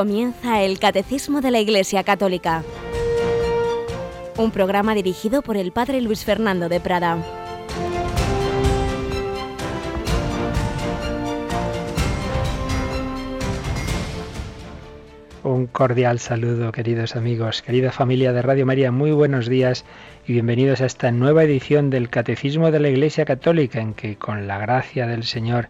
Comienza 0.00 0.62
el 0.62 0.78
Catecismo 0.78 1.42
de 1.42 1.50
la 1.50 1.60
Iglesia 1.60 2.04
Católica, 2.04 2.64
un 4.38 4.50
programa 4.50 4.94
dirigido 4.94 5.42
por 5.42 5.58
el 5.58 5.72
Padre 5.72 6.00
Luis 6.00 6.24
Fernando 6.24 6.70
de 6.70 6.80
Prada. 6.80 7.18
Un 15.44 15.66
cordial 15.66 16.18
saludo, 16.18 16.72
queridos 16.72 17.14
amigos, 17.14 17.60
querida 17.60 17.92
familia 17.92 18.32
de 18.32 18.40
Radio 18.40 18.64
María, 18.64 18.90
muy 18.90 19.12
buenos 19.12 19.50
días 19.50 19.84
y 20.26 20.32
bienvenidos 20.32 20.80
a 20.80 20.86
esta 20.86 21.10
nueva 21.10 21.44
edición 21.44 21.90
del 21.90 22.08
Catecismo 22.08 22.70
de 22.70 22.80
la 22.80 22.88
Iglesia 22.88 23.26
Católica, 23.26 23.82
en 23.82 23.92
que 23.92 24.16
con 24.16 24.46
la 24.48 24.56
gracia 24.56 25.06
del 25.06 25.24
Señor 25.24 25.68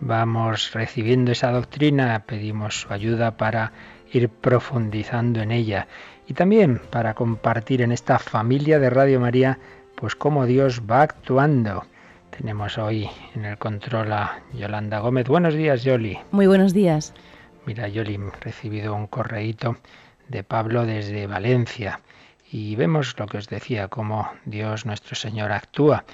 vamos 0.00 0.72
recibiendo 0.72 1.32
esa 1.32 1.50
doctrina, 1.50 2.24
pedimos 2.26 2.80
su 2.80 2.92
ayuda 2.92 3.36
para 3.36 3.72
ir 4.12 4.28
profundizando 4.28 5.40
en 5.40 5.52
ella 5.52 5.86
y 6.26 6.34
también 6.34 6.80
para 6.90 7.14
compartir 7.14 7.82
en 7.82 7.92
esta 7.92 8.18
familia 8.18 8.78
de 8.78 8.90
Radio 8.90 9.20
María 9.20 9.58
pues 9.94 10.14
cómo 10.14 10.46
Dios 10.46 10.82
va 10.90 11.02
actuando. 11.02 11.84
Tenemos 12.30 12.78
hoy 12.78 13.08
en 13.34 13.44
el 13.44 13.58
control 13.58 14.12
a 14.12 14.40
Yolanda 14.54 15.00
Gómez. 15.00 15.28
Buenos 15.28 15.54
días, 15.54 15.84
Yoli. 15.84 16.18
Muy 16.30 16.46
buenos 16.46 16.72
días. 16.72 17.12
Mira, 17.66 17.88
Yoli, 17.88 18.14
he 18.14 18.40
recibido 18.40 18.94
un 18.94 19.06
correíto 19.06 19.76
de 20.28 20.42
Pablo 20.42 20.86
desde 20.86 21.26
Valencia 21.26 22.00
y 22.50 22.74
vemos 22.76 23.14
lo 23.18 23.26
que 23.26 23.38
os 23.38 23.48
decía, 23.48 23.88
cómo 23.88 24.30
Dios 24.44 24.86
nuestro 24.86 25.14
Señor 25.14 25.52
actúa. 25.52 26.04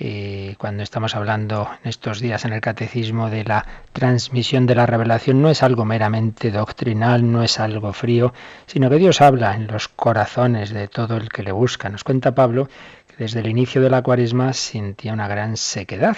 Eh, 0.00 0.54
cuando 0.58 0.84
estamos 0.84 1.16
hablando 1.16 1.68
en 1.82 1.88
estos 1.88 2.20
días 2.20 2.44
en 2.44 2.52
el 2.52 2.60
catecismo 2.60 3.30
de 3.30 3.42
la 3.42 3.66
transmisión 3.92 4.64
de 4.64 4.76
la 4.76 4.86
revelación, 4.86 5.42
no 5.42 5.50
es 5.50 5.64
algo 5.64 5.84
meramente 5.84 6.52
doctrinal, 6.52 7.28
no 7.32 7.42
es 7.42 7.58
algo 7.58 7.92
frío, 7.92 8.32
sino 8.66 8.88
que 8.90 8.98
Dios 8.98 9.20
habla 9.20 9.56
en 9.56 9.66
los 9.66 9.88
corazones 9.88 10.70
de 10.70 10.86
todo 10.86 11.16
el 11.16 11.28
que 11.30 11.42
le 11.42 11.50
busca. 11.50 11.88
Nos 11.88 12.04
cuenta 12.04 12.32
Pablo 12.32 12.68
que 13.08 13.16
desde 13.24 13.40
el 13.40 13.48
inicio 13.48 13.82
de 13.82 13.90
la 13.90 14.02
cuaresma 14.02 14.52
sentía 14.52 15.12
una 15.12 15.26
gran 15.26 15.56
sequedad. 15.56 16.16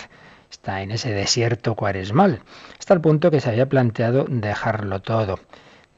Está 0.50 0.82
en 0.82 0.90
ese 0.90 1.12
desierto 1.12 1.74
cuaresmal, 1.74 2.42
hasta 2.78 2.92
el 2.92 3.00
punto 3.00 3.30
que 3.30 3.40
se 3.40 3.48
había 3.48 3.68
planteado 3.68 4.26
dejarlo 4.28 5.00
todo, 5.00 5.38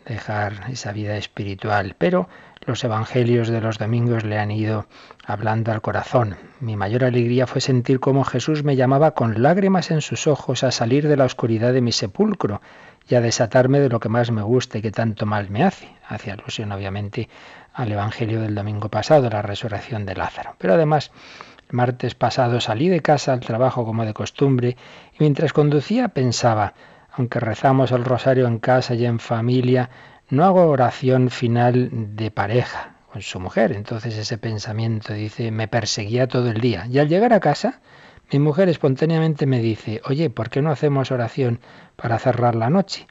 dejar 0.06 0.66
esa 0.70 0.92
vida 0.92 1.16
espiritual, 1.16 1.96
pero 1.98 2.28
los 2.66 2.84
evangelios 2.84 3.48
de 3.48 3.60
los 3.60 3.78
domingos 3.78 4.24
le 4.24 4.38
han 4.38 4.50
ido 4.50 4.86
hablando 5.26 5.72
al 5.72 5.82
corazón. 5.82 6.36
Mi 6.60 6.76
mayor 6.76 7.04
alegría 7.04 7.46
fue 7.46 7.60
sentir 7.60 8.00
cómo 8.00 8.24
Jesús 8.24 8.62
me 8.62 8.76
llamaba 8.76 9.12
con 9.12 9.42
lágrimas 9.42 9.90
en 9.90 10.00
sus 10.00 10.26
ojos 10.26 10.62
a 10.64 10.70
salir 10.70 11.08
de 11.08 11.16
la 11.16 11.24
oscuridad 11.24 11.72
de 11.72 11.80
mi 11.80 11.92
sepulcro 11.92 12.60
y 13.08 13.14
a 13.16 13.20
desatarme 13.20 13.80
de 13.80 13.88
lo 13.88 14.00
que 14.00 14.08
más 14.08 14.30
me 14.30 14.42
gusta 14.42 14.78
y 14.78 14.82
que 14.82 14.92
tanto 14.92 15.26
mal 15.26 15.50
me 15.50 15.64
hace. 15.64 15.88
Hace 16.08 16.30
alusión 16.30 16.70
obviamente 16.72 17.28
al 17.74 17.90
Evangelio 17.90 18.40
del 18.40 18.54
domingo 18.54 18.88
pasado, 18.88 19.28
la 19.28 19.42
resurrección 19.42 20.06
de 20.06 20.14
Lázaro. 20.14 20.54
Pero 20.58 20.74
además, 20.74 21.10
el 21.68 21.76
martes 21.76 22.14
pasado 22.14 22.60
salí 22.60 22.88
de 22.88 23.00
casa 23.00 23.32
al 23.32 23.40
trabajo 23.40 23.84
como 23.84 24.04
de 24.04 24.14
costumbre 24.14 24.76
y 25.14 25.16
mientras 25.20 25.52
conducía 25.52 26.08
pensaba, 26.08 26.74
aunque 27.12 27.40
rezamos 27.40 27.92
el 27.92 28.04
rosario 28.04 28.46
en 28.46 28.58
casa 28.58 28.94
y 28.94 29.04
en 29.04 29.18
familia, 29.18 29.90
no 30.32 30.46
hago 30.46 30.64
oración 30.64 31.28
final 31.28 31.90
de 32.16 32.30
pareja 32.30 32.94
con 33.12 33.20
su 33.20 33.38
mujer. 33.38 33.72
Entonces 33.72 34.16
ese 34.16 34.38
pensamiento 34.38 35.12
dice, 35.12 35.50
me 35.50 35.68
perseguía 35.68 36.26
todo 36.26 36.48
el 36.48 36.58
día. 36.58 36.86
Y 36.90 37.00
al 37.00 37.08
llegar 37.10 37.34
a 37.34 37.40
casa, 37.40 37.82
mi 38.32 38.38
mujer 38.38 38.70
espontáneamente 38.70 39.44
me 39.44 39.58
dice, 39.58 40.00
oye, 40.06 40.30
¿por 40.30 40.48
qué 40.48 40.62
no 40.62 40.70
hacemos 40.70 41.10
oración 41.10 41.60
para 41.96 42.18
cerrar 42.18 42.54
la 42.54 42.70
noche? 42.70 43.06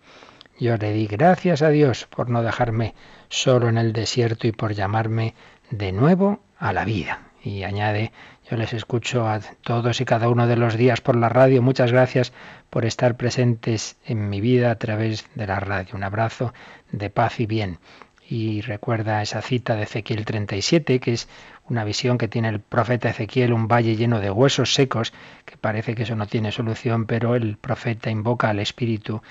Yo 0.59 0.78
le 0.78 0.94
di 0.94 1.06
gracias 1.06 1.62
a 1.62 1.69
Dios 1.69 2.07
por 2.07 2.28
no 2.28 2.41
dejarme 2.41 2.96
solo 3.29 3.69
en 3.69 3.78
el 3.78 3.94
desierto 3.94 4.47
y 4.47 4.51
por 4.51 4.73
llamarme 4.73 5.35
de 5.69 5.91
nuevo 5.91 6.40
a 6.57 6.73
la 6.73 6.85
vida. 6.85 7.29
Y 7.44 7.62
añade, 7.62 8.13
yo 8.51 8.57
les 8.57 8.73
escucho 8.73 9.29
a 9.29 9.39
todos 9.39 10.01
y 10.01 10.06
cada 10.06 10.28
uno 10.28 10.45
de 10.45 10.57
los 10.57 10.75
días 10.75 11.00
por 11.00 11.16
la 11.16 11.29
radio. 11.29 11.62
Muchas 11.62 11.94
gracias 11.94 12.34
por 12.69 12.84
estar 12.84 13.16
presentes 13.16 13.95
en 14.06 14.29
mi 14.29 14.41
vida 14.41 14.72
a 14.72 14.75
través 14.75 15.25
de 15.35 15.47
la 15.47 15.62
radio. 15.62 15.95
Un 15.95 16.03
abrazo 16.03 16.53
de 16.91 17.09
paz 17.09 17.40
y 17.40 17.45
bien. 17.45 17.79
Y 18.28 18.59
recuerda 18.59 19.22
esa 19.22 19.41
cita 19.41 19.78
de 19.78 19.84
Ezequiel 19.84 20.25
37, 20.25 21.00
que 21.00 21.13
es 21.13 21.29
una 21.69 21.85
visión 21.85 22.17
que 22.17 22.28
tiene 22.28 22.50
el 22.50 22.59
profeta 22.59 23.09
Ezequiel, 23.09 23.53
un 23.53 23.69
valle 23.69 23.95
lleno 23.95 24.19
de 24.19 24.29
huesos 24.29 24.73
secos, 24.73 25.13
que 25.45 25.56
parece 25.56 25.95
que 25.95 26.03
eso 26.03 26.17
no 26.17 26.28
tiene 26.28 26.51
solución, 26.51 27.06
pero 27.06 27.35
el 27.35 27.56
profeta 27.56 28.09
invoca 28.09 28.50
al 28.50 28.59
Espíritu 28.59 29.22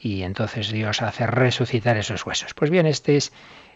y 0.00 0.22
entonces 0.22 0.70
Dios 0.70 1.02
hace 1.02 1.26
resucitar 1.26 1.96
esos 1.96 2.24
huesos. 2.24 2.54
Pues 2.54 2.70
bien, 2.70 2.86
este 2.86 3.16
es, 3.16 3.32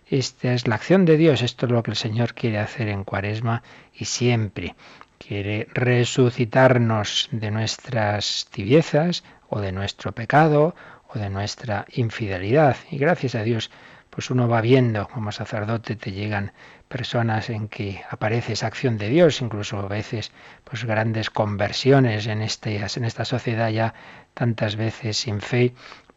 esta 0.08 0.52
es 0.52 0.66
la 0.66 0.74
acción 0.74 1.04
de 1.04 1.16
Dios, 1.16 1.42
esto 1.42 1.66
es 1.66 1.72
lo 1.72 1.82
que 1.82 1.92
el 1.92 1.96
Señor 1.96 2.34
quiere 2.34 2.58
hacer 2.58 2.88
en 2.88 3.04
Cuaresma 3.04 3.62
y 3.94 4.04
siempre. 4.04 4.74
Quiere 5.18 5.68
resucitarnos 5.72 7.28
de 7.30 7.50
nuestras 7.50 8.48
tibiezas 8.50 9.22
o 9.48 9.60
de 9.60 9.72
nuestro 9.72 10.12
pecado 10.12 10.74
o 11.08 11.18
de 11.18 11.30
nuestra 11.30 11.86
infidelidad. 11.92 12.76
Y 12.91 12.98
gracias 12.98 13.34
a 13.34 13.42
Dios, 13.42 13.70
pues 14.12 14.30
uno 14.30 14.46
va 14.46 14.60
viendo 14.60 15.08
como 15.08 15.32
sacerdote 15.32 15.96
te 15.96 16.12
llegan 16.12 16.52
personas 16.86 17.48
en 17.48 17.68
que 17.68 18.02
aparece 18.10 18.52
esa 18.52 18.66
acción 18.66 18.98
de 18.98 19.08
Dios, 19.08 19.41
incluso 19.41 19.78
a 19.78 19.88
veces 19.88 20.30
pues 20.64 20.84
grandes 20.84 21.30
conversiones 21.30 22.26
en, 22.26 22.42
este, 22.42 22.76
en 22.76 23.04
esta 23.06 23.24
sociedad 23.24 23.70
ya 23.70 23.94
tantas 24.34 24.76
veces 24.76 25.16
sin 25.16 25.41
fe, 25.41 25.72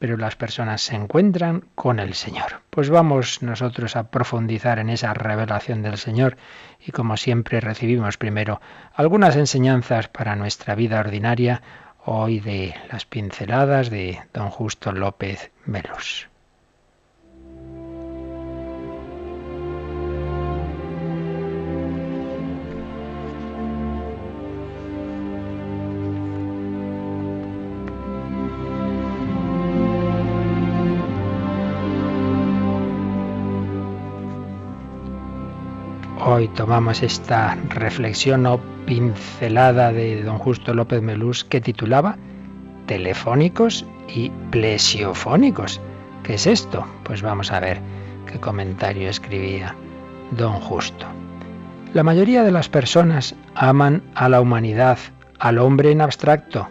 pero 0.05 0.17
las 0.17 0.35
personas 0.35 0.83
se 0.83 0.93
encuentran 0.93 1.63
con 1.73 1.99
el 1.99 2.13
Señor. 2.13 2.61
Pues 2.69 2.91
vamos 2.91 3.41
nosotros 3.41 3.95
a 3.95 4.11
profundizar 4.11 4.77
en 4.77 4.91
esa 4.91 5.15
revelación 5.15 5.81
del 5.81 5.97
Señor 5.97 6.37
y 6.79 6.91
como 6.91 7.17
siempre 7.17 7.59
recibimos 7.59 8.15
primero 8.17 8.61
algunas 8.93 9.35
enseñanzas 9.35 10.07
para 10.07 10.35
nuestra 10.35 10.75
vida 10.75 10.99
ordinaria, 10.99 11.63
hoy 12.05 12.39
de 12.39 12.75
las 12.91 13.07
pinceladas 13.07 13.89
de 13.89 14.21
don 14.31 14.51
Justo 14.51 14.91
López 14.91 15.49
Melos. 15.65 16.27
Hoy 36.27 36.47
tomamos 36.47 37.03
esta 37.03 37.55
reflexión 37.69 38.47
o 38.47 38.59
pincelada 38.87 39.91
de 39.91 40.23
don 40.23 40.39
Justo 40.39 40.73
López 40.73 40.99
Melús 41.03 41.45
que 41.45 41.61
titulaba 41.61 42.17
Telefónicos 42.87 43.85
y 44.07 44.31
plesiofónicos. 44.49 45.79
¿Qué 46.23 46.33
es 46.33 46.47
esto? 46.47 46.83
Pues 47.03 47.21
vamos 47.21 47.51
a 47.51 47.59
ver 47.59 47.79
qué 48.25 48.39
comentario 48.39 49.07
escribía 49.07 49.75
don 50.31 50.53
Justo. 50.53 51.05
La 51.93 52.01
mayoría 52.01 52.41
de 52.41 52.51
las 52.51 52.69
personas 52.69 53.35
aman 53.53 54.01
a 54.15 54.27
la 54.27 54.41
humanidad, 54.41 54.97
al 55.37 55.59
hombre 55.59 55.91
en 55.91 56.01
abstracto, 56.01 56.67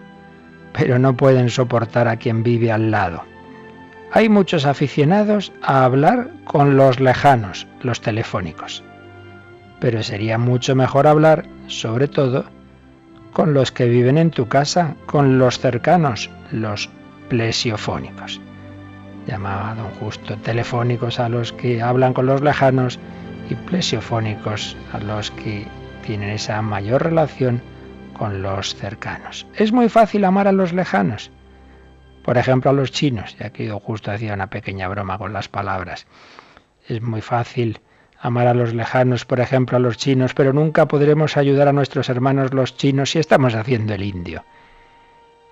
pero 0.73 0.99
no 0.99 1.17
pueden 1.17 1.49
soportar 1.49 2.09
a 2.09 2.17
quien 2.17 2.43
vive 2.43 2.73
al 2.73 2.91
lado. 2.91 3.23
Hay 4.11 4.29
muchos 4.29 4.67
aficionados 4.67 5.53
a 5.63 5.85
hablar 5.85 6.29
con 6.45 6.77
los 6.77 6.99
lejanos, 6.99 7.69
los 7.83 8.01
telefónicos 8.01 8.83
pero 9.81 10.03
sería 10.03 10.39
mucho 10.39 10.75
mejor 10.75 11.07
hablar, 11.07 11.47
sobre 11.67 12.09
todo, 12.09 12.45
con 13.33 13.53
los 13.53 13.73
que 13.73 13.87
viven 13.87 14.17
en 14.17 14.31
tu 14.31 14.49
casa, 14.49 14.95
con 15.07 15.39
los 15.39 15.59
cercanos, 15.59 16.31
los 16.53 16.89
plesiofónicos. 17.29 18.41
Llamaba 19.27 19.75
don 19.75 19.91
Justo 19.95 20.37
telefónicos 20.39 21.19
a 21.19 21.29
los 21.29 21.53
que 21.53 21.83
hablan 21.83 22.15
con 22.15 22.27
los 22.27 22.43
lejanos 22.43 22.99
y 23.51 23.55
plesiofónicos 23.55 24.77
a 24.93 25.01
los 25.01 25.31
que 25.31 25.67
tienen 26.07 26.31
esa 26.31 26.61
mayor 26.63 27.03
relación 27.03 27.63
con 28.17 28.43
los 28.43 28.75
cercanos. 28.75 29.47
Es 29.55 29.73
muy 29.73 29.89
fácil 29.89 30.25
amar 30.25 30.47
a 30.47 30.53
los 30.53 30.73
lejanos. 30.73 31.31
Por 32.23 32.39
ejemplo, 32.39 32.71
a 32.71 32.75
los 32.75 32.91
chinos, 32.91 33.37
ya 33.39 33.51
que 33.51 33.69
don 33.69 33.81
Justo 33.81 34.11
hacía 34.11 34.35
una 34.35 34.49
pequeña 34.49 34.89
broma 34.89 35.19
con 35.19 35.33
las 35.33 35.49
palabras. 35.49 36.07
Es 36.89 37.03
muy 37.03 37.21
fácil 37.21 37.81
amar 38.25 38.47
a 38.47 38.55
los 38.55 38.73
lejanos, 38.73 39.27
por 39.27 39.39
ejemplo, 39.39 39.77
a 39.77 39.81
los 39.81 39.99
chinos, 39.99 40.33
pero 40.33 40.55
nunca 40.55 40.89
podremos 40.89 41.37
ayudar 41.37 41.69
a 41.69 41.75
nuestros 41.75 42.09
hermanos 42.09 42.55
los 42.55 42.75
chinos 42.75 43.11
si 43.11 43.19
estamos 43.19 43.55
haciendo 43.55 43.93
el 43.93 44.03
indio. 44.03 44.45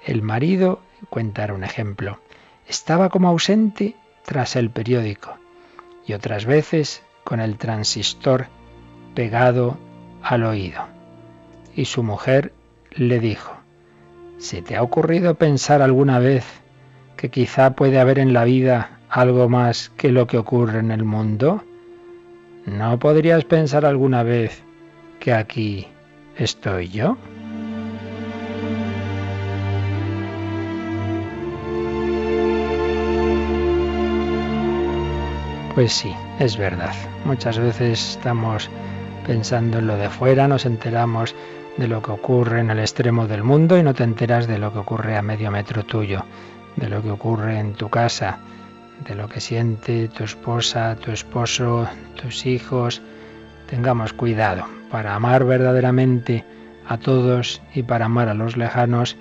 El 0.06 0.22
marido, 0.22 0.80
cuenta 1.10 1.52
un 1.52 1.64
ejemplo, 1.64 2.20
estaba 2.66 3.10
como 3.10 3.28
ausente 3.28 3.94
tras 4.24 4.56
el 4.56 4.70
periódico 4.70 5.36
y 6.06 6.14
otras 6.14 6.46
veces 6.46 7.02
con 7.24 7.40
el 7.40 7.58
transistor 7.58 8.46
pegado 9.14 9.76
al 10.22 10.42
oído. 10.42 10.86
Y 11.76 11.84
su 11.84 12.02
mujer 12.02 12.54
le 12.90 13.20
dijo, 13.20 13.52
¿se 14.38 14.62
te 14.62 14.76
ha 14.76 14.82
ocurrido 14.82 15.34
pensar 15.34 15.82
alguna 15.82 16.20
vez 16.20 16.46
que 17.18 17.28
quizá 17.28 17.74
puede 17.74 18.00
haber 18.00 18.18
en 18.18 18.32
la 18.32 18.44
vida 18.44 18.98
algo 19.10 19.50
más 19.50 19.90
que 19.90 20.10
lo 20.10 20.26
que 20.26 20.38
ocurre 20.38 20.78
en 20.78 20.90
el 20.90 21.04
mundo? 21.04 21.62
¿No 22.66 22.98
podrías 22.98 23.44
pensar 23.44 23.84
alguna 23.84 24.22
vez 24.22 24.62
que 25.18 25.32
aquí 25.32 25.88
estoy 26.36 26.88
yo? 26.88 27.16
Pues 35.74 35.92
sí, 35.92 36.14
es 36.38 36.56
verdad. 36.56 36.94
Muchas 37.24 37.58
veces 37.58 38.16
estamos 38.16 38.70
pensando 39.26 39.78
en 39.78 39.86
lo 39.86 39.96
de 39.96 40.08
fuera, 40.10 40.46
nos 40.46 40.66
enteramos 40.66 41.34
de 41.78 41.88
lo 41.88 42.02
que 42.02 42.10
ocurre 42.10 42.60
en 42.60 42.70
el 42.70 42.78
extremo 42.78 43.26
del 43.26 43.42
mundo 43.42 43.78
y 43.78 43.82
no 43.82 43.94
te 43.94 44.04
enteras 44.04 44.46
de 44.46 44.58
lo 44.58 44.72
que 44.72 44.78
ocurre 44.78 45.16
a 45.16 45.22
medio 45.22 45.50
metro 45.50 45.82
tuyo, 45.84 46.24
de 46.76 46.88
lo 46.88 47.02
que 47.02 47.10
ocurre 47.10 47.58
en 47.58 47.72
tu 47.72 47.88
casa, 47.88 48.38
de 49.06 49.14
lo 49.14 49.28
que 49.28 49.40
siente 49.40 50.08
tu 50.08 50.24
esposa, 50.24 50.96
tu 50.96 51.10
esposo, 51.10 51.88
tus 52.20 52.46
hijos. 52.46 53.02
Tengamos 53.68 54.12
cuidado 54.12 54.66
para 54.90 55.14
amar 55.14 55.44
verdaderamente 55.44 56.44
a 56.86 56.98
todos 56.98 57.62
y 57.74 57.82
para 57.82 58.06
amar 58.06 58.28
a 58.28 58.34
los 58.34 58.56
lejanos. 58.56 59.16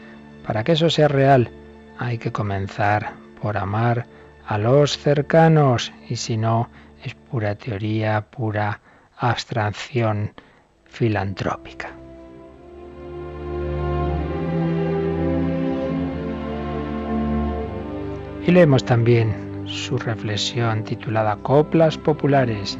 Para 0.45 0.63
que 0.63 0.73
eso 0.73 0.89
sea 0.89 1.07
real, 1.07 1.49
hay 1.97 2.17
que 2.17 2.31
comenzar 2.31 3.13
por 3.41 3.57
amar 3.57 4.05
a 4.47 4.57
los 4.57 4.97
cercanos 4.97 5.91
y 6.09 6.15
si 6.17 6.37
no, 6.37 6.69
es 7.03 7.15
pura 7.15 7.55
teoría, 7.55 8.21
pura 8.21 8.81
abstracción 9.17 10.33
filantrópica. 10.85 11.91
Y 18.45 18.51
leemos 18.51 18.83
también 18.83 19.50
su 19.65 19.97
reflexión 19.97 20.83
titulada 20.83 21.37
Coplas 21.37 21.97
Populares. 21.97 22.77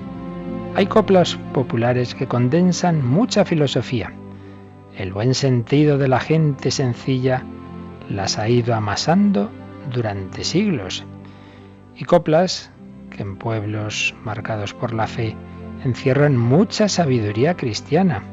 Hay 0.75 0.87
coplas 0.87 1.37
populares 1.53 2.15
que 2.15 2.27
condensan 2.27 3.05
mucha 3.05 3.45
filosofía. 3.45 4.13
El 4.97 5.13
buen 5.13 5.33
sentido 5.33 5.97
de 5.97 6.07
la 6.07 6.19
gente 6.19 6.71
sencilla 6.71 7.43
las 8.09 8.37
ha 8.37 8.49
ido 8.49 8.73
amasando 8.75 9.49
durante 9.91 10.43
siglos. 10.43 11.05
Y 11.95 12.05
coplas 12.05 12.71
que 13.09 13.21
en 13.21 13.37
pueblos 13.37 14.15
marcados 14.23 14.73
por 14.73 14.93
la 14.93 15.07
fe 15.07 15.35
encierran 15.83 16.37
mucha 16.37 16.87
sabiduría 16.87 17.55
cristiana, 17.55 18.23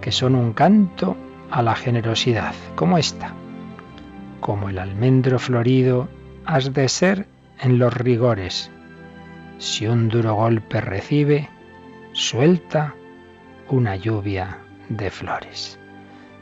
que 0.00 0.12
son 0.12 0.34
un 0.34 0.52
canto 0.52 1.16
a 1.50 1.62
la 1.62 1.74
generosidad, 1.74 2.54
como 2.74 2.98
esta. 2.98 3.32
Como 4.40 4.68
el 4.68 4.78
almendro 4.78 5.38
florido 5.38 6.08
has 6.44 6.72
de 6.72 6.88
ser 6.88 7.26
en 7.60 7.78
los 7.78 7.92
rigores. 7.92 8.70
Si 9.58 9.86
un 9.86 10.08
duro 10.08 10.34
golpe 10.34 10.80
recibe, 10.80 11.48
suelta 12.12 12.94
una 13.68 13.96
lluvia 13.96 14.58
de 14.88 15.10
flores. 15.10 15.78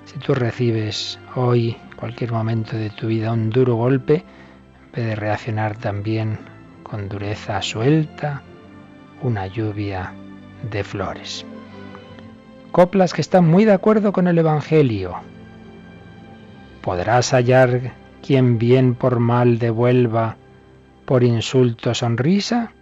Si 0.05 0.19
tú 0.19 0.35
recibes 0.35 1.19
hoy, 1.35 1.77
cualquier 1.97 2.33
momento 2.33 2.77
de 2.77 2.91
tu 2.91 3.09
vida, 3.09 3.33
un 3.33 3.51
duro 3.51 3.75
golpe, 3.75 4.25
en 4.87 4.93
vez 4.93 5.07
de 5.07 5.17
reaccionar 5.17 5.77
también 5.77 6.39
con 6.83 7.09
dureza, 7.09 7.61
suelta 7.63 8.43
una 9.23 9.47
lluvia 9.47 10.13
de 10.71 10.85
flores. 10.85 11.45
Coplas 12.71 13.15
que 13.15 13.23
están 13.23 13.49
muy 13.49 13.65
de 13.65 13.73
acuerdo 13.73 14.13
con 14.13 14.29
el 14.29 14.39
Evangelio. 14.39 15.17
Podrás 16.83 17.33
hallar 17.33 17.95
quien 18.23 18.59
bien 18.59 18.95
por 18.95 19.19
mal 19.19 19.59
devuelva 19.59 20.37
por 21.07 21.23
insulto 21.23 21.95
sonrisa. 21.95 22.73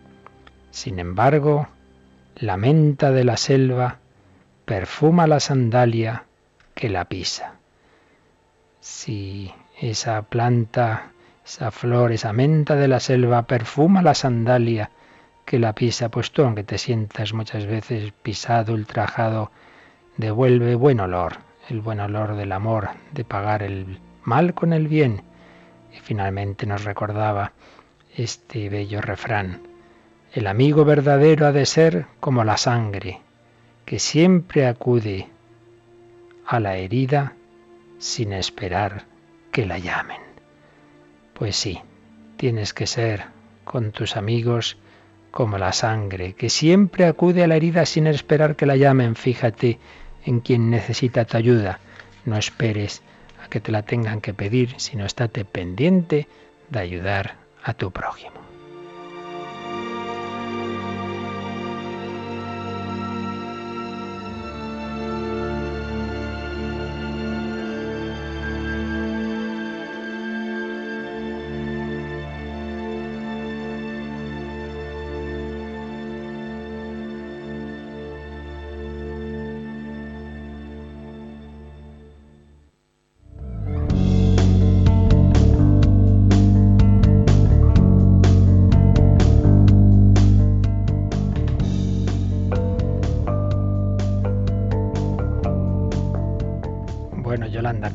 Sin 0.70 0.98
embargo, 0.98 1.68
la 2.36 2.56
menta 2.56 3.12
de 3.12 3.22
la 3.22 3.36
selva 3.36 3.98
perfuma 4.64 5.26
la 5.26 5.38
sandalia 5.38 6.24
que 6.74 6.88
la 6.88 7.04
pisa. 7.04 7.54
Si 8.80 9.52
esa 9.80 10.22
planta, 10.22 11.12
esa 11.44 11.70
flor, 11.70 12.12
esa 12.12 12.32
menta 12.32 12.74
de 12.74 12.88
la 12.88 12.98
selva 12.98 13.42
perfuma 13.42 14.02
la 14.02 14.14
sandalia 14.14 14.90
que 15.44 15.58
la 15.58 15.74
pisa, 15.74 16.08
pues 16.08 16.32
tú, 16.32 16.42
aunque 16.42 16.64
te 16.64 16.78
sientas 16.78 17.34
muchas 17.34 17.66
veces 17.66 18.12
pisado, 18.22 18.72
ultrajado, 18.72 19.50
devuelve 20.16 20.74
buen 20.74 21.00
olor, 21.00 21.34
el 21.68 21.80
buen 21.80 22.00
olor 22.00 22.36
del 22.36 22.52
amor, 22.52 22.88
de 23.12 23.24
pagar 23.24 23.62
el 23.62 24.00
mal 24.22 24.54
con 24.54 24.72
el 24.72 24.88
bien. 24.88 25.22
Y 25.92 26.00
finalmente 26.00 26.66
nos 26.66 26.84
recordaba 26.84 27.52
este 28.16 28.68
bello 28.68 29.00
refrán. 29.00 29.60
El 30.32 30.46
amigo 30.46 30.84
verdadero 30.84 31.46
ha 31.46 31.52
de 31.52 31.66
ser 31.66 32.06
como 32.20 32.44
la 32.44 32.56
sangre, 32.56 33.20
que 33.84 33.98
siempre 33.98 34.66
acude 34.66 35.28
a 36.46 36.60
la 36.60 36.76
herida 36.76 37.34
sin 37.98 38.32
esperar 38.32 39.04
que 39.52 39.66
la 39.66 39.78
llamen. 39.78 40.20
Pues 41.34 41.56
sí, 41.56 41.80
tienes 42.36 42.74
que 42.74 42.86
ser 42.86 43.24
con 43.64 43.92
tus 43.92 44.16
amigos 44.16 44.76
como 45.30 45.58
la 45.58 45.72
sangre, 45.72 46.34
que 46.34 46.48
siempre 46.48 47.06
acude 47.06 47.42
a 47.42 47.46
la 47.46 47.56
herida 47.56 47.86
sin 47.86 48.06
esperar 48.06 48.56
que 48.56 48.66
la 48.66 48.76
llamen. 48.76 49.16
Fíjate 49.16 49.78
en 50.24 50.40
quien 50.40 50.70
necesita 50.70 51.24
tu 51.24 51.36
ayuda. 51.36 51.80
No 52.24 52.36
esperes 52.36 53.02
a 53.44 53.48
que 53.48 53.60
te 53.60 53.72
la 53.72 53.82
tengan 53.82 54.20
que 54.20 54.34
pedir, 54.34 54.74
sino 54.78 55.04
estate 55.04 55.44
pendiente 55.44 56.28
de 56.70 56.78
ayudar 56.78 57.43
a 57.64 57.72
tu 57.72 57.90
prójimo. 57.90 58.43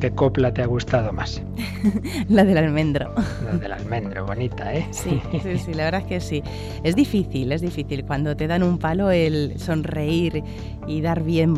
¿Qué 0.00 0.10
copla 0.10 0.52
te 0.52 0.62
ha 0.62 0.66
gustado 0.66 1.12
más? 1.12 1.42
la 2.28 2.44
del 2.44 2.58
almendro. 2.58 3.14
La 3.44 3.56
del 3.56 3.72
almendro, 3.72 4.26
bonita, 4.26 4.74
¿eh? 4.74 4.86
Sí, 4.90 5.20
sí, 5.42 5.58
sí, 5.58 5.74
la 5.74 5.84
verdad 5.84 6.00
es 6.00 6.06
que 6.06 6.20
sí. 6.20 6.42
Es 6.82 6.96
difícil, 6.96 7.52
es 7.52 7.60
difícil 7.60 8.04
cuando 8.04 8.36
te 8.36 8.46
dan 8.46 8.62
un 8.62 8.78
palo 8.78 9.10
el 9.10 9.58
sonreír 9.58 10.42
y 10.86 11.00
dar 11.02 11.22
bien 11.22 11.54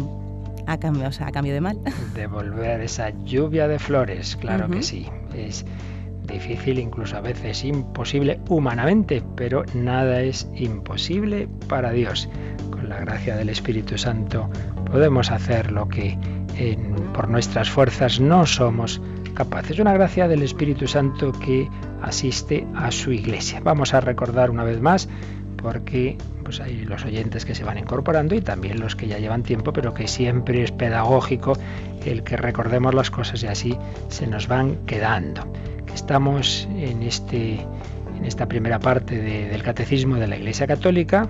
a 0.67 0.79
cambio, 0.79 1.09
o 1.09 1.13
sea, 1.13 1.29
a 1.29 1.33
cambio 1.33 1.55
de 1.55 1.61
mal. 1.61 1.79
Devolver 2.15 2.81
esa 2.81 3.11
lluvia 3.25 3.69
de 3.69 3.79
flores, 3.79 4.37
claro 4.37 4.69
que 4.69 4.83
sí. 4.83 5.07
Es 5.35 5.65
difícil, 6.27 6.79
incluso 6.79 7.17
a 7.17 7.21
veces 7.21 7.65
imposible 7.65 8.41
humanamente, 8.49 9.23
pero 9.37 9.65
nada 9.75 10.21
es 10.21 10.49
imposible 10.55 11.49
para 11.69 11.93
Dios. 11.93 12.29
Con 12.71 12.89
la 12.89 13.01
gracia 13.01 13.37
del 13.37 13.49
Espíritu 13.49 13.99
Santo 13.99 14.51
podemos 14.91 15.31
hacer 15.31 15.73
lo 15.73 15.89
que 15.89 16.19
por 17.15 17.29
nuestras 17.29 17.71
fuerzas 17.71 18.21
no 18.21 18.47
somos 18.47 19.01
capaces. 19.35 19.79
Una 19.79 19.93
gracia 19.93 20.29
del 20.29 20.43
Espíritu 20.43 20.87
Santo 20.87 21.33
que 21.33 21.69
asiste 22.03 22.67
a 22.75 22.91
su 22.91 23.13
iglesia. 23.13 23.61
Vamos 23.61 23.95
a 23.95 24.01
recordar 24.01 24.51
una 24.51 24.65
vez 24.65 24.81
más, 24.81 25.09
porque 25.57 26.19
pues 26.45 26.61
hay 26.61 26.85
los 26.85 27.05
oyentes 27.05 27.45
que 27.45 27.55
se 27.55 27.65
van 27.65 27.79
incorporando 27.79 28.35
y 28.35 28.41
también 28.41 28.81
los 28.81 28.97
que 28.97 29.07
ya 29.07 29.19
llevan 29.19 29.43
tiempo, 29.43 29.73
pero 29.73 29.95
que 29.95 30.09
siempre 30.09 30.63
es 30.63 30.73
pedagógico 30.73 31.55
el 32.05 32.25
que 32.25 32.37
recordemos 32.37 32.95
las 32.95 33.11
cosas 33.11 33.43
y 33.43 33.47
así 33.47 33.79
se 34.09 34.27
nos 34.27 34.49
van 34.49 34.77
quedando. 34.87 35.47
Estamos 35.95 36.69
en, 36.77 37.03
este, 37.03 37.61
en 38.19 38.25
esta 38.25 38.47
primera 38.47 38.81
parte 38.81 39.19
del 39.19 39.63
catecismo 39.63 40.17
de 40.17 40.27
la 40.27 40.37
Iglesia 40.37 40.67
Católica 40.67 41.29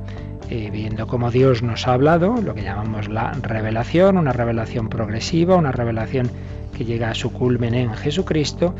eh, 0.50 0.70
viendo 0.70 1.06
cómo 1.06 1.30
Dios 1.30 1.62
nos 1.62 1.86
ha 1.86 1.94
hablado, 1.94 2.36
lo 2.42 2.54
que 2.54 2.62
llamamos 2.62 3.08
la 3.08 3.32
revelación, 3.32 4.16
una 4.16 4.32
revelación 4.32 4.88
progresiva, 4.88 5.56
una 5.56 5.72
revelación 5.72 6.30
que 6.76 6.84
llega 6.84 7.10
a 7.10 7.14
su 7.14 7.32
culmen 7.32 7.74
en 7.74 7.92
Jesucristo, 7.94 8.74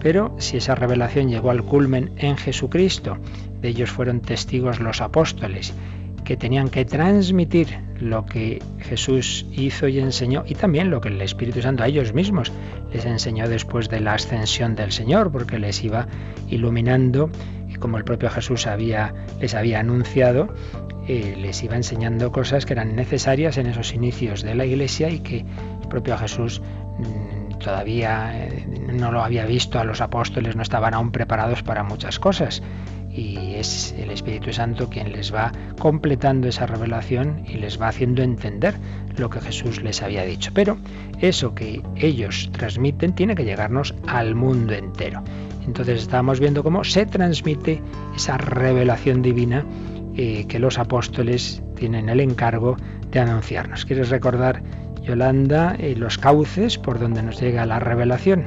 pero 0.00 0.34
si 0.38 0.58
esa 0.58 0.74
revelación 0.74 1.28
llegó 1.28 1.50
al 1.50 1.62
culmen 1.62 2.12
en 2.16 2.36
Jesucristo, 2.36 3.18
de 3.60 3.68
ellos 3.68 3.90
fueron 3.90 4.20
testigos 4.20 4.80
los 4.80 5.00
apóstoles, 5.00 5.74
que 6.24 6.36
tenían 6.36 6.68
que 6.68 6.84
transmitir 6.84 7.68
lo 8.00 8.26
que 8.26 8.62
Jesús 8.80 9.46
hizo 9.50 9.88
y 9.88 9.98
enseñó 9.98 10.44
y 10.46 10.54
también 10.54 10.90
lo 10.90 11.00
que 11.00 11.08
el 11.08 11.20
Espíritu 11.22 11.62
Santo 11.62 11.82
a 11.82 11.88
ellos 11.88 12.12
mismos 12.12 12.52
les 12.92 13.06
enseñó 13.06 13.48
después 13.48 13.88
de 13.88 14.00
la 14.00 14.14
ascensión 14.14 14.74
del 14.74 14.92
Señor, 14.92 15.32
porque 15.32 15.58
les 15.58 15.82
iba 15.82 16.06
iluminando 16.48 17.30
como 17.78 17.96
el 17.96 18.04
propio 18.04 18.30
Jesús 18.30 18.66
les 19.40 19.54
había 19.54 19.80
anunciado, 19.80 20.48
les 21.08 21.62
iba 21.62 21.76
enseñando 21.76 22.30
cosas 22.32 22.66
que 22.66 22.74
eran 22.74 22.94
necesarias 22.94 23.56
en 23.56 23.66
esos 23.66 23.94
inicios 23.94 24.42
de 24.42 24.54
la 24.54 24.66
Iglesia 24.66 25.08
y 25.08 25.20
que 25.20 25.38
el 25.38 25.88
propio 25.88 26.16
Jesús 26.18 26.60
mm, 26.60 27.58
todavía 27.58 28.46
eh, 28.46 28.66
no 28.92 29.10
lo 29.10 29.22
había 29.22 29.46
visto, 29.46 29.78
a 29.78 29.84
los 29.84 30.00
apóstoles 30.00 30.54
no 30.54 30.62
estaban 30.62 30.94
aún 30.94 31.10
preparados 31.10 31.62
para 31.62 31.82
muchas 31.82 32.18
cosas 32.18 32.62
y 33.10 33.54
es 33.54 33.94
el 33.98 34.10
Espíritu 34.10 34.52
Santo 34.52 34.88
quien 34.88 35.12
les 35.12 35.34
va 35.34 35.52
completando 35.78 36.46
esa 36.48 36.66
revelación 36.66 37.44
y 37.48 37.54
les 37.54 37.80
va 37.80 37.88
haciendo 37.88 38.22
entender 38.22 38.74
lo 39.16 39.28
que 39.28 39.40
Jesús 39.40 39.82
les 39.82 40.02
había 40.02 40.24
dicho. 40.24 40.52
Pero 40.54 40.78
eso 41.20 41.54
que 41.54 41.82
ellos 41.96 42.50
transmiten 42.52 43.14
tiene 43.14 43.34
que 43.34 43.44
llegarnos 43.44 43.94
al 44.06 44.34
mundo 44.34 44.74
entero. 44.74 45.22
Entonces 45.66 46.02
estamos 46.02 46.38
viendo 46.38 46.62
cómo 46.62 46.84
se 46.84 47.06
transmite 47.06 47.82
esa 48.14 48.38
revelación 48.38 49.20
divina 49.20 49.64
eh, 50.20 50.46
que 50.48 50.58
los 50.58 50.80
apóstoles 50.80 51.62
tienen 51.76 52.08
el 52.08 52.18
encargo 52.18 52.76
de 53.12 53.20
anunciarnos. 53.20 53.84
¿Quieres 53.84 54.10
recordar 54.10 54.60
Yolanda, 55.08 55.74
eh, 55.78 55.94
los 55.96 56.18
cauces 56.18 56.76
por 56.76 56.98
donde 56.98 57.22
nos 57.22 57.40
llega 57.40 57.64
la 57.64 57.80
revelación. 57.80 58.44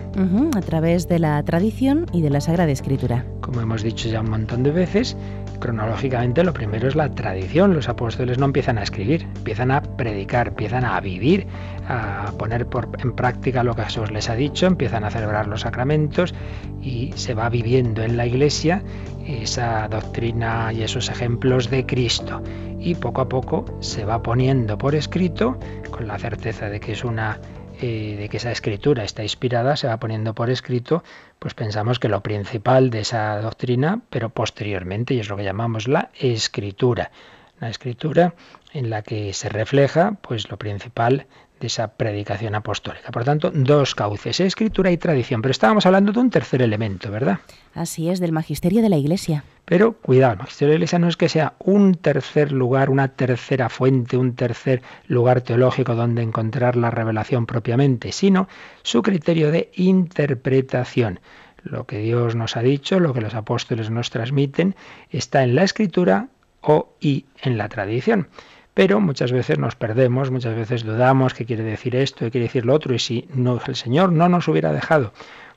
a 0.55 0.61
través 0.61 1.07
de 1.07 1.17
la 1.17 1.41
tradición 1.43 2.05
y 2.13 2.21
de 2.21 2.29
la 2.29 2.39
Sagrada 2.39 2.71
Escritura. 2.71 3.25
Como 3.41 3.61
hemos 3.61 3.81
dicho 3.81 4.07
ya 4.07 4.21
un 4.21 4.29
montón 4.29 4.61
de 4.61 4.71
veces, 4.71 5.17
cronológicamente 5.59 6.43
lo 6.43 6.53
primero 6.53 6.87
es 6.87 6.95
la 6.95 7.09
tradición. 7.09 7.73
Los 7.73 7.89
apóstoles 7.89 8.37
no 8.37 8.45
empiezan 8.45 8.77
a 8.77 8.83
escribir, 8.83 9.23
empiezan 9.37 9.71
a 9.71 9.81
predicar, 9.81 10.49
empiezan 10.49 10.85
a 10.85 10.99
vivir, 10.99 11.47
a 11.87 12.31
poner 12.37 12.67
en 12.99 13.13
práctica 13.13 13.63
lo 13.63 13.75
que 13.75 13.83
Jesús 13.83 14.11
les 14.11 14.29
ha 14.29 14.35
dicho, 14.35 14.67
empiezan 14.67 15.03
a 15.03 15.09
celebrar 15.09 15.47
los 15.47 15.61
sacramentos 15.61 16.35
y 16.81 17.11
se 17.15 17.33
va 17.33 17.49
viviendo 17.49 18.03
en 18.03 18.17
la 18.17 18.27
iglesia 18.27 18.83
esa 19.25 19.87
doctrina 19.87 20.71
y 20.73 20.83
esos 20.83 21.09
ejemplos 21.09 21.69
de 21.69 21.85
Cristo. 21.85 22.41
Y 22.83 22.95
poco 22.95 23.21
a 23.21 23.29
poco 23.29 23.65
se 23.79 24.05
va 24.05 24.23
poniendo 24.23 24.77
por 24.77 24.95
escrito, 24.95 25.59
con 25.91 26.07
la 26.07 26.17
certeza 26.17 26.67
de 26.67 26.79
que 26.79 26.93
es 26.93 27.03
una 27.03 27.39
eh, 27.79 28.15
de 28.17 28.27
que 28.27 28.37
esa 28.37 28.51
escritura 28.51 29.03
está 29.03 29.23
inspirada, 29.23 29.75
se 29.75 29.87
va 29.87 29.97
poniendo 29.97 30.35
por 30.35 30.49
escrito, 30.49 31.03
pues 31.39 31.53
pensamos 31.53 31.99
que 31.99 32.09
lo 32.09 32.21
principal 32.21 32.89
de 32.89 32.99
esa 32.99 33.39
doctrina, 33.39 34.01
pero 34.09 34.29
posteriormente, 34.29 35.13
y 35.13 35.19
es 35.19 35.29
lo 35.29 35.37
que 35.37 35.43
llamamos 35.43 35.87
la 35.87 36.09
escritura, 36.19 37.11
la 37.59 37.69
escritura 37.69 38.33
en 38.73 38.89
la 38.89 39.03
que 39.03 39.33
se 39.33 39.49
refleja 39.49 40.17
pues 40.21 40.49
lo 40.49 40.57
principal 40.57 41.27
de 41.61 41.67
esa 41.67 41.87
predicación 41.93 42.55
apostólica. 42.55 43.11
Por 43.11 43.23
tanto, 43.23 43.51
dos 43.53 43.95
cauces, 43.95 44.39
escritura 44.39 44.91
y 44.91 44.97
tradición. 44.97 45.41
Pero 45.41 45.51
estábamos 45.51 45.85
hablando 45.85 46.11
de 46.11 46.19
un 46.19 46.31
tercer 46.31 46.61
elemento, 46.61 47.11
¿verdad? 47.11 47.39
Así 47.75 48.09
es, 48.09 48.19
del 48.19 48.31
magisterio 48.31 48.81
de 48.81 48.89
la 48.89 48.97
Iglesia. 48.97 49.45
Pero 49.65 49.93
cuidado, 49.93 50.33
el 50.33 50.39
magisterio 50.39 50.69
de 50.69 50.73
la 50.73 50.77
Iglesia 50.79 50.99
no 50.99 51.07
es 51.07 51.17
que 51.17 51.29
sea 51.29 51.53
un 51.59 51.93
tercer 51.93 52.51
lugar, 52.51 52.89
una 52.89 53.09
tercera 53.09 53.69
fuente, 53.69 54.17
un 54.17 54.35
tercer 54.35 54.81
lugar 55.07 55.41
teológico 55.41 55.93
donde 55.93 56.23
encontrar 56.23 56.75
la 56.75 56.89
revelación 56.89 57.45
propiamente, 57.45 58.11
sino 58.11 58.49
su 58.81 59.03
criterio 59.03 59.51
de 59.51 59.69
interpretación. 59.75 61.19
Lo 61.63 61.85
que 61.85 61.99
Dios 61.99 62.35
nos 62.35 62.57
ha 62.57 62.61
dicho, 62.61 62.99
lo 62.99 63.13
que 63.13 63.21
los 63.21 63.35
apóstoles 63.35 63.91
nos 63.91 64.09
transmiten, 64.09 64.75
está 65.11 65.43
en 65.43 65.53
la 65.53 65.63
escritura 65.63 66.29
o 66.61 66.95
y 66.99 67.25
en 67.43 67.59
la 67.59 67.69
tradición. 67.69 68.27
Pero 68.73 69.01
muchas 69.01 69.31
veces 69.31 69.59
nos 69.59 69.75
perdemos, 69.75 70.31
muchas 70.31 70.55
veces 70.55 70.83
dudamos 70.83 71.33
qué 71.33 71.45
quiere 71.45 71.63
decir 71.63 71.95
esto, 71.95 72.25
qué 72.25 72.31
quiere 72.31 72.47
decir 72.47 72.65
lo 72.65 72.73
otro, 72.73 72.93
y 72.93 72.99
si 72.99 73.27
no, 73.33 73.59
el 73.65 73.75
Señor 73.75 74.11
no 74.11 74.29
nos 74.29 74.47
hubiera 74.47 74.71
dejado 74.71 75.11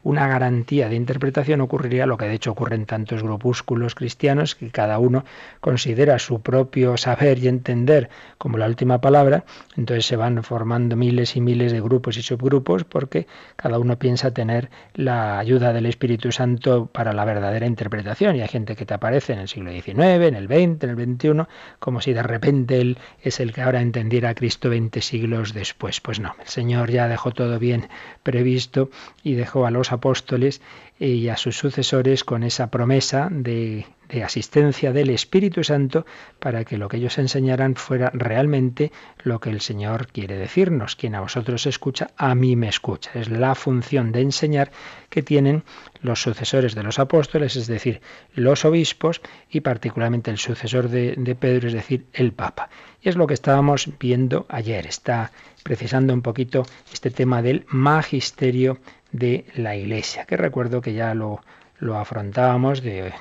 una 0.04 0.28
garantía 0.28 0.88
de 0.88 0.96
interpretación 0.96 1.60
ocurriría 1.60 2.06
lo 2.06 2.16
que 2.16 2.26
de 2.26 2.34
hecho 2.34 2.52
ocurre 2.52 2.76
en 2.76 2.86
tantos 2.86 3.22
grupúsculos 3.22 3.94
cristianos, 3.94 4.54
que 4.54 4.70
cada 4.70 4.98
uno 4.98 5.24
considera 5.60 6.18
su 6.18 6.40
propio 6.40 6.96
saber 6.96 7.38
y 7.38 7.48
entender 7.48 8.10
como 8.38 8.58
la 8.58 8.66
última 8.66 9.00
palabra, 9.00 9.44
entonces 9.76 10.06
se 10.06 10.16
van 10.16 10.42
formando 10.42 10.94
miles 10.94 11.36
y 11.36 11.40
miles 11.40 11.72
de 11.72 11.80
grupos 11.80 12.16
y 12.18 12.22
subgrupos 12.22 12.84
porque 12.84 13.26
cada 13.56 13.78
uno 13.78 13.98
piensa 13.98 14.32
tener 14.32 14.70
la 14.92 15.38
ayuda 15.38 15.72
del 15.72 15.86
Espíritu 15.86 16.30
Santo 16.32 16.86
para 16.86 17.12
la 17.12 17.24
verdadera 17.24 17.66
interpretación. 17.66 18.36
Y 18.36 18.42
hay 18.42 18.48
gente 18.48 18.76
que 18.76 18.86
te 18.86 18.94
aparece 18.94 19.32
en 19.32 19.38
el 19.38 19.48
siglo 19.48 19.72
XIX, 19.72 19.98
en 19.98 20.34
el 20.34 20.46
XX, 20.46 20.84
en 20.84 20.90
el 20.90 21.16
XXI, 21.16 21.46
como 21.78 22.00
si 22.00 22.12
de 22.12 22.22
repente 22.22 22.80
él 22.80 22.98
es 23.22 23.40
el 23.40 23.52
que 23.52 23.62
ahora 23.62 23.80
entendiera 23.80 24.30
a 24.30 24.34
Cristo 24.34 24.68
20 24.68 25.00
siglos 25.00 25.54
después. 25.54 26.00
Pues 26.00 26.20
no, 26.20 26.34
el 26.40 26.48
Señor 26.48 26.90
ya 26.90 27.08
dejó 27.08 27.32
todo 27.32 27.58
bien 27.58 27.88
previsto 28.22 28.90
y 29.22 29.34
dejó 29.34 29.66
a 29.66 29.70
los 29.70 29.92
apóstoles 29.94 30.60
y 30.98 31.28
a 31.28 31.36
sus 31.36 31.56
sucesores 31.56 32.22
con 32.22 32.44
esa 32.44 32.70
promesa 32.70 33.28
de, 33.30 33.86
asistencia 34.24 34.92
del 34.92 35.10
Espíritu 35.10 35.64
Santo 35.64 36.06
para 36.38 36.64
que 36.64 36.76
lo 36.76 36.88
que 36.88 36.98
ellos 36.98 37.18
enseñaran 37.18 37.74
fuera 37.74 38.10
realmente 38.14 38.92
lo 39.24 39.40
que 39.40 39.50
el 39.50 39.60
Señor 39.60 40.06
quiere 40.06 40.36
decirnos. 40.36 40.94
Quien 40.94 41.16
a 41.16 41.20
vosotros 41.20 41.66
escucha, 41.66 42.10
a 42.16 42.34
mí 42.36 42.54
me 42.54 42.68
escucha. 42.68 43.10
Es 43.14 43.28
la 43.28 43.56
función 43.56 44.12
de 44.12 44.20
enseñar 44.20 44.70
que 45.10 45.22
tienen 45.22 45.64
los 46.00 46.22
sucesores 46.22 46.76
de 46.76 46.84
los 46.84 47.00
apóstoles, 47.00 47.56
es 47.56 47.66
decir, 47.66 48.00
los 48.34 48.64
obispos 48.64 49.20
y 49.50 49.60
particularmente 49.60 50.30
el 50.30 50.38
sucesor 50.38 50.88
de, 50.88 51.14
de 51.16 51.34
Pedro, 51.34 51.66
es 51.66 51.74
decir, 51.74 52.06
el 52.12 52.32
Papa. 52.32 52.68
Y 53.02 53.08
es 53.08 53.16
lo 53.16 53.26
que 53.26 53.34
estábamos 53.34 53.90
viendo 53.98 54.46
ayer. 54.48 54.86
Está 54.86 55.32
precisando 55.64 56.14
un 56.14 56.22
poquito 56.22 56.64
este 56.92 57.10
tema 57.10 57.42
del 57.42 57.66
magisterio 57.68 58.78
de 59.14 59.46
la 59.54 59.76
Iglesia, 59.76 60.24
que 60.24 60.36
recuerdo 60.36 60.80
que 60.80 60.92
ya 60.92 61.14
lo, 61.14 61.40
lo 61.78 61.96
afrontábamos 61.96 62.82
de, 62.82 63.12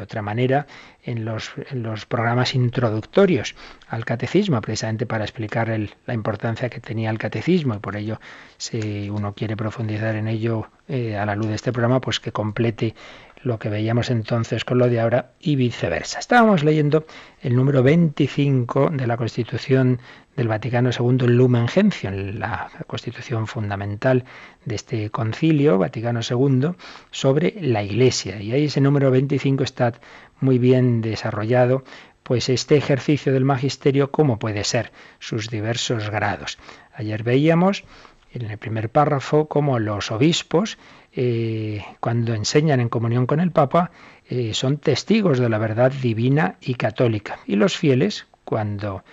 otra 0.00 0.22
manera 0.22 0.66
en 1.02 1.26
los, 1.26 1.52
en 1.70 1.82
los, 1.82 2.06
programas 2.06 2.54
introductorios 2.54 3.54
al 3.88 4.06
catecismo, 4.06 4.58
precisamente 4.62 5.04
para 5.04 5.24
explicar 5.24 5.68
la 6.06 6.14
importancia 6.14 6.70
que 6.70 6.80
tenía 6.80 7.10
el 7.10 7.18
catecismo 7.18 7.74
y 7.74 7.78
por 7.78 7.94
ello, 7.96 8.20
si 8.56 9.10
uno 9.10 9.34
quiere 9.34 9.54
profundizar 9.54 10.16
en 10.16 10.28
ello 10.28 10.68
eh, 10.88 11.18
a 11.18 11.26
la 11.26 11.34
luz 11.34 11.48
de 11.48 11.56
este 11.56 11.72
programa, 11.72 12.00
pues 12.00 12.20
que 12.20 12.32
complete 12.32 12.94
lo 13.44 13.58
que 13.58 13.68
veíamos 13.68 14.10
entonces 14.10 14.64
con 14.64 14.78
lo 14.78 14.88
de 14.88 15.00
ahora 15.00 15.32
y 15.38 15.56
viceversa. 15.56 16.18
Estábamos 16.18 16.64
leyendo 16.64 17.06
el 17.42 17.54
número 17.54 17.82
25 17.82 18.90
de 18.90 19.06
la 19.06 19.16
Constitución 19.16 20.00
del 20.34 20.48
Vaticano 20.48 20.90
II, 20.90 21.28
Lumen 21.28 21.68
Gentium, 21.68 22.38
la 22.38 22.70
constitución 22.86 23.46
fundamental 23.46 24.24
de 24.64 24.74
este 24.74 25.10
concilio 25.10 25.78
Vaticano 25.78 26.20
II, 26.28 26.70
sobre 27.10 27.54
la 27.60 27.82
Iglesia. 27.82 28.40
Y 28.40 28.52
ahí 28.52 28.64
ese 28.64 28.80
número 28.80 29.10
25 29.10 29.62
está 29.62 29.92
muy 30.40 30.58
bien 30.58 31.02
desarrollado, 31.02 31.84
pues 32.22 32.48
este 32.48 32.76
ejercicio 32.76 33.32
del 33.32 33.44
magisterio, 33.44 34.10
cómo 34.10 34.38
puede 34.38 34.64
ser, 34.64 34.90
sus 35.18 35.50
diversos 35.50 36.10
grados. 36.10 36.58
Ayer 36.94 37.22
veíamos 37.22 37.84
en 38.32 38.50
el 38.50 38.58
primer 38.58 38.90
párrafo 38.90 39.46
cómo 39.46 39.78
los 39.78 40.10
obispos 40.10 40.78
eh, 41.16 41.84
cuando 42.00 42.34
enseñan 42.34 42.80
en 42.80 42.88
comunión 42.88 43.26
con 43.26 43.40
el 43.40 43.52
Papa, 43.52 43.90
eh, 44.28 44.52
son 44.54 44.78
testigos 44.78 45.38
de 45.38 45.48
la 45.48 45.58
verdad 45.58 45.92
divina 45.92 46.56
y 46.60 46.74
católica. 46.74 47.38
Y 47.46 47.56
los 47.56 47.76
fieles, 47.76 48.26
cuando 48.44 49.04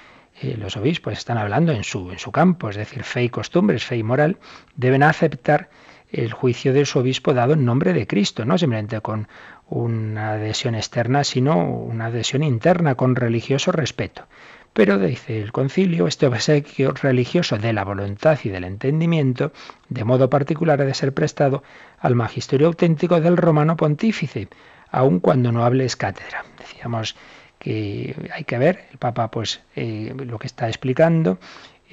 eh, 0.41 0.55
los 0.57 0.77
obispos 0.77 1.13
están 1.13 1.37
hablando 1.37 1.71
en 1.71 1.83
su, 1.83 2.11
en 2.11 2.19
su 2.19 2.31
campo, 2.31 2.69
es 2.69 2.75
decir, 2.75 3.03
fe 3.03 3.23
y 3.23 3.29
costumbres, 3.29 3.83
fe 3.83 3.97
y 3.97 4.03
moral, 4.03 4.37
deben 4.75 5.03
aceptar 5.03 5.69
el 6.11 6.33
juicio 6.33 6.73
de 6.73 6.85
su 6.85 6.99
obispo 6.99 7.33
dado 7.33 7.53
en 7.53 7.65
nombre 7.65 7.93
de 7.93 8.07
Cristo, 8.07 8.45
no 8.45 8.57
simplemente 8.57 8.99
con 9.01 9.27
una 9.69 10.31
adhesión 10.31 10.75
externa, 10.75 11.23
sino 11.23 11.65
una 11.65 12.07
adhesión 12.07 12.43
interna 12.43 12.95
con 12.95 13.15
religioso 13.15 13.71
respeto. 13.71 14.27
Pero, 14.73 14.97
dice 14.97 15.41
el 15.41 15.51
concilio, 15.51 16.07
este 16.07 16.27
obsequio 16.27 16.93
religioso 16.93 17.57
de 17.57 17.73
la 17.73 17.83
voluntad 17.83 18.39
y 18.43 18.49
del 18.49 18.63
entendimiento, 18.63 19.51
de 19.89 20.05
modo 20.05 20.29
particular 20.29 20.81
ha 20.81 20.85
de 20.85 20.93
ser 20.93 21.13
prestado 21.13 21.61
al 21.99 22.15
magisterio 22.15 22.67
auténtico 22.67 23.19
del 23.19 23.35
romano 23.35 23.75
pontífice, 23.75 24.47
aun 24.89 25.19
cuando 25.19 25.51
no 25.51 25.65
hables 25.65 25.97
cátedra. 25.97 26.45
Decíamos 26.57 27.15
que 27.59 28.15
hay 28.33 28.45
que 28.45 28.57
ver, 28.57 28.87
el 28.91 28.97
Papa 28.97 29.29
pues 29.29 29.61
eh, 29.75 30.13
lo 30.17 30.39
que 30.39 30.47
está 30.47 30.67
explicando, 30.67 31.37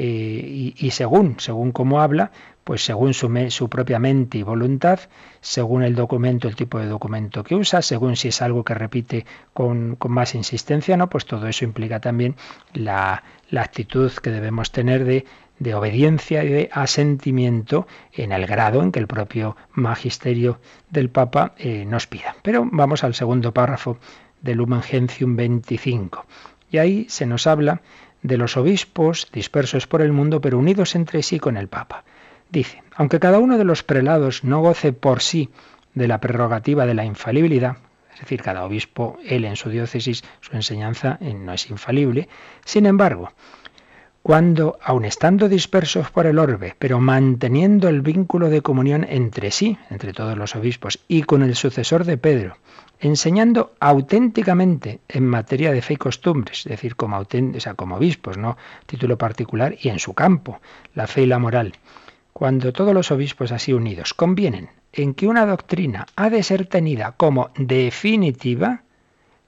eh, 0.01 0.75
y, 0.77 0.91
según, 0.93 1.41
según 1.41 1.73
cómo 1.73 2.01
habla, 2.01 2.31
pues 2.63 2.85
según 2.85 3.15
su, 3.15 3.29
su, 3.51 3.69
propia 3.69 3.99
mente 3.99 4.39
y 4.39 4.45
voluntad, 4.45 5.01
según 5.41 5.83
el 5.83 5.97
documento, 5.97 6.47
el 6.47 6.55
tipo 6.55 6.79
de 6.79 6.87
documento 6.87 7.43
que 7.43 7.57
usa, 7.57 7.83
según 7.83 8.15
si 8.15 8.29
es 8.29 8.41
algo 8.41 8.63
que 8.63 8.75
repite 8.75 9.27
con, 9.53 9.97
con 9.97 10.13
más 10.13 10.37
insistencia, 10.37 10.97
¿no? 10.97 11.11
Pues 11.11 11.27
todo 11.27 11.49
eso 11.49 11.65
implica 11.65 11.99
también 11.99 12.37
la, 12.75 13.25
la 13.51 13.63
actitud 13.63 14.13
que 14.13 14.31
debemos 14.31 14.71
tener 14.71 15.05
de, 15.05 15.25
de 15.59 15.75
obediencia 15.75 16.45
y 16.45 16.49
de 16.49 16.71
asentimiento 16.73 17.87
en 18.13 18.31
el 18.31 18.47
grado 18.47 18.83
en 18.83 18.93
que 18.93 19.01
el 19.01 19.09
propio 19.09 19.57
magisterio 19.73 20.61
del 20.91 21.11
Papa 21.11 21.55
eh, 21.59 21.85
nos 21.85 22.07
pida. 22.07 22.37
Pero 22.43 22.69
vamos 22.71 23.03
al 23.03 23.15
segundo 23.15 23.53
párrafo 23.53 23.99
del 24.41 24.59
Lumen 24.59 24.83
Gentium 24.83 25.35
25. 25.35 26.25
Y 26.71 26.79
ahí 26.79 27.07
se 27.09 27.27
nos 27.27 27.47
habla 27.47 27.81
de 28.23 28.37
los 28.37 28.57
obispos 28.57 29.29
dispersos 29.33 29.87
por 29.87 30.03
el 30.03 30.13
mundo 30.13 30.41
pero 30.41 30.59
unidos 30.59 30.95
entre 30.95 31.23
sí 31.23 31.39
con 31.39 31.57
el 31.57 31.69
Papa. 31.69 32.05
Dice, 32.51 32.83
aunque 32.95 33.21
cada 33.21 33.39
uno 33.39 33.59
de 33.59 33.65
los 33.65 33.83
prelados 33.83 34.45
no 34.45 34.61
goce 34.61 34.93
por 34.93 35.21
sí 35.21 35.51
de 35.95 36.09
la 36.09 36.21
prerrogativa 36.21 36.87
de 36.87 36.95
la 36.95 37.05
infalibilidad, 37.05 37.77
Es 38.15 38.21
decir, 38.23 38.43
cada 38.43 38.65
obispo, 38.65 39.17
él 39.25 39.45
en 39.45 39.55
su 39.55 39.71
diócesis, 39.71 40.25
su 40.41 40.57
enseñanza 40.57 41.19
eh, 41.21 41.35
no 41.35 41.53
es 41.53 41.71
infalible. 41.71 42.29
Sin 42.65 42.87
embargo, 42.87 43.33
cuando, 44.23 44.79
aun 44.83 45.05
estando 45.05 45.49
dispersos 45.49 46.11
por 46.11 46.27
el 46.27 46.39
orbe, 46.39 46.75
pero 46.79 46.99
manteniendo 46.99 47.89
el 47.89 48.03
vínculo 48.03 48.51
de 48.51 48.61
comunión 48.61 49.07
entre 49.09 49.51
sí, 49.53 49.79
entre 49.89 50.13
todos 50.13 50.37
los 50.37 50.57
obispos, 50.57 50.99
y 51.07 51.23
con 51.23 51.43
el 51.43 51.55
sucesor 51.55 52.05
de 52.05 52.19
Pedro, 52.19 52.57
enseñando 53.01 53.75
auténticamente 53.81 55.01
en 55.09 55.27
materia 55.27 55.73
de 55.73 55.83
fe 55.83 55.95
y 55.95 55.97
costumbres, 55.97 56.61
es 56.61 56.71
decir, 56.71 56.97
como, 56.97 57.25
como 57.77 57.97
obispos, 57.97 58.37
no 58.37 58.57
título 58.87 59.17
particular, 59.17 59.77
y 59.81 59.89
en 59.89 59.99
su 59.99 60.15
campo, 60.15 60.61
la 60.95 61.07
fe 61.07 61.23
y 61.23 61.27
la 61.27 61.39
moral. 61.39 61.75
Cuando 62.33 62.73
todos 62.73 62.95
los 62.95 63.11
obispos 63.11 63.53
así 63.53 63.73
unidos 63.73 64.15
convienen 64.15 64.71
en 64.93 65.15
que 65.15 65.27
una 65.27 65.47
doctrina 65.47 66.07
ha 66.17 66.31
de 66.31 66.43
ser 66.43 66.67
tenida 66.67 67.13
como 67.13 67.51
definitiva, 67.57 68.83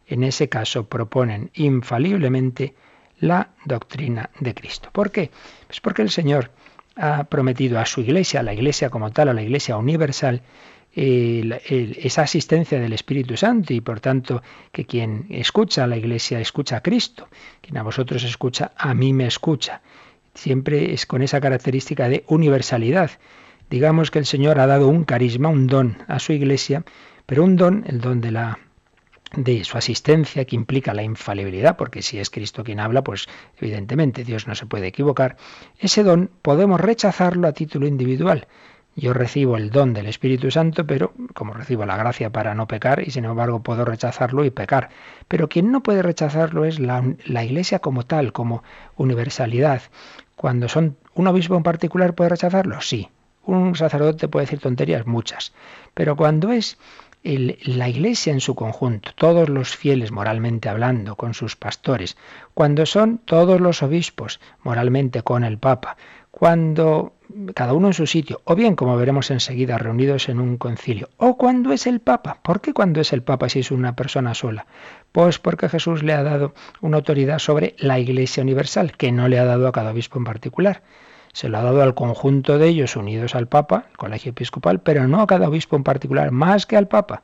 en 0.06 0.24
ese 0.24 0.48
caso 0.48 0.86
proponen 0.86 1.50
infaliblemente 1.54 2.74
la 3.20 3.50
doctrina 3.64 4.30
de 4.40 4.54
Cristo. 4.54 4.88
¿Por 4.92 5.10
qué? 5.10 5.30
Pues 5.66 5.80
porque 5.80 6.02
el 6.02 6.10
Señor 6.10 6.50
ha 6.96 7.24
prometido 7.24 7.78
a 7.78 7.86
su 7.86 8.00
iglesia, 8.00 8.40
a 8.40 8.42
la 8.42 8.54
iglesia 8.54 8.90
como 8.90 9.10
tal, 9.12 9.28
a 9.28 9.34
la 9.34 9.42
iglesia 9.42 9.76
universal, 9.76 10.42
esa 10.92 12.22
asistencia 12.22 12.80
del 12.80 12.92
Espíritu 12.92 13.36
Santo 13.36 13.72
y 13.72 13.80
por 13.80 14.00
tanto 14.00 14.42
que 14.72 14.86
quien 14.86 15.26
escucha 15.30 15.84
a 15.84 15.86
la 15.86 15.96
iglesia 15.96 16.40
escucha 16.40 16.78
a 16.78 16.82
Cristo, 16.82 17.28
quien 17.60 17.76
a 17.78 17.82
vosotros 17.82 18.24
escucha, 18.24 18.72
a 18.76 18.94
mí 18.94 19.12
me 19.12 19.26
escucha. 19.26 19.82
Siempre 20.34 20.92
es 20.92 21.06
con 21.06 21.22
esa 21.22 21.40
característica 21.40 22.08
de 22.08 22.24
universalidad. 22.28 23.10
Digamos 23.68 24.10
que 24.10 24.18
el 24.18 24.26
Señor 24.26 24.58
ha 24.58 24.66
dado 24.66 24.88
un 24.88 25.04
carisma, 25.04 25.48
un 25.48 25.66
don 25.66 25.98
a 26.08 26.18
su 26.18 26.32
iglesia, 26.32 26.84
pero 27.26 27.44
un 27.44 27.56
don, 27.56 27.84
el 27.86 28.00
don 28.00 28.20
de 28.20 28.32
la 28.32 28.58
de 29.36 29.62
su 29.62 29.78
asistencia 29.78 30.44
que 30.44 30.56
implica 30.56 30.92
la 30.92 31.04
infalibilidad, 31.04 31.76
porque 31.76 32.02
si 32.02 32.18
es 32.18 32.30
Cristo 32.30 32.64
quien 32.64 32.80
habla, 32.80 33.04
pues 33.04 33.28
evidentemente 33.58 34.24
Dios 34.24 34.48
no 34.48 34.56
se 34.56 34.66
puede 34.66 34.88
equivocar, 34.88 35.36
ese 35.78 36.02
don 36.02 36.30
podemos 36.42 36.80
rechazarlo 36.80 37.46
a 37.46 37.52
título 37.52 37.86
individual. 37.86 38.48
Yo 38.96 39.12
recibo 39.14 39.56
el 39.56 39.70
don 39.70 39.94
del 39.94 40.06
Espíritu 40.06 40.50
Santo, 40.50 40.86
pero 40.86 41.12
como 41.32 41.54
recibo 41.54 41.86
la 41.86 41.96
gracia 41.96 42.30
para 42.30 42.54
no 42.54 42.66
pecar, 42.66 43.02
y 43.06 43.10
sin 43.10 43.24
embargo 43.24 43.62
puedo 43.62 43.84
rechazarlo 43.84 44.44
y 44.44 44.50
pecar. 44.50 44.90
Pero 45.28 45.48
quien 45.48 45.70
no 45.70 45.82
puede 45.82 46.02
rechazarlo 46.02 46.64
es 46.64 46.80
la, 46.80 47.02
Iglesia 47.44 47.78
como 47.78 48.04
tal, 48.04 48.32
como 48.32 48.62
universalidad. 48.96 49.82
Cuando 50.34 50.68
son 50.68 50.96
un 51.14 51.28
obispo 51.28 51.56
en 51.56 51.62
particular 51.62 52.14
puede 52.14 52.30
rechazarlo, 52.30 52.80
sí. 52.80 53.08
Un 53.46 53.74
sacerdote 53.74 54.28
puede 54.28 54.46
decir 54.46 54.58
tonterías, 54.58 55.06
muchas. 55.06 55.52
Pero 55.94 56.16
cuando 56.16 56.50
es 56.50 56.76
la 57.22 57.88
Iglesia 57.88 58.32
en 58.32 58.40
su 58.40 58.54
conjunto, 58.54 59.12
todos 59.14 59.48
los 59.48 59.76
fieles 59.76 60.10
moralmente 60.10 60.68
hablando, 60.68 61.16
con 61.16 61.34
sus 61.34 61.54
pastores, 61.54 62.16
cuando 62.54 62.86
son 62.86 63.18
todos 63.18 63.60
los 63.60 63.82
obispos 63.82 64.40
moralmente 64.62 65.22
con 65.22 65.44
el 65.44 65.58
Papa, 65.58 65.96
cuando 66.30 67.14
cada 67.54 67.74
uno 67.74 67.88
en 67.88 67.94
su 67.94 68.06
sitio, 68.06 68.40
o 68.44 68.54
bien, 68.54 68.76
como 68.76 68.96
veremos 68.96 69.30
enseguida, 69.30 69.78
reunidos 69.78 70.28
en 70.28 70.40
un 70.40 70.56
concilio, 70.56 71.08
o 71.16 71.36
cuando 71.36 71.72
es 71.72 71.86
el 71.86 72.00
Papa. 72.00 72.38
¿Por 72.42 72.60
qué 72.60 72.72
cuando 72.72 73.00
es 73.00 73.12
el 73.12 73.22
Papa 73.22 73.48
si 73.48 73.60
es 73.60 73.70
una 73.70 73.94
persona 73.94 74.34
sola? 74.34 74.66
Pues 75.12 75.38
porque 75.38 75.68
Jesús 75.68 76.02
le 76.02 76.12
ha 76.12 76.22
dado 76.22 76.54
una 76.80 76.96
autoridad 76.96 77.38
sobre 77.38 77.74
la 77.78 77.98
Iglesia 77.98 78.42
Universal, 78.42 78.96
que 78.96 79.12
no 79.12 79.28
le 79.28 79.38
ha 79.38 79.44
dado 79.44 79.68
a 79.68 79.72
cada 79.72 79.90
obispo 79.90 80.18
en 80.18 80.24
particular 80.24 80.82
se 81.32 81.48
lo 81.48 81.58
ha 81.58 81.62
dado 81.62 81.82
al 81.82 81.94
conjunto 81.94 82.58
de 82.58 82.68
ellos 82.68 82.96
unidos 82.96 83.34
al 83.34 83.46
Papa, 83.46 83.86
el 83.90 83.96
colegio 83.96 84.30
episcopal, 84.30 84.80
pero 84.80 85.06
no 85.06 85.20
a 85.20 85.26
cada 85.26 85.48
obispo 85.48 85.76
en 85.76 85.84
particular, 85.84 86.30
más 86.30 86.66
que 86.66 86.76
al 86.76 86.88
Papa. 86.88 87.22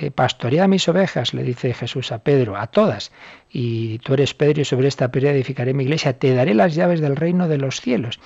Eh, 0.00 0.10
pastorea 0.10 0.68
mis 0.68 0.88
ovejas, 0.88 1.34
le 1.34 1.42
dice 1.42 1.74
Jesús 1.74 2.12
a 2.12 2.18
Pedro, 2.18 2.56
a 2.56 2.66
todas. 2.66 3.12
Y 3.50 3.98
tú 3.98 4.14
eres 4.14 4.34
Pedro 4.34 4.62
y 4.62 4.64
sobre 4.64 4.88
esta 4.88 5.10
piedra 5.10 5.30
edificaré 5.30 5.74
mi 5.74 5.84
iglesia, 5.84 6.18
te 6.18 6.34
daré 6.34 6.54
las 6.54 6.74
llaves 6.74 7.00
del 7.00 7.16
reino 7.16 7.48
de 7.48 7.58
los 7.58 7.80
cielos. 7.80 8.18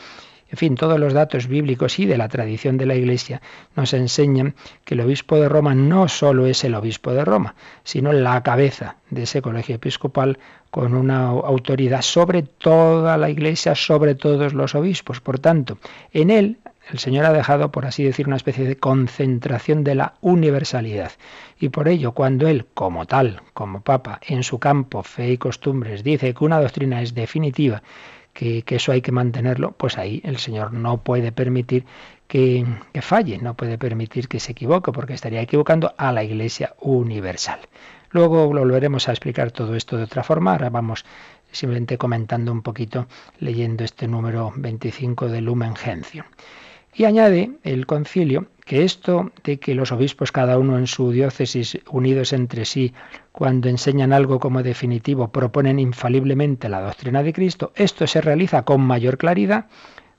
En 0.50 0.56
fin, 0.56 0.74
todos 0.74 0.98
los 0.98 1.12
datos 1.12 1.46
bíblicos 1.46 2.00
y 2.00 2.06
de 2.06 2.18
la 2.18 2.28
tradición 2.28 2.76
de 2.76 2.86
la 2.86 2.96
Iglesia 2.96 3.40
nos 3.76 3.94
enseñan 3.94 4.56
que 4.84 4.94
el 4.94 5.00
obispo 5.00 5.36
de 5.36 5.48
Roma 5.48 5.76
no 5.76 6.08
solo 6.08 6.46
es 6.46 6.64
el 6.64 6.74
obispo 6.74 7.12
de 7.12 7.24
Roma, 7.24 7.54
sino 7.84 8.12
la 8.12 8.42
cabeza 8.42 8.96
de 9.10 9.22
ese 9.22 9.42
colegio 9.42 9.76
episcopal 9.76 10.40
con 10.72 10.94
una 10.94 11.28
autoridad 11.28 12.02
sobre 12.02 12.42
toda 12.42 13.16
la 13.16 13.30
Iglesia, 13.30 13.76
sobre 13.76 14.16
todos 14.16 14.52
los 14.52 14.74
obispos. 14.74 15.20
Por 15.20 15.38
tanto, 15.38 15.78
en 16.12 16.30
él 16.30 16.58
el 16.88 16.98
Señor 16.98 17.26
ha 17.26 17.32
dejado, 17.32 17.70
por 17.70 17.86
así 17.86 18.02
decir, 18.02 18.26
una 18.26 18.36
especie 18.36 18.66
de 18.66 18.76
concentración 18.76 19.84
de 19.84 19.94
la 19.94 20.14
universalidad. 20.20 21.12
Y 21.58 21.68
por 21.68 21.88
ello, 21.88 22.12
cuando 22.12 22.48
Él, 22.48 22.66
como 22.74 23.06
tal, 23.06 23.42
como 23.54 23.82
Papa, 23.82 24.20
en 24.26 24.42
su 24.42 24.58
campo, 24.58 25.02
fe 25.02 25.32
y 25.32 25.38
costumbres, 25.38 26.02
dice 26.02 26.34
que 26.34 26.44
una 26.44 26.60
doctrina 26.60 27.02
es 27.02 27.14
definitiva 27.14 27.82
que, 28.32 28.64
eso 28.68 28.92
hay 28.92 29.02
que 29.02 29.12
mantenerlo, 29.12 29.72
pues 29.72 29.98
ahí 29.98 30.20
el 30.24 30.38
Señor 30.38 30.72
no 30.72 31.02
puede 31.02 31.32
permitir 31.32 31.84
que, 32.26 32.64
falle, 33.00 33.38
no 33.38 33.54
puede 33.54 33.76
permitir 33.76 34.28
que 34.28 34.40
se 34.40 34.52
equivoque, 34.52 34.92
porque 34.92 35.14
estaría 35.14 35.40
equivocando 35.40 35.94
a 35.96 36.12
la 36.12 36.24
Iglesia 36.24 36.74
universal. 36.80 37.60
Luego 38.10 38.48
volveremos 38.48 39.08
a 39.08 39.12
explicar 39.12 39.52
todo 39.52 39.74
esto 39.74 39.96
de 39.96 40.04
otra 40.04 40.24
forma. 40.24 40.52
Ahora 40.52 40.70
vamos 40.70 41.04
simplemente 41.52 41.98
comentando 41.98 42.50
un 42.50 42.62
poquito, 42.62 43.06
leyendo 43.38 43.84
este 43.84 44.08
número 44.08 44.52
25 44.56 45.28
de 45.28 45.40
Lumen 45.40 45.76
Gentium. 45.76 46.26
Y 46.94 47.04
añade 47.04 47.52
el 47.62 47.86
concilio 47.86 48.48
que 48.64 48.84
esto 48.84 49.32
de 49.42 49.58
que 49.58 49.74
los 49.74 49.90
obispos, 49.90 50.32
cada 50.32 50.58
uno 50.58 50.78
en 50.78 50.86
su 50.86 51.10
diócesis, 51.10 51.78
unidos 51.90 52.32
entre 52.32 52.64
sí, 52.64 52.94
cuando 53.32 53.68
enseñan 53.68 54.12
algo 54.12 54.38
como 54.38 54.62
definitivo, 54.62 55.32
proponen 55.32 55.78
infaliblemente 55.78 56.68
la 56.68 56.80
doctrina 56.80 57.22
de 57.22 57.32
Cristo, 57.32 57.72
esto 57.74 58.06
se 58.06 58.20
realiza 58.20 58.62
con 58.62 58.80
mayor 58.80 59.18
claridad 59.18 59.66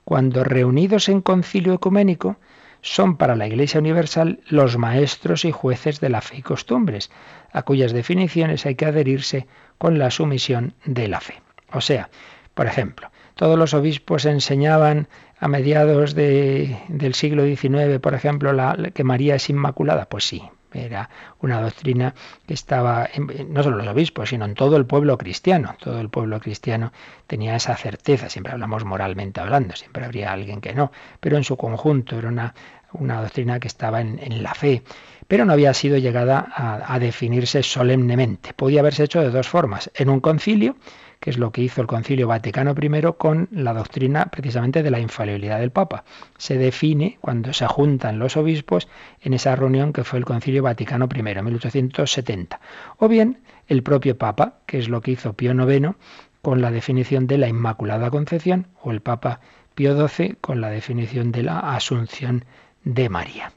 cuando 0.03 0.43
reunidos 0.43 1.07
en 1.09 1.21
concilio 1.21 1.73
ecuménico 1.73 2.37
son 2.81 3.15
para 3.15 3.35
la 3.35 3.47
Iglesia 3.47 3.79
Universal 3.79 4.39
los 4.47 4.77
maestros 4.77 5.45
y 5.45 5.51
jueces 5.51 5.99
de 6.01 6.09
la 6.09 6.21
fe 6.21 6.37
y 6.37 6.41
costumbres, 6.41 7.11
a 7.51 7.61
cuyas 7.61 7.93
definiciones 7.93 8.65
hay 8.65 8.75
que 8.75 8.85
adherirse 8.85 9.47
con 9.77 9.99
la 9.99 10.09
sumisión 10.09 10.73
de 10.83 11.07
la 11.07 11.21
fe. 11.21 11.41
O 11.71 11.79
sea, 11.79 12.09
por 12.53 12.65
ejemplo, 12.65 13.11
todos 13.41 13.57
los 13.57 13.73
obispos 13.73 14.25
enseñaban 14.25 15.07
a 15.39 15.47
mediados 15.47 16.13
del 16.13 17.13
siglo 17.15 17.43
XIX, 17.43 17.97
por 17.99 18.13
ejemplo, 18.13 18.53
la, 18.53 18.77
que 18.93 19.03
María 19.03 19.33
es 19.33 19.49
inmaculada. 19.49 20.05
Pues 20.05 20.25
sí, 20.25 20.43
era 20.71 21.09
una 21.39 21.59
doctrina 21.59 22.13
que 22.45 22.53
estaba 22.53 23.09
en, 23.11 23.51
no 23.51 23.63
solo 23.63 23.77
los 23.77 23.87
obispos, 23.87 24.29
sino 24.29 24.45
en 24.45 24.53
todo 24.53 24.77
el 24.77 24.85
pueblo 24.85 25.17
cristiano. 25.17 25.75
Todo 25.79 25.99
el 25.99 26.09
pueblo 26.09 26.39
cristiano 26.39 26.93
tenía 27.25 27.55
esa 27.55 27.75
certeza. 27.75 28.29
Siempre 28.29 28.53
hablamos 28.53 28.85
moralmente 28.85 29.41
hablando, 29.41 29.75
siempre 29.75 30.05
habría 30.05 30.31
alguien 30.31 30.61
que 30.61 30.75
no, 30.75 30.91
pero 31.19 31.35
en 31.35 31.43
su 31.43 31.57
conjunto 31.57 32.19
era 32.19 32.27
una, 32.27 32.53
una 32.93 33.23
doctrina 33.23 33.59
que 33.59 33.69
estaba 33.69 34.01
en, 34.01 34.43
la 34.43 34.53
fe, 34.53 34.83
pero 35.27 35.45
no 35.45 35.53
había 35.53 35.73
sido 35.73 35.97
llegada 35.97 36.47
a 36.55 36.99
definirse 36.99 37.63
solemnemente. 37.63 38.53
Podía 38.53 38.81
haberse 38.81 39.05
hecho 39.05 39.19
de 39.19 39.31
dos 39.31 39.47
formas: 39.47 39.89
en 39.95 40.09
un 40.09 40.19
concilio 40.19 40.75
que 41.21 41.29
es 41.29 41.37
lo 41.37 41.51
que 41.51 41.61
hizo 41.61 41.81
el 41.81 41.87
Concilio 41.87 42.27
Vaticano 42.27 42.73
I 42.81 43.13
con 43.15 43.47
la 43.51 43.73
doctrina 43.73 44.25
precisamente 44.25 44.81
de 44.81 44.89
la 44.89 44.99
infalibilidad 44.99 45.59
del 45.59 45.69
Papa. 45.69 46.03
Se 46.37 46.57
define 46.57 47.19
cuando 47.21 47.53
se 47.53 47.67
juntan 47.67 48.17
los 48.17 48.35
obispos 48.37 48.89
en 49.21 49.35
esa 49.35 49.55
reunión 49.55 49.93
que 49.93 50.03
fue 50.03 50.17
el 50.17 50.25
Concilio 50.25 50.63
Vaticano 50.63 51.07
I, 51.15 51.19
en 51.19 51.45
1870. 51.45 52.59
O 52.97 53.07
bien 53.07 53.43
el 53.67 53.83
propio 53.83 54.17
Papa, 54.17 54.55
que 54.65 54.79
es 54.79 54.89
lo 54.89 55.01
que 55.01 55.11
hizo 55.11 55.33
Pío 55.33 55.53
IX 55.53 55.95
con 56.41 56.59
la 56.59 56.71
definición 56.71 57.27
de 57.27 57.37
la 57.37 57.47
Inmaculada 57.47 58.09
Concepción, 58.09 58.65
o 58.81 58.89
el 58.89 59.01
Papa 59.01 59.41
Pío 59.75 59.95
XII 60.07 60.37
con 60.41 60.59
la 60.59 60.71
definición 60.71 61.31
de 61.31 61.43
la 61.43 61.59
Asunción 61.59 62.45
de 62.83 63.09
María. 63.09 63.53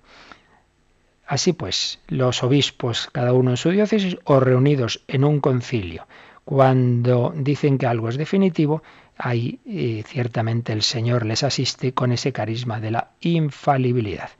Así 1.26 1.54
pues, 1.54 2.00
los 2.08 2.42
obispos, 2.42 3.08
cada 3.10 3.32
uno 3.32 3.52
en 3.52 3.56
su 3.56 3.70
diócesis, 3.70 4.18
o 4.24 4.38
reunidos 4.38 5.02
en 5.08 5.24
un 5.24 5.40
concilio, 5.40 6.06
cuando 6.44 7.32
dicen 7.36 7.78
que 7.78 7.86
algo 7.86 8.08
es 8.08 8.16
definitivo, 8.16 8.82
ahí 9.16 9.60
eh, 9.66 10.02
ciertamente 10.06 10.72
el 10.72 10.82
Señor 10.82 11.24
les 11.24 11.42
asiste 11.42 11.92
con 11.92 12.12
ese 12.12 12.32
carisma 12.32 12.80
de 12.80 12.90
la 12.90 13.10
infalibilidad. 13.20 14.30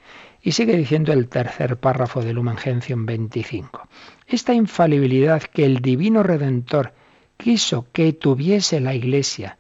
Y 0.43 0.53
sigue 0.53 0.77
diciendo 0.77 1.13
el 1.13 1.29
tercer 1.29 1.79
párrafo 1.79 2.21
del 2.21 2.37
Lumen 2.37 2.59
Gentium 2.59 3.07
25. 3.07 3.89
Esta 4.27 4.53
infalibilidad 4.53 5.43
que 5.43 5.65
el 5.65 5.81
divino 5.81 6.23
Redentor 6.23 6.93
quiso 7.39 7.87
que 7.93 8.13
tuviese 8.13 8.81
la 8.81 8.95
Iglesia 8.95 9.57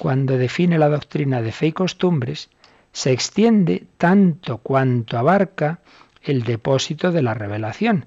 cuando 0.00 0.36
define 0.36 0.78
la 0.78 0.88
doctrina 0.88 1.40
de 1.40 1.52
fe 1.52 1.68
y 1.68 1.72
costumbres, 1.72 2.50
se 2.92 3.12
extiende 3.12 3.86
tanto 3.96 4.58
cuanto 4.58 5.18
abarca 5.18 5.80
el 6.22 6.42
depósito 6.42 7.12
de 7.12 7.22
la 7.22 7.34
revelación, 7.34 8.06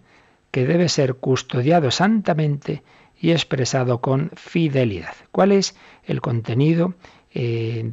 que 0.52 0.66
debe 0.66 0.90
ser 0.90 1.16
custodiado 1.16 1.92
santamente 1.92 2.84
y 3.20 3.32
expresado 3.32 4.00
con 4.02 4.32
fidelidad. 4.36 5.14
¿Cuál 5.32 5.52
es 5.52 5.76
el 6.06 6.22
contenido 6.22 6.94
eh, 7.40 7.84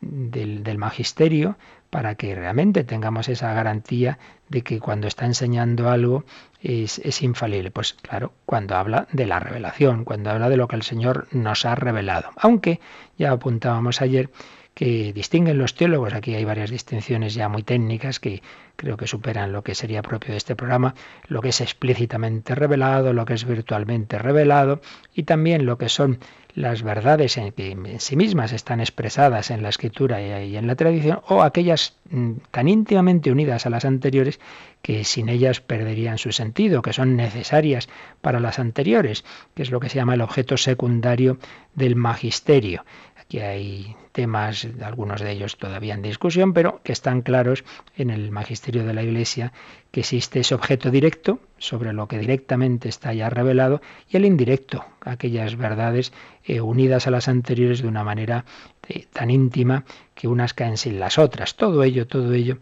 del, 0.00 0.78
magisterio 0.78 1.56
para 1.90 2.14
que 2.14 2.34
realmente 2.34 2.82
tengamos 2.82 3.28
esa 3.28 3.52
garantía 3.52 4.18
de 4.48 4.62
que 4.62 4.80
cuando 4.80 5.06
está 5.06 5.26
enseñando 5.26 5.90
algo 5.90 6.24
es, 6.60 6.98
es, 7.00 7.22
infalible. 7.22 7.70
Pues 7.70 7.92
claro, 7.92 8.32
cuando 8.46 8.74
habla 8.76 9.06
de 9.12 9.26
la 9.26 9.38
revelación, 9.38 10.04
cuando 10.04 10.30
habla 10.30 10.48
de 10.48 10.56
lo 10.56 10.66
que 10.66 10.76
el 10.76 10.82
Señor 10.82 11.28
nos 11.30 11.66
ha 11.66 11.74
revelado. 11.74 12.30
Aunque 12.36 12.80
ya 13.16 13.32
apuntábamos 13.32 14.00
ayer 14.00 14.30
que 14.74 15.12
distinguen 15.12 15.58
los 15.58 15.74
teólogos, 15.74 16.14
aquí 16.14 16.34
hay 16.34 16.44
varias 16.44 16.70
distinciones 16.70 17.34
ya 17.34 17.48
muy 17.48 17.62
técnicas 17.62 18.18
que 18.18 18.42
creo 18.80 18.96
que 18.96 19.06
superan 19.06 19.52
lo 19.52 19.62
que 19.62 19.74
sería 19.74 20.00
propio 20.00 20.30
de 20.30 20.38
este 20.38 20.56
programa, 20.56 20.94
lo 21.28 21.42
que 21.42 21.50
es 21.50 21.60
explícitamente 21.60 22.54
revelado, 22.54 23.12
lo 23.12 23.26
que 23.26 23.34
es 23.34 23.44
virtualmente 23.44 24.18
revelado 24.18 24.80
y 25.14 25.24
también 25.24 25.66
lo 25.66 25.76
que 25.76 25.90
son 25.90 26.18
las 26.54 26.82
verdades 26.82 27.36
en 27.36 27.52
en 27.56 28.00
sí 28.00 28.16
mismas 28.16 28.52
están 28.52 28.80
expresadas 28.80 29.50
en 29.50 29.62
la 29.62 29.68
escritura 29.68 30.20
y 30.20 30.56
en 30.56 30.66
la 30.66 30.76
tradición, 30.76 31.20
o 31.28 31.42
aquellas 31.42 31.96
mm, 32.10 32.32
tan 32.50 32.68
íntimamente 32.68 33.30
unidas 33.30 33.66
a 33.66 33.70
las 33.70 33.84
anteriores 33.84 34.40
que 34.82 35.04
sin 35.04 35.28
ellas 35.28 35.60
perderían 35.60 36.18
su 36.18 36.32
sentido, 36.32 36.82
que 36.82 36.92
son 36.92 37.16
necesarias 37.16 37.88
para 38.20 38.40
las 38.40 38.58
anteriores, 38.58 39.24
que 39.54 39.62
es 39.62 39.70
lo 39.70 39.80
que 39.80 39.88
se 39.88 39.96
llama 39.96 40.14
el 40.14 40.22
objeto 40.22 40.56
secundario 40.56 41.38
del 41.74 41.96
magisterio. 41.96 42.84
Aquí 43.16 43.40
hay 43.40 43.96
temas, 44.12 44.66
algunos 44.82 45.20
de 45.20 45.30
ellos 45.30 45.56
todavía 45.56 45.94
en 45.94 46.02
discusión, 46.02 46.52
pero 46.52 46.80
que 46.82 46.92
están 46.92 47.22
claros 47.22 47.64
en 47.96 48.10
el 48.10 48.30
magisterio 48.30 48.84
de 48.84 48.94
la 48.94 49.02
Iglesia, 49.02 49.52
que 49.90 50.00
existe 50.00 50.40
ese 50.40 50.54
objeto 50.54 50.90
directo, 50.90 51.38
sobre 51.60 51.92
lo 51.92 52.08
que 52.08 52.18
directamente 52.18 52.88
está 52.88 53.12
ya 53.14 53.30
revelado, 53.30 53.80
y 54.08 54.16
el 54.16 54.24
indirecto, 54.24 54.84
aquellas 55.02 55.56
verdades 55.56 56.12
eh, 56.44 56.60
unidas 56.60 57.06
a 57.06 57.12
las 57.12 57.28
anteriores 57.28 57.82
de 57.82 57.88
una 57.88 58.02
manera 58.02 58.44
eh, 58.88 59.06
tan 59.12 59.30
íntima 59.30 59.84
que 60.14 60.26
unas 60.26 60.54
caen 60.54 60.76
sin 60.76 60.98
las 60.98 61.18
otras. 61.18 61.54
Todo 61.54 61.84
ello, 61.84 62.08
todo 62.08 62.32
ello 62.32 62.58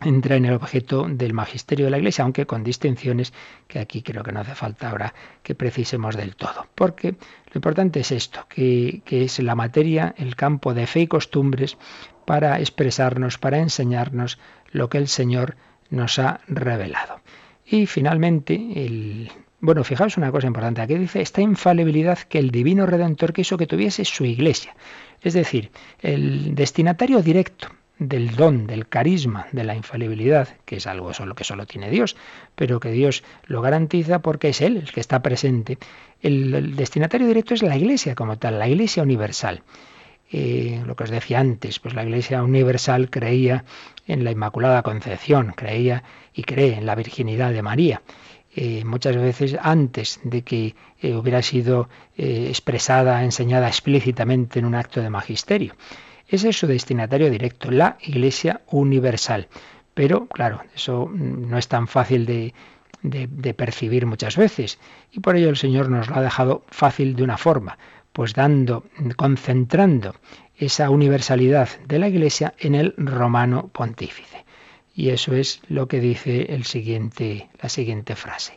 entra 0.00 0.36
en 0.36 0.46
el 0.46 0.54
objeto 0.54 1.06
del 1.08 1.32
magisterio 1.32 1.84
de 1.86 1.90
la 1.90 1.98
Iglesia, 1.98 2.24
aunque 2.24 2.46
con 2.46 2.64
distinciones 2.64 3.32
que 3.68 3.78
aquí 3.78 4.02
creo 4.02 4.22
que 4.24 4.32
no 4.32 4.40
hace 4.40 4.54
falta 4.54 4.90
ahora 4.90 5.14
que 5.42 5.54
precisemos 5.54 6.16
del 6.16 6.34
todo. 6.34 6.66
Porque 6.74 7.12
lo 7.12 7.54
importante 7.54 8.00
es 8.00 8.10
esto, 8.10 8.46
que, 8.48 9.02
que 9.04 9.24
es 9.24 9.38
la 9.38 9.54
materia, 9.54 10.14
el 10.16 10.34
campo 10.34 10.74
de 10.74 10.86
fe 10.86 11.00
y 11.02 11.06
costumbres 11.06 11.76
para 12.24 12.58
expresarnos, 12.58 13.38
para 13.38 13.58
enseñarnos 13.58 14.38
lo 14.70 14.88
que 14.88 14.98
el 14.98 15.06
Señor 15.06 15.56
nos 15.90 16.18
ha 16.18 16.40
revelado. 16.48 17.20
Y 17.64 17.86
finalmente, 17.86 18.54
el, 18.54 19.30
bueno, 19.60 19.84
fijaos 19.84 20.16
una 20.16 20.32
cosa 20.32 20.48
importante. 20.48 20.82
Aquí 20.82 20.94
dice 20.94 21.20
esta 21.22 21.40
infalibilidad 21.40 22.18
que 22.18 22.38
el 22.38 22.50
divino 22.50 22.84
redentor 22.84 23.32
quiso 23.32 23.56
que 23.56 23.68
tuviese 23.68 24.04
su 24.04 24.24
iglesia. 24.24 24.74
Es 25.22 25.34
decir, 25.34 25.70
el 26.00 26.54
destinatario 26.54 27.22
directo 27.22 27.68
del 28.08 28.34
don, 28.34 28.66
del 28.66 28.88
carisma, 28.88 29.46
de 29.52 29.64
la 29.64 29.76
infalibilidad, 29.76 30.48
que 30.64 30.76
es 30.76 30.86
algo 30.86 31.14
solo 31.14 31.34
que 31.36 31.44
solo 31.44 31.66
tiene 31.66 31.90
Dios, 31.90 32.16
pero 32.56 32.80
que 32.80 32.90
Dios 32.90 33.22
lo 33.46 33.62
garantiza 33.62 34.20
porque 34.20 34.48
es 34.48 34.60
Él 34.60 34.78
el 34.78 34.92
que 34.92 35.00
está 35.00 35.22
presente. 35.22 35.78
El, 36.20 36.74
destinatario 36.74 37.28
directo 37.28 37.54
es 37.54 37.62
la 37.62 37.76
Iglesia 37.76 38.14
como 38.14 38.38
tal, 38.38 38.58
la 38.58 38.68
Iglesia 38.68 39.02
universal. 39.02 39.62
Eh, 40.32 40.82
lo 40.86 40.96
que 40.96 41.04
os 41.04 41.10
decía 41.10 41.40
antes, 41.40 41.78
pues 41.78 41.94
la 41.94 42.02
Iglesia 42.02 42.42
universal 42.42 43.10
creía 43.10 43.64
en 44.06 44.24
la 44.24 44.30
Inmaculada 44.30 44.82
Concepción, 44.82 45.52
creía 45.56 46.02
y 46.34 46.42
cree 46.42 46.74
en 46.74 46.86
la 46.86 46.94
virginidad 46.94 47.52
de 47.52 47.62
María. 47.62 48.02
Eh, 48.54 48.84
muchas 48.84 49.16
veces 49.16 49.56
antes 49.60 50.20
de 50.24 50.42
que 50.42 50.74
eh, 51.00 51.14
hubiera 51.14 51.42
sido 51.42 51.88
expresada, 52.16 53.24
enseñada 53.24 53.68
explícitamente 53.68 54.58
en 54.58 54.66
un 54.66 54.74
acto 54.74 55.00
de 55.00 55.10
magisterio. 55.10 55.74
Ese 56.28 56.50
es 56.50 56.56
su 56.58 56.66
destinatario 56.66 57.30
directo, 57.30 57.70
la 57.70 57.96
Iglesia 58.00 58.60
Universal. 58.70 59.48
Pero, 59.94 60.26
claro, 60.26 60.62
eso 60.74 61.10
no 61.12 61.58
es 61.58 61.68
tan 61.68 61.88
fácil 61.88 62.26
de, 62.26 62.54
de, 63.02 63.54
percibir 63.54 64.06
muchas 64.06 64.36
veces. 64.36 64.78
Y 65.10 65.20
por 65.20 65.36
ello 65.36 65.50
el 65.50 65.56
Señor 65.56 65.90
nos 65.90 66.08
lo 66.08 66.16
ha 66.16 66.22
dejado 66.22 66.64
fácil 66.68 67.16
de 67.16 67.24
una 67.24 67.36
forma, 67.36 67.78
pues 68.12 68.34
dando, 68.34 68.84
concentrando 69.16 70.14
esa 70.56 70.90
universalidad 70.90 71.68
de 71.86 71.98
la 71.98 72.08
Iglesia 72.08 72.54
en 72.58 72.74
el 72.74 72.94
romano 72.96 73.68
pontífice. 73.68 74.44
Y 74.94 75.08
eso 75.10 75.34
es 75.34 75.60
lo 75.68 75.88
que 75.88 76.00
dice 76.00 76.54
el 76.54 76.64
siguiente, 76.64 77.48
la 77.60 77.68
siguiente 77.68 78.14
frase. 78.14 78.54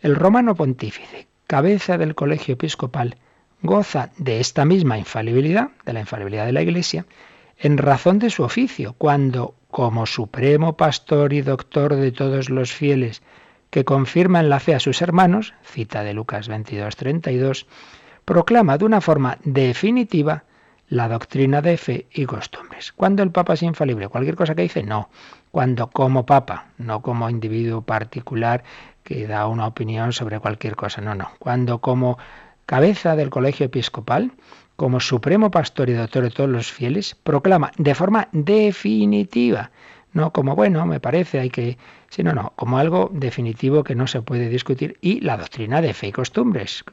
El 0.00 0.16
romano 0.16 0.54
pontífice, 0.54 1.26
cabeza 1.46 1.98
del 1.98 2.14
colegio 2.14 2.54
episcopal, 2.54 3.16
goza 3.62 4.10
de 4.16 4.40
esta 4.40 4.64
misma 4.64 4.98
infalibilidad, 4.98 5.70
de 5.84 5.92
la 5.92 6.00
infalibilidad 6.00 6.46
de 6.46 6.52
la 6.52 6.62
Iglesia, 6.62 7.06
en 7.58 7.78
razón 7.78 8.18
de 8.18 8.30
su 8.30 8.42
oficio, 8.42 8.94
cuando, 8.98 9.54
como 9.70 10.06
supremo 10.06 10.76
pastor 10.76 11.32
y 11.32 11.42
doctor 11.42 11.96
de 11.96 12.12
todos 12.12 12.50
los 12.50 12.72
fieles, 12.72 13.22
que 13.70 13.84
confirma 13.84 14.40
en 14.40 14.48
la 14.48 14.60
fe 14.60 14.74
a 14.74 14.80
sus 14.80 15.02
hermanos, 15.02 15.54
cita 15.62 16.02
de 16.02 16.14
Lucas 16.14 16.48
22, 16.48 16.96
32, 16.96 17.66
proclama 18.26 18.76
de 18.76 18.84
una 18.84 19.00
forma 19.00 19.38
definitiva 19.44 20.44
la 20.88 21.08
doctrina 21.08 21.62
de 21.62 21.76
fe 21.78 22.06
y 22.12 22.26
costumbres. 22.26 22.92
Cuando 22.92 23.22
el 23.22 23.30
Papa 23.30 23.54
es 23.54 23.62
infalible, 23.62 24.08
cualquier 24.08 24.36
cosa 24.36 24.54
que 24.54 24.62
dice, 24.62 24.82
no. 24.82 25.08
Cuando 25.50 25.86
como 25.88 26.26
Papa, 26.26 26.66
no 26.76 27.00
como 27.00 27.30
individuo 27.30 27.80
particular 27.82 28.62
que 29.02 29.26
da 29.26 29.46
una 29.46 29.66
opinión 29.66 30.12
sobre 30.12 30.40
cualquier 30.40 30.76
cosa, 30.76 31.00
no, 31.00 31.14
no. 31.14 31.30
Cuando 31.38 31.78
como 31.78 32.18
cabeza 32.66 33.16
del 33.16 33.30
colegio 33.30 33.66
episcopal, 33.66 34.32
como 34.74 35.00
supremo 35.00 35.50
pastor 35.50 35.88
y 35.88 35.94
doctor 35.94 36.24
de 36.24 36.30
todos 36.30 36.50
los 36.50 36.70
fieles, 36.70 37.14
proclama 37.14 37.70
de 37.78 37.94
forma 37.94 38.28
definitiva, 38.32 39.70
no 40.16 40.32
como 40.32 40.56
bueno, 40.56 40.86
me 40.86 40.98
parece, 40.98 41.38
hay 41.38 41.50
que, 41.50 41.76
sino 42.08 42.32
no, 42.32 42.52
como 42.56 42.78
algo 42.78 43.10
definitivo 43.12 43.84
que 43.84 43.94
no 43.94 44.06
se 44.06 44.22
puede 44.22 44.48
discutir 44.48 44.98
y 45.00 45.20
la 45.20 45.36
doctrina 45.36 45.80
de 45.80 45.92
fe 45.92 46.08
y 46.08 46.12
costumbres. 46.12 46.84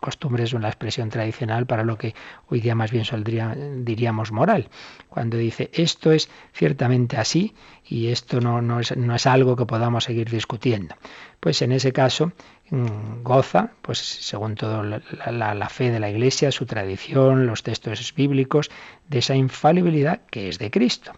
Costumbres 0.00 0.50
es 0.50 0.54
una 0.54 0.68
expresión 0.68 1.10
tradicional 1.10 1.66
para 1.66 1.84
lo 1.84 1.98
que 1.98 2.14
hoy 2.48 2.60
día 2.60 2.74
más 2.74 2.90
bien 2.90 3.04
saldría, 3.04 3.54
diríamos 3.76 4.32
moral. 4.32 4.68
Cuando 5.08 5.36
dice 5.36 5.70
esto 5.74 6.12
es 6.12 6.30
ciertamente 6.52 7.16
así 7.18 7.54
y 7.86 8.08
esto 8.08 8.40
no, 8.40 8.62
no, 8.62 8.80
es, 8.80 8.96
no 8.96 9.14
es 9.14 9.26
algo 9.26 9.54
que 9.54 9.66
podamos 9.66 10.04
seguir 10.04 10.30
discutiendo. 10.30 10.94
Pues 11.40 11.60
en 11.62 11.72
ese 11.72 11.92
caso 11.92 12.32
Mm, 12.72 13.22
goza, 13.22 13.72
pues 13.82 13.98
según 13.98 14.54
todo 14.54 14.82
la, 14.82 15.68
fe 15.68 15.90
de 15.90 16.00
la 16.00 16.08
Iglesia, 16.08 16.50
su 16.50 16.64
tradición, 16.64 17.46
los 17.46 17.62
textos 17.62 18.14
bíblicos, 18.14 18.70
de 19.08 19.18
esa 19.18 19.36
infalibilidad 19.36 20.22
que 20.30 20.48
es 20.48 20.58
de 20.58 20.70
Cristo. 20.70 21.12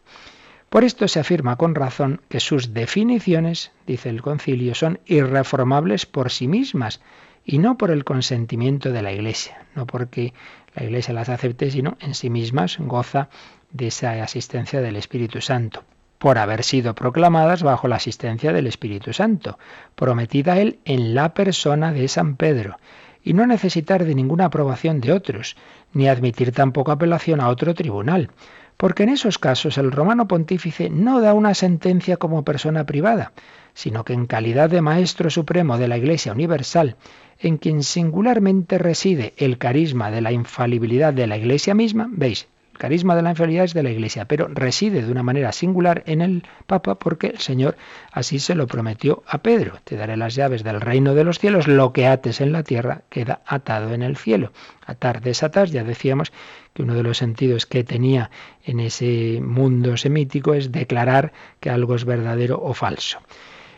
Por 0.74 0.82
esto 0.82 1.06
se 1.06 1.20
afirma 1.20 1.54
con 1.54 1.76
razón 1.76 2.20
que 2.28 2.40
sus 2.40 2.74
definiciones, 2.74 3.70
dice 3.86 4.08
el 4.08 4.22
concilio, 4.22 4.74
son 4.74 4.98
irreformables 5.06 6.04
por 6.04 6.32
sí 6.32 6.48
mismas 6.48 7.00
y 7.44 7.58
no 7.58 7.78
por 7.78 7.92
el 7.92 8.02
consentimiento 8.02 8.90
de 8.90 9.00
la 9.00 9.12
Iglesia, 9.12 9.68
no 9.76 9.86
porque 9.86 10.34
la 10.74 10.82
Iglesia 10.82 11.14
las 11.14 11.28
acepte, 11.28 11.70
sino 11.70 11.96
en 12.00 12.16
sí 12.16 12.28
mismas 12.28 12.78
goza 12.80 13.28
de 13.70 13.86
esa 13.86 14.20
asistencia 14.20 14.80
del 14.80 14.96
Espíritu 14.96 15.40
Santo 15.40 15.84
por 16.18 16.38
haber 16.38 16.64
sido 16.64 16.96
proclamadas 16.96 17.62
bajo 17.62 17.86
la 17.86 17.96
asistencia 17.96 18.52
del 18.52 18.66
Espíritu 18.66 19.12
Santo, 19.12 19.60
prometida 19.94 20.58
él 20.58 20.80
en 20.84 21.14
la 21.14 21.34
persona 21.34 21.92
de 21.92 22.08
San 22.08 22.34
Pedro, 22.34 22.78
y 23.22 23.32
no 23.34 23.46
necesitar 23.46 24.04
de 24.04 24.14
ninguna 24.14 24.46
aprobación 24.46 25.00
de 25.00 25.12
otros, 25.12 25.56
ni 25.92 26.08
admitir 26.08 26.50
tampoco 26.50 26.92
apelación 26.92 27.40
a 27.40 27.48
otro 27.48 27.74
tribunal, 27.74 28.30
porque 28.76 29.04
en 29.04 29.10
esos 29.10 29.38
casos 29.38 29.78
el 29.78 29.92
romano 29.92 30.28
pontífice 30.28 30.90
no 30.90 31.20
da 31.20 31.34
una 31.34 31.54
sentencia 31.54 32.16
como 32.16 32.44
persona 32.44 32.84
privada, 32.84 33.32
sino 33.74 34.04
que 34.04 34.12
en 34.12 34.26
calidad 34.26 34.70
de 34.70 34.80
Maestro 34.80 35.30
Supremo 35.30 35.78
de 35.78 35.88
la 35.88 35.98
Iglesia 35.98 36.32
Universal, 36.32 36.96
en 37.38 37.58
quien 37.58 37.82
singularmente 37.82 38.78
reside 38.78 39.34
el 39.36 39.58
carisma 39.58 40.10
de 40.10 40.20
la 40.20 40.32
infalibilidad 40.32 41.12
de 41.12 41.26
la 41.26 41.36
Iglesia 41.36 41.74
misma, 41.74 42.08
veis, 42.10 42.48
carisma 42.78 43.16
de 43.16 43.22
la 43.22 43.30
infalibilidad 43.30 43.64
es 43.64 43.74
de 43.74 43.82
la 43.82 43.90
Iglesia, 43.90 44.26
pero 44.26 44.48
reside 44.48 45.02
de 45.02 45.10
una 45.10 45.22
manera 45.22 45.52
singular 45.52 46.02
en 46.06 46.20
el 46.20 46.44
Papa 46.66 46.96
porque 46.96 47.28
el 47.28 47.38
Señor 47.38 47.76
así 48.12 48.38
se 48.38 48.54
lo 48.54 48.66
prometió 48.66 49.22
a 49.26 49.38
Pedro. 49.38 49.78
Te 49.84 49.96
daré 49.96 50.16
las 50.16 50.34
llaves 50.34 50.64
del 50.64 50.80
reino 50.80 51.14
de 51.14 51.24
los 51.24 51.38
cielos, 51.38 51.68
lo 51.68 51.92
que 51.92 52.06
ates 52.06 52.40
en 52.40 52.52
la 52.52 52.62
tierra 52.62 53.02
queda 53.08 53.40
atado 53.46 53.94
en 53.94 54.02
el 54.02 54.16
cielo. 54.16 54.52
Atar, 54.86 55.22
desatar, 55.22 55.68
ya 55.68 55.84
decíamos 55.84 56.32
que 56.72 56.82
uno 56.82 56.94
de 56.94 57.02
los 57.02 57.18
sentidos 57.18 57.66
que 57.66 57.84
tenía 57.84 58.30
en 58.64 58.80
ese 58.80 59.40
mundo 59.42 59.96
semítico 59.96 60.54
es 60.54 60.72
declarar 60.72 61.32
que 61.60 61.70
algo 61.70 61.94
es 61.94 62.04
verdadero 62.04 62.60
o 62.62 62.74
falso. 62.74 63.20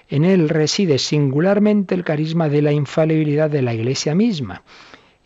En 0.08 0.24
él 0.24 0.48
reside 0.48 0.98
singularmente 0.98 1.94
el 1.94 2.04
carisma 2.04 2.48
de 2.48 2.62
la 2.62 2.72
infalibilidad 2.72 3.50
de 3.50 3.62
la 3.62 3.74
Iglesia 3.74 4.14
misma 4.14 4.62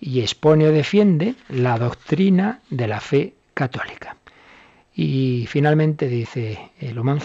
y 0.00 0.20
expone 0.20 0.66
o 0.66 0.72
defiende 0.72 1.34
la 1.48 1.78
doctrina 1.78 2.60
de 2.70 2.88
la 2.88 3.00
fe 3.00 3.34
católica. 3.60 4.16
Y 4.94 5.44
finalmente 5.46 6.08
dice 6.08 6.72
el 6.80 6.98
Human 6.98 7.20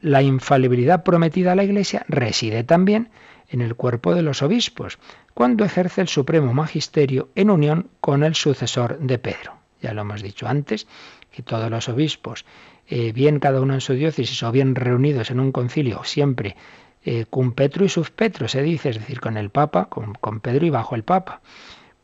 la 0.00 0.22
infalibilidad 0.22 1.04
prometida 1.04 1.52
a 1.52 1.54
la 1.54 1.64
Iglesia 1.64 2.06
reside 2.08 2.64
también 2.64 3.10
en 3.50 3.60
el 3.60 3.74
cuerpo 3.74 4.14
de 4.14 4.22
los 4.22 4.40
obispos, 4.40 4.98
cuando 5.34 5.62
ejerce 5.62 6.00
el 6.00 6.08
supremo 6.08 6.54
magisterio 6.54 7.28
en 7.34 7.50
unión 7.50 7.90
con 8.00 8.24
el 8.24 8.34
sucesor 8.34 8.98
de 8.98 9.18
Pedro. 9.18 9.58
ya 9.82 9.92
lo 9.92 10.00
hemos 10.00 10.22
dicho 10.22 10.48
antes, 10.48 10.86
que 11.30 11.42
todos 11.42 11.70
los 11.70 11.90
obispos, 11.90 12.46
eh, 12.88 13.12
bien 13.12 13.38
cada 13.38 13.60
uno 13.60 13.74
en 13.74 13.82
su 13.82 13.92
diócesis 13.92 14.42
o 14.42 14.50
bien 14.52 14.74
reunidos 14.74 15.30
en 15.30 15.38
un 15.38 15.52
concilio, 15.52 16.02
siempre 16.04 16.56
eh, 17.04 17.26
con 17.28 17.52
Petro 17.52 17.84
y 17.84 17.90
sus 17.90 18.10
Petro, 18.10 18.48
se 18.48 18.62
dice, 18.62 18.88
es 18.88 18.98
decir, 18.98 19.20
con 19.20 19.36
el 19.36 19.50
Papa, 19.50 19.90
con, 19.90 20.14
con 20.14 20.40
Pedro 20.40 20.64
y 20.64 20.70
bajo 20.70 20.94
el 20.94 21.04
Papa 21.04 21.42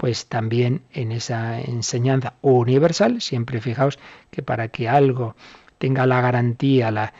pues 0.00 0.28
también 0.28 0.80
en 0.94 1.12
esa 1.12 1.60
enseñanza 1.60 2.32
universal, 2.40 3.20
siempre 3.20 3.60
fijaos 3.60 3.98
que 4.30 4.42
para 4.42 4.68
que 4.68 4.88
algo 4.88 5.36
tenga 5.76 6.06
la 6.06 6.22
garantía, 6.22 6.90
la 6.90 7.12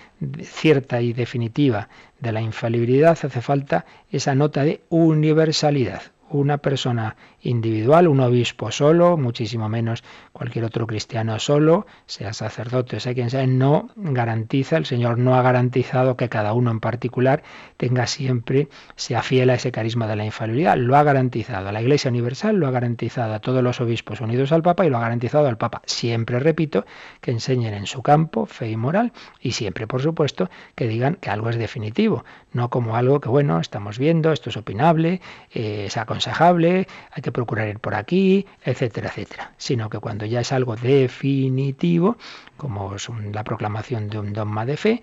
cierta 0.43 1.03
y 1.03 1.12
definitiva 1.12 1.90
de 2.21 2.33
la 2.33 2.40
infalibilidad, 2.40 3.19
hace 3.23 3.43
falta 3.43 3.85
esa 4.11 4.35
nota 4.35 4.64
de 4.64 4.81
universalidad. 4.88 6.01
Una 6.31 6.57
persona 6.57 7.16
individual, 7.42 8.09
un 8.09 8.20
obispo 8.20 8.70
solo, 8.70 9.16
muchísimo 9.16 9.68
menos 9.68 10.05
cualquier 10.33 10.64
otro 10.64 10.87
cristiano 10.87 11.38
solo, 11.38 11.87
sea 12.07 12.33
sacerdote, 12.33 13.00
sea 13.00 13.14
quien 13.14 13.31
sea, 13.31 13.46
no 13.46 13.90
garantiza, 13.96 14.76
el 14.76 14.87
Señor 14.87 15.18
no 15.18 15.35
ha 15.35 15.42
garantizado 15.42 16.16
que 16.16 16.29
cada 16.29 16.53
uno 16.53 16.70
en 16.70 16.81
particular 16.81 17.42
tenga 17.76 18.07
siempre, 18.07 18.68
sea 18.96 19.22
fiel 19.22 19.50
a 19.50 19.55
ese 19.55 19.72
carisma 19.72 20.07
de 20.07 20.16
la 20.16 20.24
infalibilidad. 20.24 20.76
Lo 20.76 20.96
ha 20.96 21.03
garantizado 21.03 21.68
a 21.68 21.72
la 21.72 21.83
Iglesia 21.83 22.11
Universal, 22.11 22.57
lo 22.57 22.66
ha 22.66 22.70
garantizado 22.70 23.35
a 23.35 23.40
todos 23.40 23.62
los 23.62 23.81
obispos 23.81 24.20
unidos 24.20 24.53
al 24.53 24.62
Papa 24.62 24.87
y 24.87 24.90
lo 24.90 24.98
ha 24.98 25.00
garantizado 25.00 25.48
al 25.48 25.59
Papa. 25.59 25.83
Siempre, 25.87 26.38
repito, 26.38 26.85
que 27.20 27.31
enseñen 27.31 27.74
en 27.74 27.87
su 27.87 28.03
campo 28.03 28.46
fe 28.46 28.70
y 28.70 28.76
moral 28.76 29.12
y 29.40 29.53
siempre, 29.53 29.87
por 29.87 30.03
supuesto, 30.03 30.50
que 30.74 30.87
digan 30.87 31.16
que 31.16 31.31
algo 31.31 31.50
es 31.50 31.57
definitivo, 31.57 32.24
no 32.53 32.70
como 32.70 32.96
algo 32.96 33.20
que, 33.20 33.29
bueno, 33.29 33.61
estamos 33.61 33.98
viendo, 33.98 34.33
esto 34.33 34.50
es 34.50 34.57
opinable, 34.57 35.20
eh, 35.53 35.85
es 35.87 35.96
aconsejable, 35.96 36.87
hay 37.11 37.22
que 37.22 37.30
procurar 37.33 37.69
ir 37.69 37.79
por 37.79 37.95
aquí, 37.95 38.47
etcétera, 38.64 39.09
etcétera. 39.09 39.53
Sino 39.57 39.90
que 39.90 39.99
cuando 39.99 40.27
ya 40.27 40.40
es 40.40 40.53
algo 40.53 40.77
definitivo, 40.77 42.16
como 42.57 42.95
es 42.95 43.09
la 43.33 43.45
proclamación 43.45 44.09
de 44.09 44.19
un 44.19 44.33
dogma 44.33 44.66
de 44.66 44.77
fe, 44.77 45.03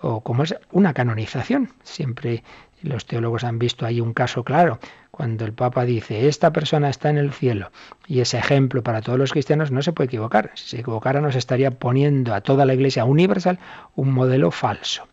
o 0.00 0.20
como 0.20 0.44
es 0.44 0.54
una 0.70 0.94
canonización. 0.94 1.70
Siempre 1.82 2.44
los 2.82 3.06
teólogos 3.06 3.44
han 3.44 3.58
visto 3.58 3.86
ahí 3.86 4.00
un 4.00 4.12
caso 4.12 4.44
claro. 4.44 4.78
Cuando 5.10 5.44
el 5.44 5.52
Papa 5.52 5.84
dice, 5.84 6.28
esta 6.28 6.52
persona 6.52 6.90
está 6.90 7.10
en 7.10 7.18
el 7.18 7.32
cielo 7.32 7.72
y 8.06 8.20
es 8.20 8.34
ejemplo 8.34 8.82
para 8.82 9.02
todos 9.02 9.18
los 9.18 9.32
cristianos, 9.32 9.72
no 9.72 9.82
se 9.82 9.92
puede 9.92 10.06
equivocar. 10.06 10.52
Si 10.54 10.68
se 10.68 10.80
equivocara 10.80 11.20
nos 11.20 11.34
estaría 11.34 11.72
poniendo 11.72 12.34
a 12.34 12.40
toda 12.40 12.64
la 12.64 12.74
Iglesia 12.74 13.04
universal 13.04 13.58
un 13.96 14.12
modelo 14.12 14.50
falso. 14.50 15.08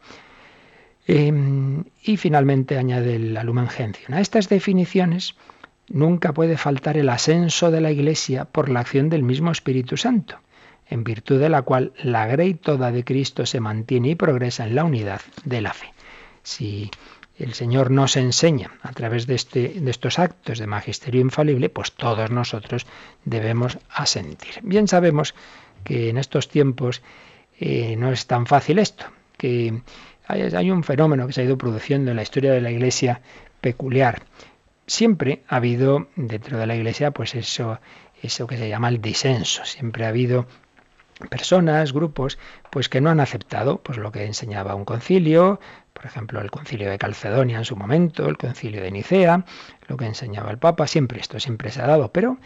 Em, 1.07 1.83
y 2.03 2.17
finalmente 2.17 2.77
añade 2.77 3.19
la 3.19 3.43
Lumen. 3.43 3.67
A 4.09 4.21
estas 4.21 4.49
definiciones 4.49 5.35
nunca 5.89 6.33
puede 6.33 6.57
faltar 6.57 6.97
el 6.97 7.09
ascenso 7.09 7.71
de 7.71 7.81
la 7.81 7.91
Iglesia 7.91 8.45
por 8.45 8.69
la 8.69 8.79
acción 8.79 9.09
del 9.09 9.23
mismo 9.23 9.51
Espíritu 9.51 9.97
Santo, 9.97 10.39
en 10.87 11.03
virtud 11.03 11.39
de 11.39 11.49
la 11.49 11.61
cual 11.61 11.93
la 12.01 12.27
grey 12.27 12.53
toda 12.53 12.91
de 12.91 13.03
Cristo 13.03 13.45
se 13.45 13.59
mantiene 13.59 14.09
y 14.09 14.15
progresa 14.15 14.65
en 14.65 14.75
la 14.75 14.83
unidad 14.83 15.21
de 15.43 15.61
la 15.61 15.73
fe. 15.73 15.93
Si 16.43 16.91
el 17.37 17.53
Señor 17.53 17.91
nos 17.91 18.15
enseña 18.15 18.71
a 18.81 18.91
través 18.93 19.27
de, 19.27 19.35
este, 19.35 19.81
estos 19.89 20.19
actos 20.19 20.59
de 20.59 20.67
magisterio 20.67 21.21
infalible, 21.21 21.69
pues 21.69 21.91
todos 21.91 22.31
nosotros 22.31 22.85
debemos 23.25 23.77
asentir. 23.89 24.59
Bien 24.61 24.87
sabemos 24.87 25.35
que 25.83 26.09
en 26.09 26.17
estos 26.17 26.47
tiempos 26.47 27.01
eh, 27.59 27.95
no 27.97 28.11
es 28.11 28.25
tan 28.27 28.45
fácil 28.45 28.79
esto, 28.79 29.05
que 29.37 29.81
hay, 30.27 30.71
un 30.71 30.83
fenómeno 30.83 31.27
que 31.27 31.33
se 31.33 31.41
ha 31.41 31.43
ido 31.43 31.57
produciendo 31.57 32.11
en 32.11 32.17
la 32.17 32.23
historia 32.23 32.51
de 32.51 32.61
la 32.61 32.71
Iglesia 32.71 33.21
peculiar. 33.61 34.23
Siempre 34.87 35.43
ha 35.47 35.57
habido 35.57 36.07
dentro 36.15 36.57
de 36.57 36.67
la 36.67 36.75
Iglesia 36.75 37.11
pues 37.11 37.35
eso, 37.35 37.79
eso 38.21 38.47
que 38.47 38.57
se 38.57 38.69
llama 38.69 38.89
el 38.89 39.01
disenso. 39.01 39.65
Siempre 39.65 40.05
ha 40.05 40.09
habido 40.09 40.45
personas, 41.29 41.93
grupos, 41.93 42.37
pues 42.69 42.89
que 42.89 43.01
no 43.01 43.09
han 43.09 43.19
aceptado 43.19 43.77
pues 43.77 43.97
lo 43.97 44.11
que 44.11 44.25
enseñaba 44.25 44.75
un 44.75 44.85
concilio, 44.85 45.59
por 45.93 46.05
ejemplo, 46.05 46.41
el 46.41 46.51
concilio 46.51 46.89
de 46.89 46.97
Calcedonia 46.97 47.57
en 47.57 47.65
su 47.65 47.75
momento, 47.75 48.27
el 48.27 48.37
concilio 48.37 48.81
de 48.81 48.91
Nicea, 48.91 49.45
lo 49.87 49.97
que 49.97 50.05
enseñaba 50.05 50.51
el 50.51 50.57
Papa, 50.57 50.87
siempre 50.87 51.19
esto 51.19 51.39
siempre 51.39 51.71
se 51.71 51.81
ha 51.81 51.87
dado, 51.87 52.11
pero 52.11 52.37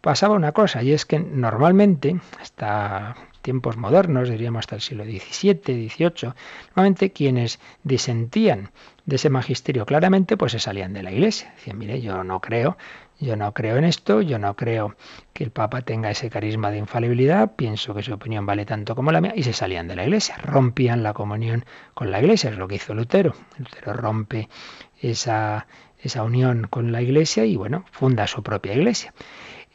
pasaba 0.00 0.34
una 0.34 0.52
cosa 0.52 0.82
y 0.82 0.92
es 0.92 1.04
que 1.04 1.18
normalmente 1.18 2.20
hasta 2.40 3.16
tiempos 3.42 3.76
modernos, 3.76 4.28
diríamos 4.28 4.60
hasta 4.60 4.76
el 4.76 4.80
siglo 4.80 5.04
XVII, 5.04 5.88
XVIII, 5.88 6.32
normalmente 6.74 7.12
quienes 7.12 7.58
disentían 7.82 8.70
de 9.04 9.16
ese 9.16 9.28
magisterio 9.30 9.84
claramente, 9.84 10.36
pues 10.36 10.52
se 10.52 10.60
salían 10.60 10.92
de 10.92 11.02
la 11.02 11.12
iglesia. 11.12 11.52
Decían, 11.56 11.76
mire, 11.76 12.00
yo 12.00 12.24
no 12.24 12.40
creo, 12.40 12.78
yo 13.18 13.36
no 13.36 13.52
creo 13.52 13.76
en 13.76 13.84
esto, 13.84 14.22
yo 14.22 14.38
no 14.38 14.54
creo 14.54 14.96
que 15.32 15.44
el 15.44 15.50
Papa 15.50 15.82
tenga 15.82 16.10
ese 16.10 16.30
carisma 16.30 16.70
de 16.70 16.78
infalibilidad, 16.78 17.52
pienso 17.56 17.94
que 17.94 18.02
su 18.02 18.14
opinión 18.14 18.46
vale 18.46 18.64
tanto 18.64 18.94
como 18.94 19.12
la 19.12 19.20
mía, 19.20 19.32
y 19.36 19.42
se 19.42 19.52
salían 19.52 19.88
de 19.88 19.96
la 19.96 20.04
iglesia, 20.04 20.36
rompían 20.36 21.02
la 21.02 21.12
comunión 21.12 21.64
con 21.94 22.10
la 22.10 22.20
iglesia, 22.20 22.50
es 22.50 22.56
lo 22.56 22.68
que 22.68 22.76
hizo 22.76 22.94
Lutero. 22.94 23.34
Lutero 23.58 23.92
rompe 23.92 24.48
esa, 25.00 25.66
esa 25.98 26.22
unión 26.22 26.68
con 26.70 26.92
la 26.92 27.02
iglesia 27.02 27.44
y 27.44 27.56
bueno, 27.56 27.84
funda 27.90 28.26
su 28.26 28.42
propia 28.42 28.72
iglesia 28.74 29.12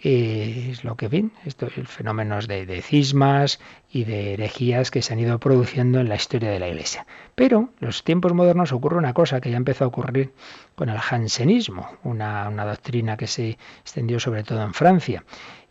es 0.04 0.84
lo 0.84 0.96
que 0.96 1.08
ven, 1.08 1.32
estos 1.46 1.74
fenómenos 1.86 2.48
de, 2.48 2.66
de, 2.66 2.82
cismas 2.82 3.60
y 3.92 4.04
de 4.04 4.34
herejías 4.34 4.92
que 4.92 5.02
se 5.02 5.14
han 5.14 5.20
ido 5.20 5.40
produciendo 5.40 6.00
en 6.00 6.10
la 6.10 6.16
historia 6.16 6.52
de 6.52 6.60
la 6.60 6.68
Iglesia. 6.68 7.08
Pero 7.36 7.70
en 7.82 7.88
los 7.88 8.04
tiempos 8.04 8.34
modernos 8.34 8.72
ocurre 8.72 8.98
una 8.98 9.14
cosa 9.14 9.42
que 9.42 9.50
ya 9.50 9.58
empezó 9.58 9.86
a 9.86 9.88
ocurrir 9.88 10.34
con 10.76 10.90
el 10.90 11.00
jansenismo, 11.00 11.90
una, 12.04 12.48
una 12.48 12.66
doctrina 12.66 13.18
que 13.18 13.28
se 13.28 13.58
extendió 13.82 14.20
sobre 14.20 14.44
todo 14.44 14.62
en 14.62 14.74
Francia, 14.74 15.24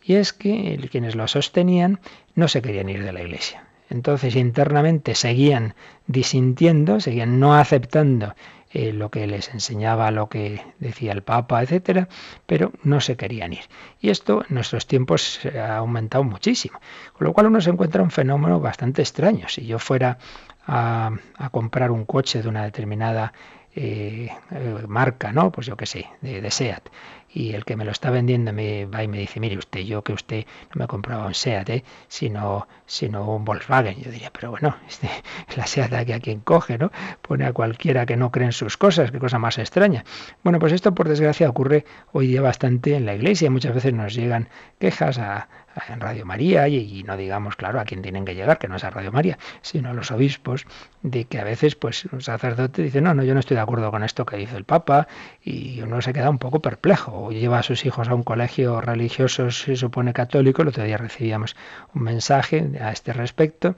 y 0.03 0.15
es 0.15 0.33
que 0.33 0.77
quienes 0.91 1.15
lo 1.15 1.27
sostenían 1.27 1.99
no 2.35 2.47
se 2.47 2.61
querían 2.61 2.89
ir 2.89 3.03
de 3.03 3.13
la 3.13 3.21
Iglesia. 3.21 3.63
Entonces 3.89 4.35
internamente 4.35 5.15
seguían 5.15 5.75
disintiendo, 6.07 6.99
seguían 6.99 7.39
no 7.39 7.55
aceptando 7.55 8.35
eh, 8.77 8.93
lo 8.93 9.09
que 9.09 9.25
les 9.25 9.49
enseñaba, 9.49 10.11
lo 10.11 10.29
que 10.29 10.61
decía 10.77 11.11
el 11.11 11.23
Papa, 11.23 11.63
etcétera, 11.63 12.09
pero 12.45 12.71
no 12.83 13.01
se 13.01 13.17
querían 13.17 13.53
ir. 13.53 13.63
Y 13.99 14.11
esto 14.11 14.43
en 14.47 14.53
nuestros 14.53 14.85
tiempos 14.85 15.39
ha 15.45 15.77
aumentado 15.77 16.23
muchísimo, 16.23 16.79
con 17.13 17.25
lo 17.25 17.33
cual 17.33 17.47
uno 17.47 17.59
se 17.59 17.71
encuentra 17.71 18.03
un 18.03 18.11
fenómeno 18.11 18.59
bastante 18.59 19.01
extraño. 19.01 19.49
Si 19.49 19.65
yo 19.65 19.79
fuera 19.79 20.19
a, 20.67 21.11
comprar 21.49 21.89
un 21.89 22.05
coche 22.05 22.43
de 22.43 22.49
una 22.49 22.65
determinada 22.65 23.33
eh, 23.75 24.29
eh, 24.51 24.83
marca, 24.87 25.31
¿no? 25.31 25.51
Pues 25.51 25.65
yo 25.65 25.75
qué 25.75 25.87
sé, 25.87 26.05
de, 26.21 26.39
de, 26.41 26.51
SEAT 26.51 26.87
y 27.33 27.53
el 27.53 27.65
que 27.65 27.75
me 27.75 27.85
lo 27.85 27.91
está 27.91 28.09
vendiendo 28.09 28.53
me 28.53 28.85
va 28.85 29.03
y 29.03 29.07
me 29.07 29.19
dice, 29.19 29.39
mire 29.39 29.57
usted, 29.57 29.81
yo 29.81 30.03
que 30.03 30.13
usted 30.13 30.45
no 30.73 30.79
me 30.79 30.87
compraba 30.87 31.25
un 31.25 31.33
SEAT, 31.33 31.69
¿eh? 31.69 31.83
sino, 32.07 32.67
sino 32.85 33.35
un 33.35 33.45
Volkswagen. 33.45 34.01
Yo 34.01 34.11
diría, 34.11 34.31
pero 34.31 34.51
bueno, 34.51 34.75
este, 34.87 35.09
la 35.55 35.67
SEAT 35.67 35.93
aquí 35.93 36.13
a 36.13 36.19
quien 36.19 36.39
coge, 36.39 36.77
¿no? 36.77 36.91
Pone 37.21 37.45
a 37.45 37.53
cualquiera 37.53 38.05
que 38.05 38.17
no 38.17 38.31
cree 38.31 38.45
en 38.47 38.53
sus 38.53 38.77
cosas, 38.77 39.11
qué 39.11 39.19
cosa 39.19 39.39
más 39.39 39.57
extraña. 39.57 40.05
Bueno, 40.43 40.59
pues 40.59 40.73
esto 40.73 40.93
por 40.93 41.09
desgracia 41.09 41.49
ocurre 41.49 41.85
hoy 42.11 42.27
día 42.27 42.41
bastante 42.41 42.95
en 42.95 43.05
la 43.05 43.13
iglesia. 43.13 43.51
Muchas 43.51 43.75
veces 43.75 43.93
nos 43.93 44.13
llegan 44.13 44.49
quejas 44.79 45.17
a, 45.19 45.47
en 45.89 45.99
Radio 45.99 46.25
María 46.25 46.67
y, 46.67 47.03
no 47.03 47.17
digamos, 47.17 47.55
claro, 47.55 47.79
a 47.79 47.85
quién 47.85 48.01
tienen 48.01 48.25
que 48.25 48.35
llegar, 48.35 48.57
que 48.57 48.67
no 48.67 48.75
es 48.75 48.83
a 48.83 48.89
Radio 48.89 49.11
María, 49.11 49.37
sino 49.61 49.89
a 49.89 49.93
los 49.93 50.11
obispos, 50.11 50.65
de 51.01 51.25
que 51.25 51.39
a 51.39 51.43
veces 51.43 51.75
pues 51.75 52.05
un 52.05 52.21
sacerdote 52.21 52.83
dice, 52.83 53.01
no, 53.01 53.13
no, 53.13 53.23
yo 53.23 53.33
no 53.33 53.39
estoy 53.39 53.55
de 53.55 53.61
acuerdo 53.61 53.91
con 53.91 54.03
esto 54.03 54.25
que 54.25 54.37
dice 54.37 54.57
el 54.57 54.63
Papa 54.63 55.07
y 55.43 55.81
uno 55.81 56.01
se 56.01 56.13
queda 56.13 56.29
un 56.29 56.39
poco 56.39 56.61
perplejo. 56.61 57.25
O 57.25 57.31
lleva 57.31 57.59
a 57.59 57.63
sus 57.63 57.85
hijos 57.85 58.09
a 58.09 58.15
un 58.15 58.23
colegio 58.23 58.81
religioso, 58.81 59.51
se 59.51 59.75
supone 59.75 60.13
católico, 60.13 60.61
el 60.61 60.69
otro 60.69 60.83
día 60.83 60.97
recibíamos 60.97 61.55
un 61.93 62.03
mensaje 62.03 62.71
a 62.81 62.91
este 62.91 63.13
respecto 63.13 63.75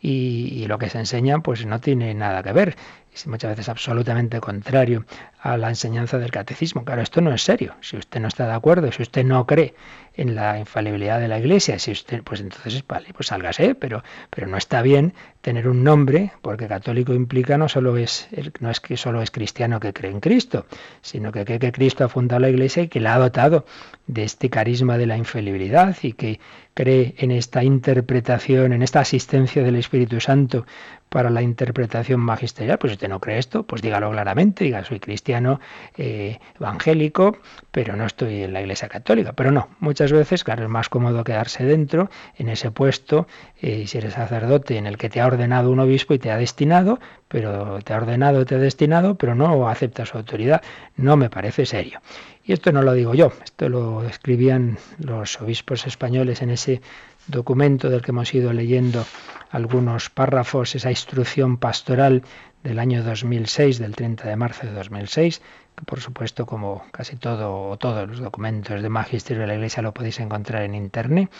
y, 0.00 0.48
y, 0.52 0.66
lo 0.66 0.78
que 0.78 0.90
se 0.90 0.98
enseña 0.98 1.40
pues 1.40 1.64
no 1.64 1.80
tiene 1.80 2.12
nada 2.14 2.42
que 2.42 2.52
ver 2.52 2.76
es 3.14 3.26
muchas 3.26 3.50
veces 3.50 3.68
absolutamente 3.68 4.40
contrario 4.40 5.04
a 5.40 5.56
la 5.56 5.68
enseñanza 5.68 6.18
del 6.18 6.30
catecismo. 6.30 6.84
Claro, 6.84 7.02
esto 7.02 7.20
no 7.20 7.32
es 7.32 7.42
serio. 7.42 7.74
Si 7.80 7.96
usted 7.96 8.20
no 8.20 8.28
está 8.28 8.46
de 8.46 8.54
acuerdo, 8.54 8.90
si 8.90 9.02
usted 9.02 9.24
no 9.24 9.46
cree 9.46 9.74
en 10.14 10.34
la 10.34 10.58
infalibilidad 10.58 11.20
de 11.20 11.28
la 11.28 11.38
Iglesia, 11.38 11.78
si 11.78 11.90
usted, 11.90 12.22
pues 12.22 12.40
entonces 12.40 12.84
vale, 12.86 13.08
pues 13.14 13.28
sálgase, 13.28 13.74
pero, 13.74 14.02
pero 14.30 14.46
no 14.46 14.56
está 14.56 14.82
bien 14.82 15.14
tener 15.40 15.68
un 15.68 15.84
nombre, 15.84 16.32
porque 16.42 16.68
católico 16.68 17.12
implica 17.12 17.58
no 17.58 17.68
solo 17.68 17.96
es, 17.96 18.28
no 18.60 18.70
es 18.70 18.80
que 18.80 18.96
solo 18.96 19.20
es 19.20 19.30
cristiano 19.30 19.80
que 19.80 19.92
cree 19.92 20.10
en 20.10 20.20
Cristo, 20.20 20.66
sino 21.00 21.32
que 21.32 21.44
cree 21.44 21.58
que 21.58 21.72
Cristo 21.72 22.04
ha 22.04 22.08
fundado 22.08 22.40
la 22.40 22.50
Iglesia 22.50 22.84
y 22.84 22.88
que 22.88 23.00
la 23.00 23.14
ha 23.14 23.18
dotado 23.18 23.66
de 24.06 24.24
este 24.24 24.48
carisma 24.48 24.98
de 24.98 25.06
la 25.06 25.16
infalibilidad 25.16 25.96
y 26.02 26.12
que 26.12 26.40
cree 26.74 27.14
en 27.18 27.30
esta 27.30 27.64
interpretación, 27.64 28.72
en 28.72 28.82
esta 28.82 29.00
asistencia 29.00 29.62
del 29.62 29.76
Espíritu 29.76 30.20
Santo 30.20 30.66
para 31.12 31.28
la 31.28 31.42
interpretación 31.42 32.20
magisterial, 32.20 32.78
pues 32.78 32.94
usted 32.94 33.08
no 33.08 33.20
cree 33.20 33.38
esto, 33.38 33.64
pues 33.64 33.82
dígalo 33.82 34.10
claramente, 34.10 34.64
diga 34.64 34.82
soy 34.82 34.98
cristiano 34.98 35.60
eh, 35.98 36.38
evangélico, 36.58 37.36
pero 37.70 37.96
no 37.96 38.06
estoy 38.06 38.44
en 38.44 38.54
la 38.54 38.62
Iglesia 38.62 38.88
Católica. 38.88 39.34
Pero 39.34 39.52
no, 39.52 39.68
muchas 39.78 40.10
veces, 40.10 40.42
claro, 40.42 40.64
es 40.64 40.70
más 40.70 40.88
cómodo 40.88 41.22
quedarse 41.22 41.64
dentro, 41.64 42.08
en 42.38 42.48
ese 42.48 42.70
puesto, 42.70 43.26
eh, 43.60 43.86
si 43.86 43.98
eres 43.98 44.14
sacerdote, 44.14 44.78
en 44.78 44.86
el 44.86 44.96
que 44.96 45.10
te 45.10 45.20
ha 45.20 45.26
ordenado 45.26 45.70
un 45.70 45.80
obispo 45.80 46.14
y 46.14 46.18
te 46.18 46.30
ha 46.30 46.38
destinado, 46.38 46.98
pero 47.28 47.78
te 47.80 47.92
ha 47.92 47.98
ordenado, 47.98 48.46
te 48.46 48.54
ha 48.54 48.58
destinado, 48.58 49.16
pero 49.16 49.34
no 49.34 49.68
acepta 49.68 50.06
su 50.06 50.16
autoridad. 50.16 50.62
No 50.96 51.18
me 51.18 51.28
parece 51.28 51.66
serio. 51.66 52.00
Y 52.44 52.52
esto 52.52 52.72
no 52.72 52.82
lo 52.82 52.92
digo 52.94 53.14
yo, 53.14 53.32
esto 53.44 53.68
lo 53.68 54.02
escribían 54.04 54.78
los 54.98 55.40
obispos 55.40 55.86
españoles 55.86 56.42
en 56.42 56.50
ese 56.50 56.80
documento 57.26 57.90
del 57.90 58.02
que 58.02 58.10
hemos 58.10 58.32
ido 58.34 58.52
leyendo 58.52 59.04
algunos 59.50 60.10
párrafos, 60.10 60.74
esa 60.74 60.90
instrucción 60.90 61.58
pastoral 61.58 62.22
del 62.62 62.78
año 62.78 63.02
2006, 63.02 63.78
del 63.78 63.94
30 63.94 64.28
de 64.28 64.36
marzo 64.36 64.66
de 64.66 64.72
2006, 64.72 65.42
que 65.76 65.84
por 65.84 66.00
supuesto 66.00 66.46
como 66.46 66.84
casi 66.90 67.16
todo 67.16 67.68
o 67.68 67.76
todos 67.76 68.08
los 68.08 68.20
documentos 68.20 68.82
de 68.82 68.88
magisterio 68.88 69.42
de 69.42 69.48
la 69.48 69.54
Iglesia 69.54 69.82
lo 69.82 69.92
podéis 69.92 70.20
encontrar 70.20 70.62
en 70.62 70.74
Internet. 70.74 71.30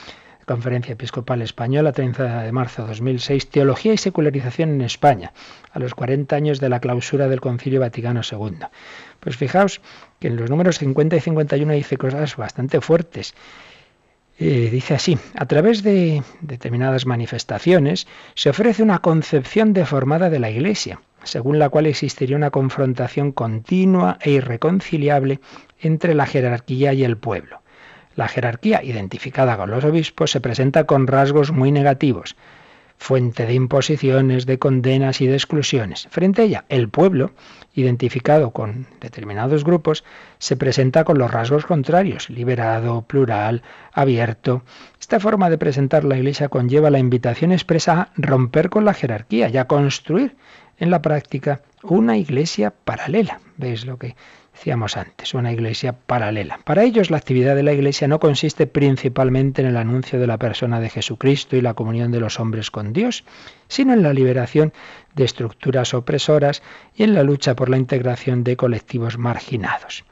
Conferencia 0.44 0.94
Episcopal 0.94 1.40
Española, 1.40 1.92
30 1.92 2.42
de 2.42 2.52
marzo 2.52 2.82
de 2.82 2.88
2006, 2.88 3.48
Teología 3.48 3.92
y 3.92 3.96
Secularización 3.96 4.70
en 4.70 4.80
España, 4.82 5.32
a 5.72 5.78
los 5.78 5.94
40 5.94 6.34
años 6.34 6.58
de 6.58 6.68
la 6.68 6.80
clausura 6.80 7.28
del 7.28 7.40
Concilio 7.40 7.78
Vaticano 7.78 8.22
II. 8.28 8.58
Pues 9.20 9.36
fijaos 9.36 9.80
que 10.18 10.26
en 10.26 10.36
los 10.36 10.50
números 10.50 10.78
50 10.78 11.16
y 11.16 11.20
51 11.20 11.72
dice 11.74 11.96
cosas 11.96 12.36
bastante 12.36 12.80
fuertes. 12.80 13.34
Eh, 14.44 14.70
dice 14.72 14.94
así, 14.94 15.16
a 15.36 15.46
través 15.46 15.84
de 15.84 16.24
determinadas 16.40 17.06
manifestaciones 17.06 18.08
se 18.34 18.50
ofrece 18.50 18.82
una 18.82 18.98
concepción 18.98 19.72
deformada 19.72 20.30
de 20.30 20.40
la 20.40 20.50
Iglesia, 20.50 21.00
según 21.22 21.60
la 21.60 21.68
cual 21.68 21.86
existiría 21.86 22.34
una 22.34 22.50
confrontación 22.50 23.30
continua 23.30 24.18
e 24.20 24.32
irreconciliable 24.32 25.38
entre 25.80 26.16
la 26.16 26.26
jerarquía 26.26 26.92
y 26.92 27.04
el 27.04 27.16
pueblo. 27.16 27.60
La 28.16 28.26
jerarquía, 28.26 28.82
identificada 28.82 29.56
con 29.56 29.70
los 29.70 29.84
obispos, 29.84 30.32
se 30.32 30.40
presenta 30.40 30.86
con 30.86 31.06
rasgos 31.06 31.52
muy 31.52 31.70
negativos, 31.70 32.34
fuente 33.02 33.46
de 33.46 33.54
imposiciones, 33.54 34.46
de 34.46 34.58
condenas 34.58 35.20
y 35.20 35.26
de 35.26 35.34
exclusiones. 35.34 36.06
Frente 36.10 36.42
a 36.42 36.44
ella, 36.44 36.64
el 36.68 36.88
pueblo, 36.88 37.32
identificado 37.74 38.52
con 38.52 38.86
determinados 39.00 39.64
grupos, 39.64 40.04
se 40.38 40.56
presenta 40.56 41.02
con 41.02 41.18
los 41.18 41.30
rasgos 41.30 41.66
contrarios, 41.66 42.30
liberado, 42.30 43.02
plural, 43.02 43.62
abierto. 43.92 44.62
Esta 45.00 45.18
forma 45.18 45.50
de 45.50 45.58
presentar 45.58 46.04
la 46.04 46.16
Iglesia 46.16 46.48
conlleva 46.48 46.90
la 46.90 47.00
invitación 47.00 47.50
expresa 47.50 48.00
a 48.00 48.08
romper 48.16 48.70
con 48.70 48.84
la 48.84 48.94
jerarquía 48.94 49.48
y 49.48 49.56
a 49.56 49.66
construir 49.66 50.36
en 50.78 50.90
la 50.90 51.02
práctica 51.02 51.60
una 51.82 52.16
Iglesia 52.16 52.72
paralela. 52.84 53.40
¿Veis 53.56 53.84
lo 53.84 53.98
que 53.98 54.14
decíamos 54.52 54.96
antes, 54.96 55.34
una 55.34 55.52
iglesia 55.52 55.92
paralela. 55.92 56.60
Para 56.64 56.84
ellos 56.84 57.10
la 57.10 57.16
actividad 57.16 57.56
de 57.56 57.62
la 57.62 57.72
iglesia 57.72 58.08
no 58.08 58.20
consiste 58.20 58.66
principalmente 58.66 59.62
en 59.62 59.68
el 59.68 59.76
anuncio 59.76 60.20
de 60.20 60.26
la 60.26 60.38
persona 60.38 60.80
de 60.80 60.90
Jesucristo 60.90 61.56
y 61.56 61.60
la 61.60 61.74
comunión 61.74 62.12
de 62.12 62.20
los 62.20 62.38
hombres 62.38 62.70
con 62.70 62.92
Dios, 62.92 63.24
sino 63.68 63.92
en 63.92 64.02
la 64.02 64.12
liberación 64.12 64.72
de 65.14 65.24
estructuras 65.24 65.94
opresoras 65.94 66.62
y 66.94 67.02
en 67.02 67.14
la 67.14 67.22
lucha 67.22 67.56
por 67.56 67.68
la 67.68 67.78
integración 67.78 68.44
de 68.44 68.56
colectivos 68.56 69.18
marginados 69.18 70.04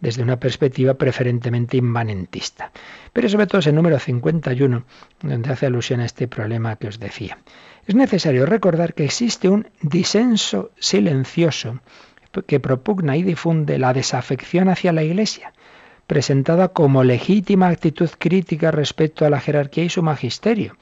desde 0.00 0.22
una 0.22 0.38
perspectiva 0.38 0.94
preferentemente 0.94 1.76
inmanentista. 1.76 2.70
Pero 3.12 3.28
sobre 3.28 3.46
todo 3.46 3.58
es 3.58 3.66
el 3.66 3.74
número 3.74 3.98
51, 3.98 4.84
donde 5.22 5.52
hace 5.52 5.66
alusión 5.66 6.00
a 6.00 6.04
este 6.04 6.28
problema 6.28 6.76
que 6.76 6.88
os 6.88 7.00
decía. 7.00 7.38
Es 7.86 7.94
necesario 7.94 8.46
recordar 8.46 8.94
que 8.94 9.04
existe 9.04 9.48
un 9.48 9.68
disenso 9.82 10.70
silencioso 10.78 11.80
que 12.46 12.60
propugna 12.60 13.16
y 13.16 13.22
difunde 13.22 13.78
la 13.78 13.92
desafección 13.92 14.68
hacia 14.68 14.92
la 14.92 15.02
Iglesia, 15.02 15.52
presentada 16.06 16.68
como 16.68 17.04
legítima 17.04 17.68
actitud 17.68 18.10
crítica 18.18 18.70
respecto 18.70 19.26
a 19.26 19.30
la 19.30 19.40
jerarquía 19.40 19.84
y 19.84 19.90
su 19.90 20.02
magisterio, 20.02 20.76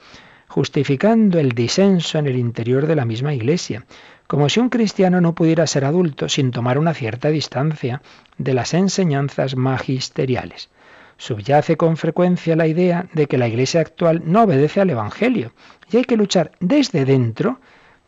justificando 0.47 1.39
el 1.39 1.51
disenso 1.51 2.17
en 2.17 2.27
el 2.27 2.37
interior 2.37 2.87
de 2.87 2.95
la 2.95 3.05
misma 3.05 3.33
Iglesia, 3.33 3.85
como 4.27 4.49
si 4.49 4.59
un 4.59 4.69
cristiano 4.69 5.21
no 5.21 5.35
pudiera 5.35 5.67
ser 5.67 5.85
adulto 5.85 6.29
sin 6.29 6.51
tomar 6.51 6.77
una 6.77 6.93
cierta 6.93 7.29
distancia 7.29 8.01
de 8.37 8.53
las 8.53 8.73
enseñanzas 8.73 9.55
magisteriales. 9.55 10.69
Subyace 11.17 11.77
con 11.77 11.97
frecuencia 11.97 12.55
la 12.55 12.67
idea 12.67 13.07
de 13.13 13.27
que 13.27 13.37
la 13.37 13.47
Iglesia 13.47 13.81
actual 13.81 14.21
no 14.25 14.43
obedece 14.43 14.81
al 14.81 14.89
Evangelio 14.89 15.51
y 15.91 15.97
hay 15.97 16.03
que 16.03 16.17
luchar 16.17 16.51
desde 16.59 17.05
dentro 17.05 17.59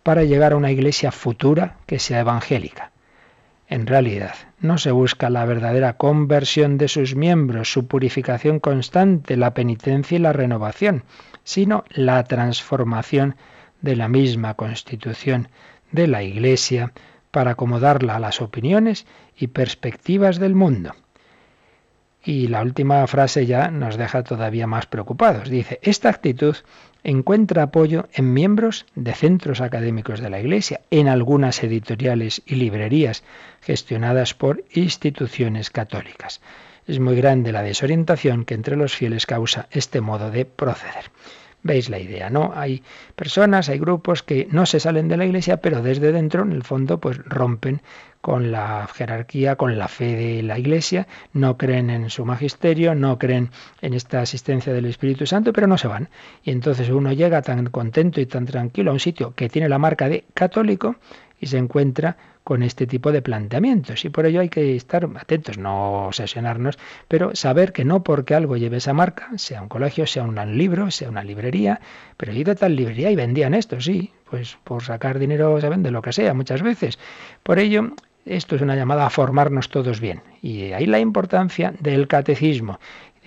para 0.04 0.24
llegar 0.24 0.54
a 0.54 0.58
una 0.58 0.72
Iglesia 0.72 1.12
futura 1.12 1.78
que 1.86 2.00
sea 2.00 2.20
evangélica. 2.20 2.92
En 3.70 3.86
realidad, 3.86 4.34
no 4.60 4.80
se 4.80 4.90
busca 4.90 5.30
la 5.30 5.46
verdadera 5.46 5.94
conversión 5.94 6.80
de 6.80 6.88
sus 6.88 7.16
miembros, 7.16 7.72
su 7.72 7.88
purificación 7.88 8.60
constante, 8.60 9.38
la 9.38 9.54
penitencia 9.54 10.16
y 10.16 10.20
la 10.20 10.34
renovación, 10.34 11.04
sino 11.44 11.84
la 11.92 12.24
transformación 12.24 13.36
de 13.82 13.96
la 13.96 14.08
misma 14.08 14.56
constitución 14.56 15.50
de 15.92 16.08
la 16.08 16.24
Iglesia 16.24 16.94
para 17.30 17.52
acomodarla 17.52 18.16
a 18.16 18.20
las 18.20 18.42
opiniones 18.42 19.06
y 19.38 19.48
perspectivas 19.48 20.40
del 20.40 20.56
mundo. 20.56 20.96
Y 22.24 22.48
la 22.48 22.64
última 22.64 23.06
frase 23.06 23.46
ya 23.46 23.70
nos 23.70 23.98
deja 23.98 24.24
todavía 24.24 24.66
más 24.66 24.88
preocupados. 24.88 25.48
Dice, 25.48 25.80
esta 25.84 26.10
actitud 26.10 26.56
encuentra 27.04 27.64
apoyo 27.64 28.08
en 28.14 28.34
miembros 28.34 28.86
de 28.96 29.14
centros 29.14 29.62
académicos 29.62 30.20
de 30.20 30.30
la 30.30 30.40
Iglesia, 30.40 30.82
en 30.92 31.08
algunas 31.08 31.64
editoriales 31.64 32.42
y 32.46 32.56
librerías 32.56 33.24
gestionadas 33.62 34.34
por 34.34 34.64
instituciones 34.72 35.70
católicas. 35.70 36.42
Es 36.88 37.00
muy 37.00 37.16
grande 37.16 37.52
la 37.52 37.64
desorientación 37.64 38.46
que 38.46 38.56
entre 38.56 38.76
los 38.76 38.96
fieles 38.96 39.26
causa 39.26 39.68
este 39.72 40.02
modo 40.02 40.32
de 40.32 40.46
proceder. 40.46 41.12
Veis 41.62 41.90
la 41.90 42.00
idea, 42.00 42.30
¿no? 42.30 42.54
Hay 42.56 42.84
personas, 43.16 43.68
hay 43.68 43.80
grupos 43.80 44.24
que 44.24 44.48
no 44.50 44.66
se 44.66 44.80
salen 44.80 45.10
de 45.10 45.18
la 45.18 45.26
iglesia, 45.26 45.58
pero 45.58 45.82
desde 45.82 46.12
dentro, 46.12 46.44
en 46.44 46.54
el 46.54 46.64
fondo, 46.64 47.00
pues 47.00 47.18
rompen 47.26 47.82
con 48.22 48.52
la 48.52 48.88
jerarquía, 48.94 49.56
con 49.56 49.78
la 49.78 49.88
fe 49.88 50.16
de 50.16 50.44
la 50.44 50.60
Iglesia, 50.60 51.08
no 51.34 51.58
creen 51.58 51.90
en 51.90 52.10
su 52.10 52.26
magisterio, 52.26 52.94
no 52.96 53.18
creen 53.18 53.50
en 53.82 53.94
esta 53.94 54.22
asistencia 54.22 54.74
del 54.74 54.86
Espíritu 54.86 55.26
Santo, 55.26 55.54
pero 55.54 55.68
no 55.68 55.78
se 55.78 55.88
van. 55.88 56.10
Y 56.44 56.52
entonces 56.52 56.90
uno 56.90 57.14
llega 57.14 57.42
tan 57.42 57.68
contento 57.68 58.20
y 58.20 58.26
tan 58.26 58.46
tranquilo 58.46 58.92
a 58.92 58.94
un 58.94 59.00
sitio 59.00 59.34
que 59.36 59.50
tiene 59.50 59.70
la 59.70 59.80
marca 59.80 60.10
de 60.10 60.26
católico 60.34 60.98
y 61.40 61.48
se 61.48 61.58
encuentra 61.58 62.18
con 62.50 62.64
este 62.64 62.88
tipo 62.88 63.12
de 63.12 63.22
planteamientos. 63.22 64.06
Y 64.06 64.10
por 64.10 64.26
ello 64.26 64.42
hay 64.42 64.50
que 64.50 64.76
estar 64.76 65.08
atentos, 65.16 65.60
no 65.60 66.08
obsesionarnos, 66.08 66.80
pero 67.08 67.36
saber 67.36 67.74
que 67.74 67.86
no 67.86 68.02
porque 68.02 68.34
algo 68.34 68.58
lleve 68.58 68.78
esa 68.78 68.92
marca, 68.92 69.30
sea 69.36 69.62
un 69.62 69.70
colegio, 69.70 70.08
sea 70.08 70.24
un 70.24 70.58
libro, 70.58 70.90
sea 70.90 71.10
una 71.10 71.24
librería, 71.24 71.80
pero 72.18 72.32
he 72.32 72.36
ido 72.36 72.54
a 72.54 72.56
tal 72.56 72.76
librería 72.76 73.12
y 73.12 73.16
vendían 73.16 73.54
esto, 73.54 73.80
sí, 73.80 74.14
pues 74.32 74.58
por 74.64 74.82
sacar 74.82 75.20
dinero 75.20 75.62
se 75.62 75.70
vende 75.70 75.92
lo 75.92 76.02
que 76.02 76.12
sea 76.12 76.34
muchas 76.34 76.64
veces. 76.64 76.98
Por 77.44 77.60
ello 77.60 77.92
esto 78.26 78.56
es 78.56 78.64
una 78.64 78.76
llamada 78.76 79.06
a 79.06 79.12
formarnos 79.12 79.70
todos 79.70 80.00
bien. 80.00 80.24
Y 80.42 80.72
ahí 80.72 80.88
la 80.88 81.00
importancia 81.00 81.76
del 81.80 82.08
catecismo, 82.08 82.80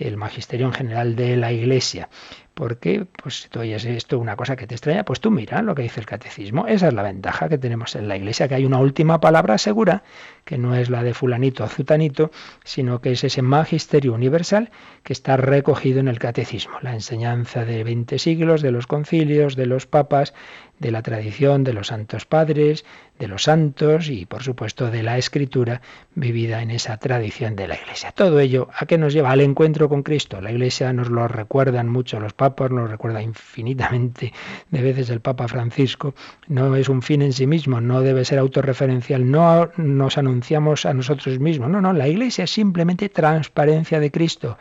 el 0.07 0.17
magisterio 0.17 0.67
en 0.67 0.73
general 0.73 1.15
de 1.15 1.37
la 1.37 1.51
Iglesia. 1.51 2.09
Porque, 2.53 3.07
pues 3.23 3.41
si 3.41 3.49
tú 3.49 3.61
oyes 3.61 3.83
esto, 3.83 4.19
una 4.19 4.35
cosa 4.35 4.55
que 4.55 4.67
te 4.67 4.75
extraña, 4.75 5.03
pues 5.03 5.19
tú 5.19 5.31
mira 5.31 5.63
lo 5.63 5.73
que 5.73 5.81
dice 5.81 5.99
el 5.99 6.05
catecismo. 6.05 6.67
Esa 6.67 6.89
es 6.89 6.93
la 6.93 7.01
ventaja 7.01 7.49
que 7.49 7.57
tenemos 7.57 7.95
en 7.95 8.07
la 8.07 8.15
Iglesia, 8.15 8.47
que 8.47 8.53
hay 8.53 8.65
una 8.65 8.77
última 8.77 9.19
palabra 9.19 9.57
segura, 9.57 10.03
que 10.45 10.59
no 10.59 10.75
es 10.75 10.91
la 10.91 11.01
de 11.01 11.15
fulanito 11.15 11.63
o 11.63 11.67
zutanito, 11.67 12.29
sino 12.63 13.01
que 13.01 13.13
es 13.13 13.23
ese 13.23 13.41
magisterio 13.41 14.13
universal 14.13 14.69
que 15.01 15.13
está 15.13 15.35
recogido 15.35 15.99
en 15.99 16.07
el 16.07 16.19
catecismo. 16.19 16.77
La 16.81 16.93
enseñanza 16.93 17.65
de 17.65 17.83
20 17.83 18.19
siglos, 18.19 18.61
de 18.61 18.71
los 18.71 18.85
concilios, 18.85 19.55
de 19.55 19.65
los 19.65 19.87
papas, 19.87 20.35
de 20.79 20.91
la 20.91 21.01
tradición 21.01 21.63
de 21.63 21.73
los 21.73 21.87
santos 21.87 22.25
padres, 22.25 22.85
de 23.17 23.27
los 23.27 23.43
santos 23.43 24.09
y 24.09 24.25
por 24.25 24.43
supuesto 24.43 24.91
de 24.91 25.01
la 25.01 25.17
escritura 25.17 25.81
vivida 26.13 26.61
en 26.61 26.71
esa 26.71 26.97
tradición 26.97 27.55
de 27.55 27.67
la 27.67 27.75
Iglesia. 27.75 28.11
Todo 28.11 28.39
ello 28.39 28.69
a 28.75 28.85
qué 28.85 28.97
nos 28.97 29.13
lleva 29.13 29.31
al 29.31 29.41
encuentro 29.41 29.87
Cristo. 30.01 30.41
La 30.41 30.51
Iglesia 30.51 30.91
nos 30.93 31.09
lo 31.09 31.27
recuerdan 31.27 31.89
mucho 31.89 32.19
los 32.19 32.33
papas, 32.33 32.71
nos 32.71 32.81
lo 32.81 32.87
recuerda 32.87 33.21
infinitamente 33.21 34.33
de 34.71 34.81
veces 34.81 35.11
el 35.11 35.19
Papa 35.19 35.47
Francisco. 35.47 36.15
No 36.47 36.75
es 36.75 36.89
un 36.89 37.03
fin 37.03 37.21
en 37.21 37.33
sí 37.33 37.45
mismo, 37.45 37.81
no 37.81 38.01
debe 38.01 38.25
ser 38.25 38.39
autorreferencial, 38.39 39.29
no 39.29 39.69
nos 39.77 40.17
anunciamos 40.17 40.85
a 40.87 40.93
nosotros 40.93 41.39
mismos. 41.39 41.69
No, 41.69 41.81
no, 41.81 41.93
la 41.93 42.07
Iglesia 42.07 42.45
es 42.45 42.51
simplemente 42.51 43.09
transparencia 43.09 43.99
de 43.99 44.09
Cristo. 44.09 44.57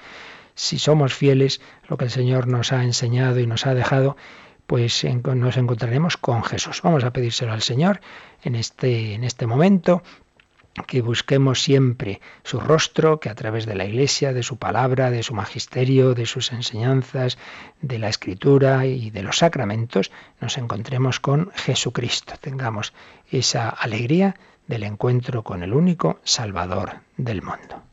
Si 0.55 0.79
somos 0.79 1.15
fieles, 1.15 1.63
lo 1.89 1.97
que 1.97 2.05
el 2.05 2.11
Señor 2.11 2.49
nos 2.49 2.73
ha 2.73 2.85
enseñado 2.85 3.41
y 3.41 3.47
nos 3.47 3.67
ha 3.67 3.75
dejado, 3.75 4.17
pues 4.67 5.05
nos 5.05 5.57
encontraremos 5.57 6.17
con 6.17 6.43
Jesús. 6.45 6.81
Vamos 6.83 7.05
a 7.05 7.13
pedírselo 7.13 7.53
al 7.53 7.63
Señor 7.63 8.01
en 8.43 8.55
este, 8.55 9.15
en 9.15 9.25
este 9.25 9.47
momento, 9.47 10.03
que 10.87 11.03
busquemos 11.03 11.63
siempre 11.63 12.21
su 12.45 12.59
rostro, 12.59 13.21
que 13.21 13.29
a 13.29 13.35
través 13.35 13.67
de 13.67 13.75
la 13.75 13.85
Iglesia, 13.85 14.33
de 14.33 14.43
su 14.43 14.57
palabra, 14.57 15.11
de 15.11 15.23
su 15.23 15.35
magisterio, 15.35 16.15
de 16.15 16.27
sus 16.27 16.53
enseñanzas, 16.53 17.39
de 17.81 17.99
la 17.99 18.09
escritura 18.09 18.87
y 18.87 19.11
de 19.11 19.23
los 19.23 19.39
sacramentos, 19.39 20.11
nos 20.41 20.57
encontremos 20.59 21.21
con 21.21 21.51
Jesucristo. 21.55 22.35
Tengamos 22.41 22.95
esa 23.31 23.69
alegría 23.69 24.37
del 24.67 24.85
encuentro 24.85 25.43
con 25.43 25.63
el 25.63 25.75
único 25.75 26.21
Salvador 26.25 27.01
del 27.17 27.43
mundo. 27.43 27.92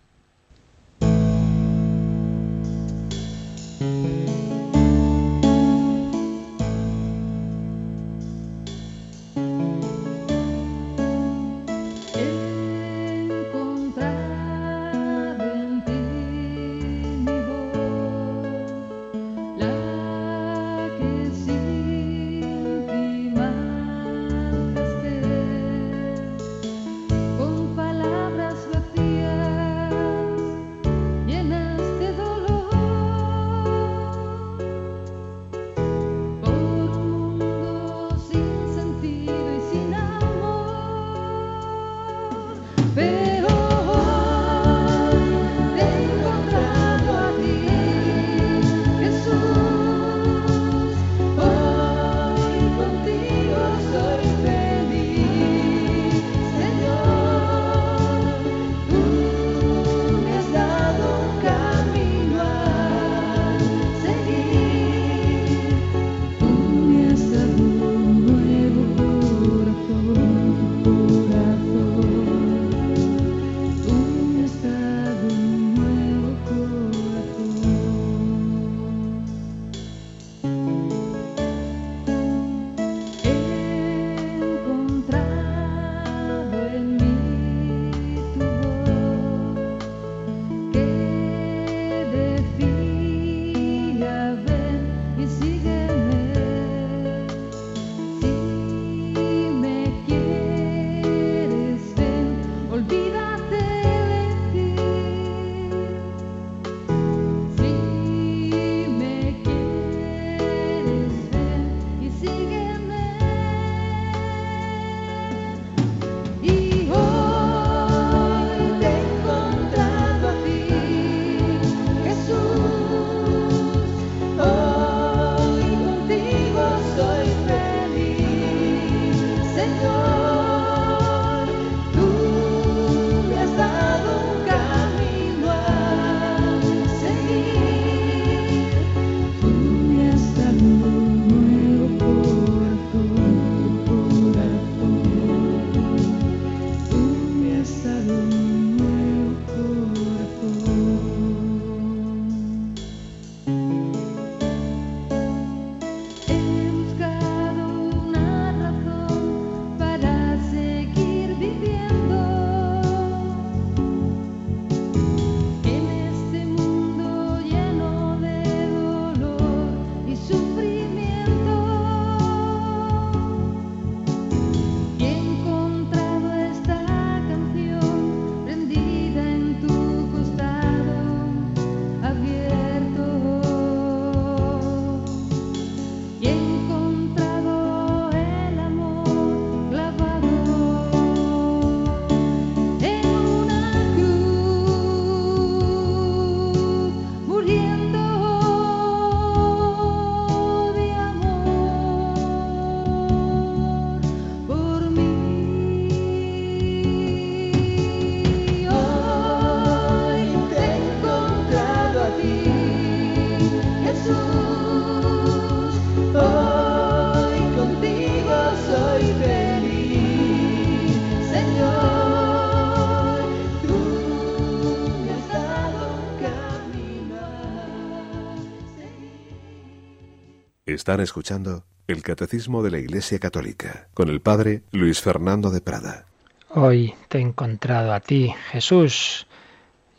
Están 230.79 231.01
escuchando 231.01 231.65
el 231.87 232.01
Catecismo 232.03 232.63
de 232.63 232.71
la 232.71 232.77
Iglesia 232.77 233.19
Católica 233.19 233.89
con 233.93 234.07
el 234.07 234.21
Padre 234.21 234.61
Luis 234.71 235.01
Fernando 235.01 235.51
de 235.51 235.59
Prada. 235.59 236.05
Hoy 236.47 236.93
te 237.09 237.17
he 237.17 237.21
encontrado 237.21 237.93
a 237.93 237.99
ti, 237.99 238.33
Jesús. 238.51 239.27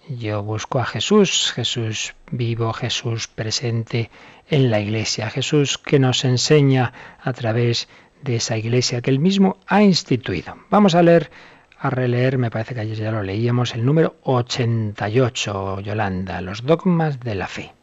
Yo 0.09 0.43
busco 0.43 0.79
a 0.79 0.87
Jesús, 0.87 1.53
Jesús 1.55 2.15
vivo, 2.31 2.73
Jesús 2.73 3.29
presente 3.29 4.11
en 4.49 4.71
la 4.71 4.81
Iglesia, 4.81 5.29
Jesús 5.29 5.77
que 5.77 5.99
nos 5.99 6.25
enseña 6.25 6.95
a 7.21 7.35
través 7.35 7.87
de 8.23 8.37
esa 8.37 8.57
Iglesia 8.57 9.03
que 9.03 9.11
él 9.11 9.19
mismo 9.19 9.59
ha 9.67 9.83
instituido. 9.83 10.57
Vamos 10.71 10.95
a 10.95 11.03
leer, 11.03 11.31
a 11.79 11.91
releer, 11.91 12.39
me 12.39 12.51
parece 12.51 12.73
que 12.73 12.81
ayer 12.81 12.97
ya 12.97 13.13
lo 13.13 13.23
leíamos, 13.23 13.75
el 13.75 13.85
número 13.85 14.17
88, 14.23 15.81
Yolanda, 15.81 16.41
los 16.41 16.65
dogmas 16.65 17.21
de 17.21 17.35
la 17.35 17.49
fe. 17.49 17.75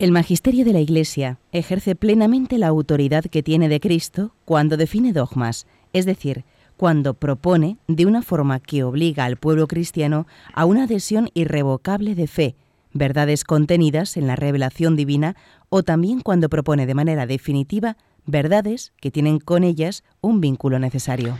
El 0.00 0.12
magisterio 0.12 0.64
de 0.64 0.72
la 0.72 0.80
Iglesia 0.80 1.36
ejerce 1.52 1.94
plenamente 1.94 2.56
la 2.56 2.68
autoridad 2.68 3.22
que 3.24 3.42
tiene 3.42 3.68
de 3.68 3.80
Cristo 3.80 4.32
cuando 4.46 4.78
define 4.78 5.12
dogmas, 5.12 5.66
es 5.92 6.06
decir, 6.06 6.44
cuando 6.78 7.12
propone, 7.12 7.76
de 7.86 8.06
una 8.06 8.22
forma 8.22 8.60
que 8.60 8.82
obliga 8.82 9.26
al 9.26 9.36
pueblo 9.36 9.68
cristiano 9.68 10.26
a 10.54 10.64
una 10.64 10.84
adhesión 10.84 11.28
irrevocable 11.34 12.14
de 12.14 12.28
fe, 12.28 12.54
verdades 12.94 13.44
contenidas 13.44 14.16
en 14.16 14.26
la 14.26 14.36
revelación 14.36 14.96
divina, 14.96 15.36
o 15.68 15.82
también 15.82 16.22
cuando 16.22 16.48
propone 16.48 16.86
de 16.86 16.94
manera 16.94 17.26
definitiva 17.26 17.98
verdades 18.24 18.94
que 19.02 19.10
tienen 19.10 19.38
con 19.38 19.64
ellas 19.64 20.02
un 20.22 20.40
vínculo 20.40 20.78
necesario. 20.78 21.36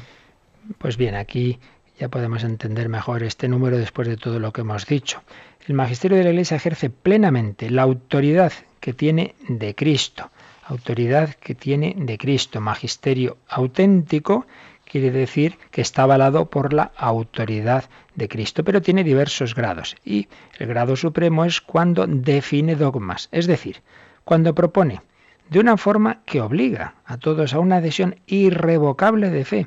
Pues 0.77 0.99
bien, 0.99 1.15
aquí 1.15 1.59
ya 1.99 2.11
podemos 2.11 2.45
entender 2.45 2.91
mejor 2.91 3.23
este 3.23 3.49
número 3.49 3.79
después 3.79 4.07
de 4.07 4.19
todo 4.19 4.39
lo 4.39 4.53
que 4.53 4.61
hemos 4.61 4.85
dicho. 4.85 5.23
El 5.67 5.75
magisterio 5.75 6.17
de 6.17 6.25
la 6.25 6.31
Iglesia 6.31 6.57
ejerce 6.57 6.89
plenamente 6.89 7.69
la 7.71 7.83
autoridad 7.83 8.53
que 8.81 8.95
tiene 8.95 9.35
de 9.47 9.75
Cristo. 9.75 10.31
Autoridad 10.65 11.35
que 11.35 11.55
tiene 11.55 11.95
de 11.99 12.17
Cristo. 12.17 12.61
Magisterio 12.61 13.37
auténtico 13.47 14.47
quiere 14.91 15.11
decir 15.11 15.59
que 15.71 15.83
está 15.83 16.05
avalado 16.05 16.47
por 16.47 16.73
la 16.73 16.93
autoridad 16.97 17.85
de 18.15 18.29
Cristo, 18.29 18.65
pero 18.65 18.81
tiene 18.81 19.05
diversos 19.05 19.55
grados. 19.55 19.97
Y 20.05 20.29
el 20.59 20.67
grado 20.67 20.97
supremo 20.97 21.45
es 21.45 21.61
cuando 21.61 22.07
define 22.07 22.75
dogmas, 22.75 23.29
es 23.31 23.47
decir, 23.47 23.83
cuando 24.25 24.55
propone 24.55 25.03
de 25.51 25.61
una 25.61 25.77
forma 25.77 26.23
que 26.25 26.41
obliga 26.41 26.95
a 27.05 27.19
todos 27.19 27.53
a 27.53 27.59
una 27.59 27.77
adhesión 27.77 28.17
irrevocable 28.27 29.31
de 29.31 29.45
fe 29.45 29.67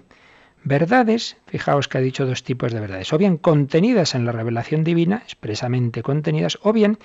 Verdades, 0.66 1.36
fijaos 1.46 1.90
que 1.90 1.98
ha 1.98 2.02
dicho 2.02 2.26
dos 2.26 2.44
tipos 2.44 2.72
de 2.72 2.80
verdades, 2.80 3.12
o 3.12 3.18
bien 3.18 3.38
contenidas 3.38 4.16
en 4.16 4.26
la 4.26 4.32
revelación 4.32 4.86
divina, 4.86 5.22
expresamente 5.26 6.04
contenidas, 6.04 6.58
o 6.62 6.72
bien 6.72 7.00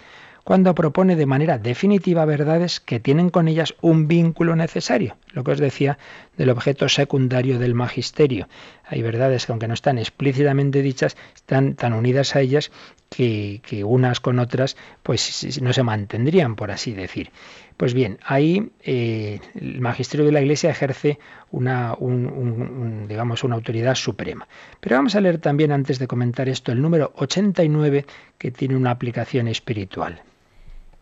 cuando 0.45 0.75
propone 0.75 1.17
de 1.17 1.27
manera 1.27 1.59
definitiva 1.59 2.25
verdades 2.25 2.79
que 2.81 3.01
tienen 3.01 3.31
con 3.31 3.49
ellas 3.49 3.75
un 3.81 4.07
vínculo 4.07 4.55
necesario, 4.55 5.17
lo 5.33 5.43
que 5.43 5.51
os 5.51 5.59
decía 5.59 5.99
del 6.37 6.51
objeto 6.51 6.89
secundario 6.89 7.59
del 7.59 7.75
magisterio. 7.75 8.49
Hay 8.87 9.03
verdades 9.03 9.45
que 9.45 9.53
aunque 9.53 9.69
no 9.69 9.75
están 9.75 9.99
explícitamente 9.99 10.81
dichas, 10.81 11.17
están 11.35 11.75
tan 11.75 11.93
unidas 11.93 12.37
a 12.37 12.41
ellas 12.41 12.71
que, 13.11 13.61
unas 13.85 14.21
con 14.21 14.39
otras 14.39 14.77
pues 15.03 15.61
no 15.61 15.73
se 15.73 15.83
mantendrían, 15.83 16.55
por 16.55 16.71
así 16.71 16.93
decir. 16.93 17.31
Pues 17.79 17.95
bien, 17.95 18.19
ahí 18.25 18.73
eh, 18.83 19.39
el 19.55 19.81
magisterio 19.81 20.27
de 20.27 20.33
la 20.33 20.41
Iglesia 20.41 20.69
ejerce 20.69 21.21
una, 21.53 21.97
digamos, 23.07 23.45
una 23.45 23.55
autoridad 23.55 23.95
suprema. 23.95 24.49
Pero 24.81 24.97
vamos 24.97 25.15
a 25.15 25.21
leer 25.21 25.39
también, 25.39 25.71
antes 25.71 26.01
de 26.01 26.09
comentar 26.09 26.49
esto, 26.49 26.73
el 26.73 26.83
número 26.83 27.13
89, 27.15 28.05
que 28.37 28.51
tiene 28.51 28.75
una 28.75 28.91
aplicación 28.91 29.47
espiritual. 29.47 30.23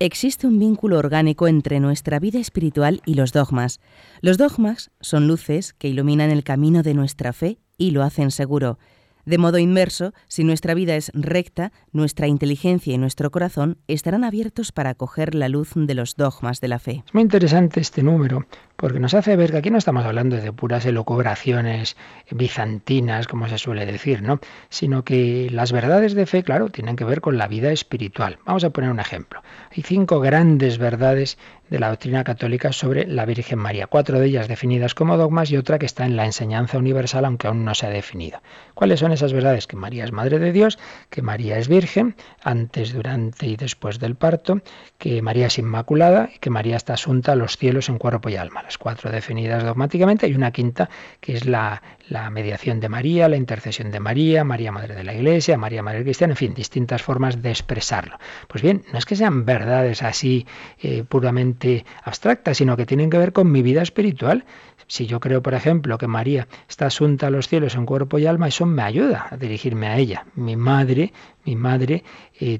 Existe 0.01 0.47
un 0.47 0.59
vínculo 0.59 0.99
orgánico 0.99 1.49
entre 1.49 1.81
nuestra 1.81 2.19
vida 2.19 2.39
espiritual 2.39 3.01
y 3.07 3.15
los 3.15 3.33
dogmas. 3.33 3.81
Los 4.21 4.37
dogmas 4.37 4.91
son 5.01 5.27
luces 5.27 5.73
que 5.73 5.89
iluminan 5.89 6.31
el 6.31 6.45
camino 6.45 6.83
de 6.83 6.93
nuestra 6.93 7.33
fe 7.33 7.57
y 7.79 7.93
lo 7.93 8.03
hacen 8.03 8.31
seguro. 8.31 8.79
De 9.27 9.39
modo 9.39 9.59
inmerso, 9.59 10.13
si 10.29 10.45
nuestra 10.45 10.73
vida 10.73 10.95
es 10.95 11.11
recta, 11.13 11.73
nuestra 11.91 12.29
inteligencia 12.29 12.95
y 12.95 12.99
nuestro 12.99 13.33
corazón 13.33 13.77
estarán 13.89 14.23
abiertos 14.23 14.71
para 14.71 14.91
acoger 14.91 15.35
la 15.35 15.49
luz 15.49 15.73
de 15.75 15.95
los 15.95 16.15
dogmas 16.15 16.61
de 16.61 16.69
la 16.69 16.79
fe. 16.79 17.03
Es 17.05 17.13
muy 17.13 17.25
interesante 17.25 17.81
este 17.81 18.05
número 18.05 18.47
porque 18.77 19.01
nos 19.01 19.15
hace 19.15 19.37
ver 19.37 19.51
que 19.51 19.59
aquí 19.59 19.71
no 19.71 19.79
estamos 19.79 20.05
hablando 20.05 20.37
de 20.37 20.53
puras 20.53 20.85
elocubraciones 20.85 21.97
bizantinas, 22.31 23.27
como 23.27 23.49
se 23.49 23.59
suele 23.59 23.87
decir, 23.87 24.23
¿no? 24.23 24.41
Sino 24.69 25.05
que 25.05 25.49
las 25.51 25.73
verdades 25.73 26.15
de 26.15 26.27
fe, 26.27 26.43
claro, 26.43 26.69
tienen 26.69 26.97
que 26.97 27.05
ver 27.05 27.21
con 27.21 27.39
la 27.39 27.49
vida 27.49 27.73
espiritual. 27.73 28.39
Vamos 28.45 28.65
a 28.65 28.71
poner 28.71 28.91
un 28.91 29.01
ejemplo. 29.01 29.43
Hay 29.75 29.83
cinco 29.83 30.21
grandes 30.21 30.79
verdades 30.79 31.39
de 31.71 31.81
la 31.81 31.89
doctrina 31.89 32.23
católica 32.23 32.73
sobre 32.73 33.07
la 33.07 33.25
Virgen 33.25 33.59
María. 33.59 33.87
Cuatro 33.87 34.21
de 34.21 34.27
ellas 34.27 34.49
definidas 34.49 34.95
como 34.95 35.17
dogmas 35.17 35.51
y 35.51 35.57
otra 35.57 35.79
que 35.79 35.87
está 35.87 36.07
en 36.07 36.17
la 36.17 36.25
enseñanza 36.25 36.79
universal, 36.79 37.25
aunque 37.25 37.49
aún 37.49 37.65
no 37.65 37.75
se 37.75 37.87
ha 37.87 37.91
definido. 37.91 38.41
¿Cuáles 38.75 39.01
son 39.01 39.13
esas 39.13 39.33
verdades? 39.33 39.67
Que 39.67 39.77
María 39.77 40.05
es 40.05 40.13
Madre 40.13 40.39
de 40.39 40.53
Dios, 40.53 40.79
que 41.11 41.23
María 41.23 41.59
es 41.59 41.69
Virgen, 41.69 42.15
antes, 42.43 42.93
durante 42.93 43.47
y 43.47 43.57
después 43.57 43.99
del 43.99 44.15
parto, 44.15 44.61
que 44.99 45.23
María 45.23 45.47
es 45.47 45.59
Inmaculada 45.59 46.31
y 46.35 46.39
que 46.39 46.51
María 46.51 46.77
está 46.77 46.95
asunta 46.95 47.33
a 47.33 47.37
los 47.37 47.57
cielos 47.57 47.89
en 47.89 47.99
cuerpo 47.99 48.29
y 48.29 48.37
alma. 48.37 48.66
Las 48.67 48.79
cuatro 48.79 49.13
definidas 49.13 49.63
dogmáticamente 49.63 50.27
y 50.27 50.35
una 50.35 50.51
quinta 50.51 50.91
que 51.21 51.35
es 51.35 51.47
la, 51.47 51.83
la 52.09 52.31
mediación 52.31 52.81
de 52.81 52.89
María, 52.89 53.29
la 53.29 53.37
intercesión 53.37 53.93
de 53.93 54.01
María, 54.01 54.43
María 54.43 54.73
Madre 54.73 54.97
de 54.97 55.05
la 55.05 55.15
Iglesia, 55.15 55.57
María 55.57 55.85
Madre 55.85 56.03
Cristiana, 56.03 56.33
en 56.33 56.37
fin, 56.37 56.53
distintas 56.53 57.01
formas 57.01 57.43
de 57.43 57.51
expresarlo. 57.51 58.19
Pues 58.49 58.63
bien, 58.63 58.83
no 58.93 58.99
es 58.99 59.07
que 59.07 59.15
sean 59.15 59.45
verdades 59.45 60.03
así 60.03 60.49
eh, 60.81 61.05
puramente 61.09 61.85
abstracta, 62.03 62.55
sino 62.55 62.77
que 62.77 62.87
tienen 62.87 63.09
que 63.09 63.19
ver 63.19 63.33
con 63.33 63.53
mi 63.53 63.63
vida 63.63 63.83
espiritual. 63.83 64.45
Si 64.89 65.07
yo 65.07 65.21
creo, 65.21 65.43
por 65.43 65.55
ejemplo, 65.55 65.97
que 65.97 66.09
María 66.09 66.49
está 66.69 66.87
asunta 66.87 67.29
a 67.29 67.31
los 67.31 67.47
cielos 67.47 67.77
en 67.77 67.87
cuerpo 67.87 68.19
y 68.19 68.27
alma, 68.27 68.49
eso 68.49 68.67
me 68.67 68.83
ayuda 68.83 69.29
a 69.31 69.37
dirigirme 69.37 69.87
a 69.87 69.97
ella. 69.97 70.27
Mi 70.35 70.57
madre, 70.57 71.13
mi 71.45 71.55
madre 71.55 72.03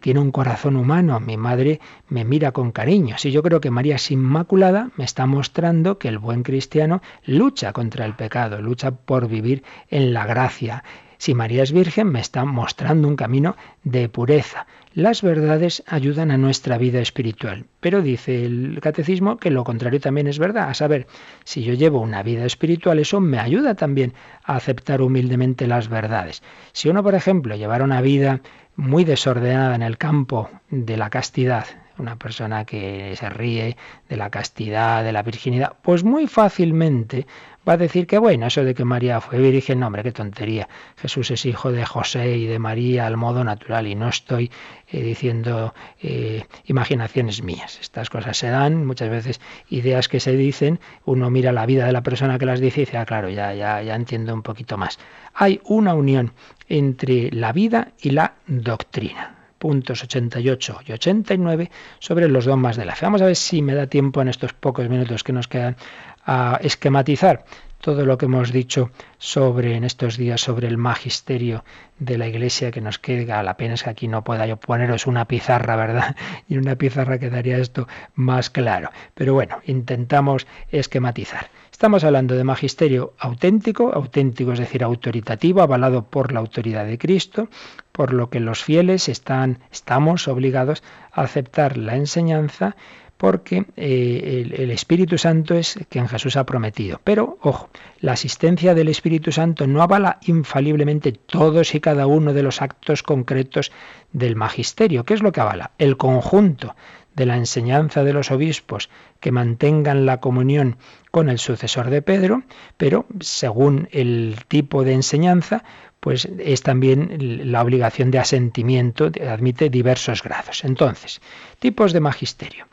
tiene 0.01 0.21
un 0.21 0.33
corazón 0.33 0.77
humano, 0.77 1.21
mi 1.21 1.37
madre 1.37 1.81
me 2.09 2.25
mira 2.25 2.53
con 2.53 2.73
cariño. 2.73 3.19
Si 3.19 3.31
yo 3.31 3.43
creo 3.43 3.61
que 3.61 3.71
María 3.71 3.97
es 3.97 4.11
inmaculada, 4.11 4.91
me 4.97 5.05
está 5.05 5.27
mostrando 5.27 5.99
que 5.99 6.09
el 6.09 6.19
buen 6.19 6.43
cristiano 6.43 7.03
lucha 7.25 7.73
contra 7.73 8.05
el 8.07 8.15
pecado, 8.15 8.61
lucha 8.61 8.91
por 8.91 9.29
vivir 9.29 9.63
en 9.91 10.13
la 10.13 10.27
gracia. 10.27 10.83
Si 11.19 11.35
María 11.35 11.63
es 11.63 11.73
virgen, 11.73 12.09
me 12.09 12.21
está 12.21 12.45
mostrando 12.45 13.09
un 13.09 13.17
camino 13.17 13.57
de 13.85 14.09
pureza. 14.09 14.67
Las 14.93 15.23
verdades 15.23 15.83
ayudan 15.87 16.31
a 16.31 16.39
nuestra 16.39 16.79
vida 16.79 17.01
espiritual, 17.01 17.67
pero 17.81 18.03
dice 18.03 18.45
el 18.45 18.79
catecismo 18.81 19.37
que 19.37 19.51
lo 19.51 19.65
contrario 19.65 20.01
también 20.01 20.27
es 20.27 20.39
verdad, 20.39 20.69
a 20.69 20.75
saber, 20.75 21.07
si 21.45 21.63
yo 21.63 21.75
llevo 21.75 22.01
una 22.01 22.23
vida 22.23 22.45
espiritual, 22.45 22.99
eso 22.99 23.21
me 23.21 23.39
ayuda 23.39 23.75
también 23.75 24.15
a 24.45 24.57
aceptar 24.57 25.03
humildemente 25.03 25.67
las 25.67 25.89
verdades. 25.89 26.43
Si 26.73 26.89
uno, 26.89 27.03
por 27.03 27.15
ejemplo, 27.15 27.57
llevara 27.57 27.85
una 27.85 28.01
vida 28.01 28.41
muy 28.77 29.05
desordenada 29.05 29.75
en 29.75 29.83
el 29.83 29.99
campo 29.99 30.51
de 30.71 30.97
la 30.97 31.11
castidad, 31.11 31.67
una 31.99 32.17
persona 32.17 32.65
que 32.65 33.15
se 33.17 33.29
ríe 33.31 33.77
de 34.09 34.17
la 34.17 34.31
castidad, 34.31 35.03
de 35.03 35.13
la 35.13 35.23
virginidad, 35.23 35.75
pues 35.83 36.05
muy 36.05 36.27
fácilmente 36.27 37.27
va 37.69 37.73
a 37.73 37.77
decir 37.77 38.07
que 38.07 38.19
bueno, 38.19 38.47
eso 38.47 38.65
de 38.65 38.75
que 38.75 38.85
María 38.85 39.21
fue 39.21 39.39
virgen, 39.39 39.81
no, 39.81 39.87
hombre, 39.87 40.03
qué 40.03 40.13
tontería. 40.13 40.69
Jesús 40.97 41.31
es 41.33 41.45
hijo 41.47 41.73
de 41.73 41.85
José 41.85 42.37
y 42.37 42.47
de 42.47 42.59
María 42.59 43.07
al 43.07 43.17
modo 43.17 43.43
natural 43.43 43.87
y 43.87 43.95
no 43.95 44.09
estoy 44.09 44.51
eh, 44.89 45.03
diciendo 45.03 45.75
eh, 46.01 46.45
imaginaciones 46.67 47.43
mías. 47.43 47.79
Estas 47.81 48.09
cosas 48.09 48.37
se 48.37 48.49
dan, 48.49 48.87
muchas 48.87 49.11
veces 49.11 49.41
ideas 49.69 50.09
que 50.09 50.21
se 50.21 50.37
dicen, 50.37 50.79
uno 51.05 51.31
mira 51.31 51.51
la 51.53 51.67
vida 51.67 51.87
de 51.87 51.93
la 51.93 52.03
persona 52.03 52.39
que 52.39 52.47
las 52.47 52.61
dice 52.61 52.83
y 52.83 52.85
dice, 52.85 52.99
ah, 52.99 53.07
claro, 53.07 53.31
ya, 53.31 53.53
ya, 53.55 53.83
ya 53.83 53.95
entiendo 53.97 54.33
un 54.33 54.43
poquito 54.43 54.77
más. 54.77 54.99
Hay 55.35 55.61
una 55.65 55.95
unión 55.95 56.33
entre 56.69 57.31
la 57.31 57.53
vida 57.53 57.93
y 58.01 58.11
la 58.11 58.35
doctrina 58.47 59.37
puntos 59.59 60.03
88 60.03 60.81
y 60.87 60.93
89 60.93 61.71
sobre 61.99 62.29
los 62.29 62.45
dogmas 62.45 62.77
de 62.77 62.85
la 62.85 62.95
fe. 62.95 63.07
Vamos 63.07 63.23
a 63.23 63.27
ver 63.27 63.37
si 63.37 63.63
me 63.63 63.75
da 63.75 63.87
tiempo 63.87 64.21
en 64.21 64.29
estos 64.29 64.53
pocos 64.53 64.89
minutos 64.89 65.25
que 65.25 65.33
nos 65.33 65.49
quedan 65.49 65.77
a 66.25 66.59
esquematizar 66.63 67.45
todo 67.81 68.05
lo 68.05 68.19
que 68.19 68.27
hemos 68.27 68.53
dicho 68.53 68.91
sobre 69.19 69.77
en 69.77 69.85
estos 69.85 70.17
días 70.17 70.41
sobre 70.41 70.69
el 70.69 70.77
magisterio 70.77 71.65
de 71.99 72.19
la 72.19 72.29
Iglesia 72.29 72.71
que 72.71 72.81
nos 72.81 72.99
queda. 72.99 73.43
La 73.43 73.57
pena 73.57 73.75
es 73.75 73.85
que 73.85 73.91
aquí 73.91 74.09
no 74.09 74.25
pueda 74.25 74.47
yo 74.47 74.57
poneros 74.57 75.07
una 75.07 75.27
pizarra, 75.27 75.77
¿verdad? 75.77 76.17
Y 76.49 76.59
una 76.59 76.77
pizarra 76.77 77.19
quedaría 77.19 77.59
esto 77.59 77.89
más 78.15 78.51
claro. 78.51 78.91
Pero 79.15 79.35
bueno, 79.35 79.61
intentamos 79.67 80.47
esquematizar. 80.71 81.51
Estamos 81.73 82.05
hablando 82.05 82.35
de 82.35 82.45
magisterio 82.45 83.13
auténtico, 83.19 83.93
auténtico 83.93 84.53
es 84.53 84.59
decir, 84.59 84.83
autoritativo, 84.83 85.61
avalado 85.61 86.05
por 86.05 86.33
la 86.33 86.41
autoridad 86.41 86.87
de 86.87 86.97
Cristo, 86.97 87.49
por 87.93 88.15
lo 88.15 88.31
que 88.31 88.41
los 88.41 88.65
fieles 88.65 89.09
están, 89.11 89.59
estamos 89.71 90.27
obligados 90.27 90.83
a 91.13 91.23
aceptar 91.23 91.77
la 91.77 91.97
enseñanza 91.97 92.77
porque 93.17 93.65
eh, 93.77 94.53
el, 94.55 94.71
Espíritu 94.71 95.17
Santo 95.17 95.55
es 95.55 95.79
quien 95.89 96.09
Jesús 96.09 96.37
ha 96.37 96.45
prometido. 96.45 97.01
Pero, 97.03 97.39
ojo, 97.41 97.71
la 98.01 98.13
asistencia 98.13 98.75
del 98.75 98.89
Espíritu 98.89 99.33
Santo 99.33 99.67
no 99.67 99.83
avala 99.83 100.19
infaliblemente 100.27 101.13
todos 101.13 101.75
y 101.75 101.81
cada 101.81 102.07
uno 102.07 102.33
de 102.33 102.43
los 102.43 102.61
actos 102.61 103.03
concretos 103.03 103.73
del 104.13 104.37
magisterio. 104.37 105.05
¿Qué 105.05 105.15
es 105.15 105.23
lo 105.23 105.33
que 105.33 105.41
avala? 105.41 105.73
El 105.79 105.97
conjunto 105.97 106.75
de 107.15 107.27
la 107.27 107.37
enseñanza 107.37 108.05
de 108.05 108.13
los 108.13 108.31
obispos 108.31 108.91
que 109.21 109.33
mantengan 109.33 110.05
la 110.05 110.21
comunión 110.21 110.77
con 111.11 111.31
el 111.31 111.39
sucesor 111.39 111.89
de 111.89 112.03
Pedro, 112.03 112.43
pero 112.77 113.07
según 113.21 113.89
el 113.91 114.37
tipo 114.49 114.85
de 114.85 114.93
enseñanza, 114.93 115.65
pues 115.99 116.29
es 116.39 116.63
también 116.63 117.51
la 117.51 117.63
obligación 117.63 118.11
de 118.11 118.19
asentimiento, 118.19 119.11
admite 119.27 119.71
diversos 119.71 120.23
grados. 120.23 120.63
Entonces, 120.65 121.23
tipos 121.59 121.95
de 121.95 122.01
magisterio. 122.01 122.67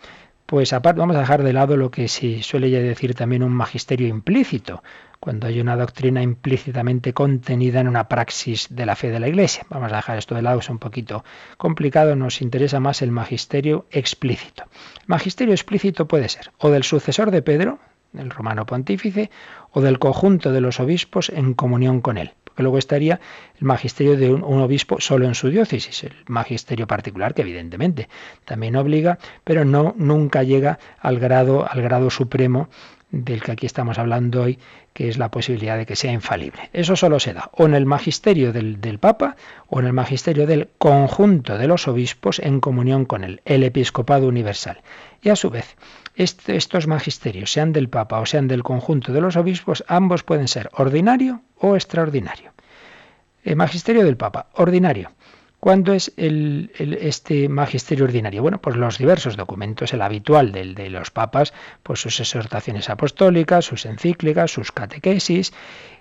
Pues 0.53 0.71
aparte 0.71 0.99
vamos 0.99 1.15
a 1.15 1.21
dejar 1.21 1.41
de 1.41 1.51
lado 1.51 1.77
lo 1.77 1.89
que 1.89 2.07
se 2.07 2.43
suele 2.43 2.69
decir 2.69 3.15
también 3.15 3.41
un 3.41 3.53
magisterio 3.53 4.07
implícito, 4.07 4.83
cuando 5.19 5.47
hay 5.47 5.59
una 5.59 5.75
doctrina 5.75 6.21
implícitamente 6.21 7.11
contenida 7.11 7.79
en 7.79 7.87
una 7.87 8.07
praxis 8.07 8.67
de 8.69 8.85
la 8.85 8.95
fe 8.95 9.09
de 9.09 9.19
la 9.19 9.27
Iglesia. 9.27 9.65
Vamos 9.71 9.91
a 9.91 9.95
dejar 9.95 10.19
esto 10.19 10.35
de 10.35 10.43
lado, 10.43 10.59
es 10.59 10.69
un 10.69 10.77
poquito 10.77 11.25
complicado, 11.57 12.15
nos 12.15 12.39
interesa 12.43 12.79
más 12.79 13.01
el 13.01 13.09
magisterio 13.09 13.87
explícito. 13.89 14.65
Magisterio 15.07 15.55
explícito 15.55 16.07
puede 16.07 16.29
ser 16.29 16.51
o 16.59 16.69
del 16.69 16.83
sucesor 16.83 17.31
de 17.31 17.41
Pedro, 17.41 17.79
el 18.15 18.29
romano 18.29 18.67
pontífice, 18.67 19.31
o 19.71 19.81
del 19.81 19.97
conjunto 19.97 20.51
de 20.51 20.61
los 20.61 20.79
obispos 20.79 21.29
en 21.29 21.55
comunión 21.55 21.99
con 21.99 22.19
él. 22.19 22.33
Porque 22.53 22.63
luego 22.63 22.77
estaría 22.77 23.19
el 23.59 23.65
magisterio 23.65 24.15
de 24.15 24.31
un, 24.31 24.43
obispo 24.43 25.01
solo 25.01 25.25
en 25.25 25.33
su 25.33 25.49
diócesis, 25.49 26.03
el 26.03 26.13
magisterio 26.27 26.85
particular, 26.85 27.33
que 27.33 27.41
evidentemente 27.41 28.09
también 28.45 28.75
obliga, 28.75 29.17
pero 29.43 29.65
no 29.65 29.95
nunca 29.97 30.43
llega 30.43 30.77
al 30.99 31.17
grado, 31.17 31.67
al 31.67 31.81
grado 31.81 32.11
supremo 32.11 32.69
del 33.13 33.43
que 33.43 33.51
aquí 33.51 33.67
estamos 33.67 33.99
hablando 33.99 34.41
hoy, 34.41 34.57
que 34.91 35.07
es 35.07 35.19
la 35.19 35.29
posibilidad 35.29 35.77
de 35.77 35.85
que 35.85 35.95
sea 35.95 36.11
infalible. 36.11 36.71
Eso 36.73 36.95
solo 36.95 37.19
se 37.19 37.33
da 37.33 37.51
o 37.53 37.65
en 37.65 37.75
el 37.75 37.85
magisterio 37.85 38.51
del, 38.51 38.97
Papa 38.99 39.35
o 39.67 39.79
en 39.79 39.85
el 39.85 39.93
magisterio 39.93 40.47
del 40.47 40.69
conjunto 40.79 41.59
de 41.59 41.67
los 41.67 41.87
obispos 41.87 42.39
en 42.39 42.59
comunión 42.59 43.05
con 43.05 43.23
él, 43.23 43.41
el 43.45 43.63
episcopado 43.63 44.27
universal. 44.27 44.81
Y 45.21 45.29
a 45.29 45.35
su 45.35 45.51
vez, 45.51 45.77
estos 46.15 46.87
magisterios, 46.87 47.51
sean 47.51 47.71
del 47.71 47.87
Papa 47.87 48.19
o 48.19 48.25
sean 48.25 48.47
del 48.47 48.63
conjunto 48.63 49.13
de 49.13 49.21
los 49.21 49.35
obispos, 49.35 49.83
ambos 49.87 50.23
pueden 50.23 50.47
ser 50.47 50.71
ordinario 50.73 51.41
o 51.59 51.75
extraordinario. 51.75 52.51
El 53.43 53.57
magisterio 53.57 54.03
del 54.03 54.17
Papa, 54.17 54.47
ordinario. 54.53 55.11
¿Cuándo 55.63 55.93
es 55.93 56.11
el, 56.17 56.71
este 56.77 57.47
magisterio 57.47 58.03
ordinario? 58.03 58.41
Bueno, 58.41 58.59
pues 58.59 58.75
los 58.75 58.97
diversos 58.97 59.37
documentos, 59.37 59.93
el 59.93 60.01
habitual 60.01 60.51
del 60.51 60.75
de 60.75 60.89
los 60.89 61.09
papas, 61.09 61.53
pues 61.83 62.01
sus 62.01 62.19
exhortaciones 62.19 62.89
apostólicas, 62.89 63.63
sus 63.63 63.85
encíclicas, 63.85 64.51
sus 64.51 64.73
catequesis. 64.73 65.53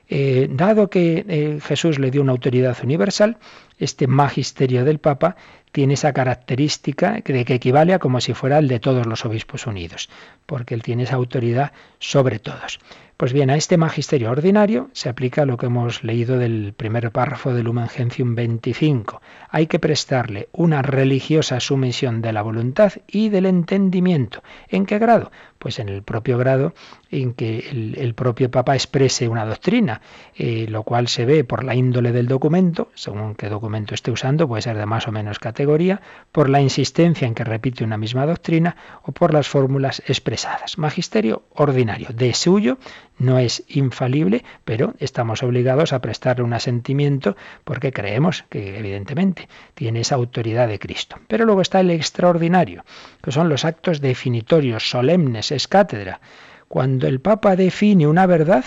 Eh, 0.08 0.48
dado 0.50 0.90
que 0.90 1.24
eh, 1.28 1.60
Jesús 1.62 2.00
le 2.00 2.10
dio 2.10 2.22
una 2.22 2.32
autoridad 2.32 2.76
universal, 2.82 3.36
este 3.78 4.08
magisterio 4.08 4.84
del 4.84 4.98
Papa 4.98 5.36
tiene 5.70 5.94
esa 5.94 6.12
característica 6.12 7.20
de 7.24 7.44
que 7.44 7.54
equivale 7.54 7.94
a 7.94 8.00
como 8.00 8.20
si 8.20 8.34
fuera 8.34 8.58
el 8.58 8.66
de 8.66 8.80
todos 8.80 9.06
los 9.06 9.24
obispos 9.24 9.68
unidos, 9.68 10.10
porque 10.44 10.74
él 10.74 10.82
tiene 10.82 11.04
esa 11.04 11.14
autoridad 11.14 11.70
sobre 12.00 12.40
todos. 12.40 12.80
Pues 13.22 13.32
bien, 13.32 13.50
a 13.50 13.54
este 13.54 13.76
magisterio 13.76 14.32
ordinario 14.32 14.90
se 14.94 15.08
aplica 15.08 15.46
lo 15.46 15.56
que 15.56 15.66
hemos 15.66 16.02
leído 16.02 16.38
del 16.38 16.74
primer 16.76 17.12
párrafo 17.12 17.54
del 17.54 17.66
Lumen 17.66 17.88
Gentium 17.88 18.34
25. 18.34 19.22
Hay 19.48 19.68
que 19.68 19.78
prestarle 19.78 20.48
una 20.50 20.82
religiosa 20.82 21.60
sumisión 21.60 22.20
de 22.20 22.32
la 22.32 22.42
voluntad 22.42 22.94
y 23.06 23.28
del 23.28 23.46
entendimiento. 23.46 24.42
¿En 24.68 24.86
qué 24.86 24.98
grado? 24.98 25.30
Pues 25.60 25.78
en 25.78 25.88
el 25.88 26.02
propio 26.02 26.36
grado 26.36 26.74
en 27.12 27.34
que 27.34 27.68
el, 27.94 28.14
propio 28.14 28.50
Papa 28.50 28.74
exprese 28.74 29.28
una 29.28 29.44
doctrina, 29.44 30.00
eh, 30.34 30.66
lo 30.68 30.82
cual 30.82 31.06
se 31.06 31.24
ve 31.24 31.44
por 31.44 31.62
la 31.62 31.76
índole 31.76 32.10
del 32.10 32.26
documento, 32.26 32.90
según 32.94 33.36
qué 33.36 33.48
documento 33.48 33.94
esté 33.94 34.10
usando, 34.10 34.48
puede 34.48 34.62
ser 34.62 34.76
de 34.76 34.86
más 34.86 35.06
o 35.06 35.12
menos 35.12 35.38
categoría, 35.38 36.00
por 36.32 36.48
la 36.48 36.60
insistencia 36.60 37.28
en 37.28 37.34
que 37.34 37.44
repite 37.44 37.84
una 37.84 37.98
misma 37.98 38.26
doctrina 38.26 38.76
o 39.04 39.12
por 39.12 39.32
las 39.32 39.46
fórmulas 39.46 40.02
expresadas. 40.08 40.78
Magisterio 40.78 41.44
ordinario, 41.54 42.08
de 42.12 42.34
suyo 42.34 42.78
no 43.22 43.38
es 43.38 43.64
infalible, 43.68 44.44
pero 44.64 44.94
estamos 44.98 45.42
obligados 45.42 45.92
a 45.92 46.00
prestarle 46.00 46.44
un 46.44 46.52
asentimiento 46.52 47.36
porque 47.64 47.92
creemos 47.92 48.44
que 48.48 48.78
evidentemente 48.78 49.48
tiene 49.74 50.00
esa 50.00 50.16
autoridad 50.16 50.68
de 50.68 50.78
Cristo. 50.78 51.16
Pero 51.28 51.44
luego 51.44 51.62
está 51.62 51.80
el 51.80 51.90
extraordinario, 51.90 52.84
que 53.22 53.32
son 53.32 53.48
los 53.48 53.64
actos 53.64 54.00
definitorios, 54.00 54.90
solemnes, 54.90 55.52
es 55.52 55.68
cátedra. 55.68 56.20
Cuando 56.68 57.06
el 57.06 57.20
Papa 57.20 57.56
define 57.56 58.06
una 58.06 58.26
verdad 58.26 58.64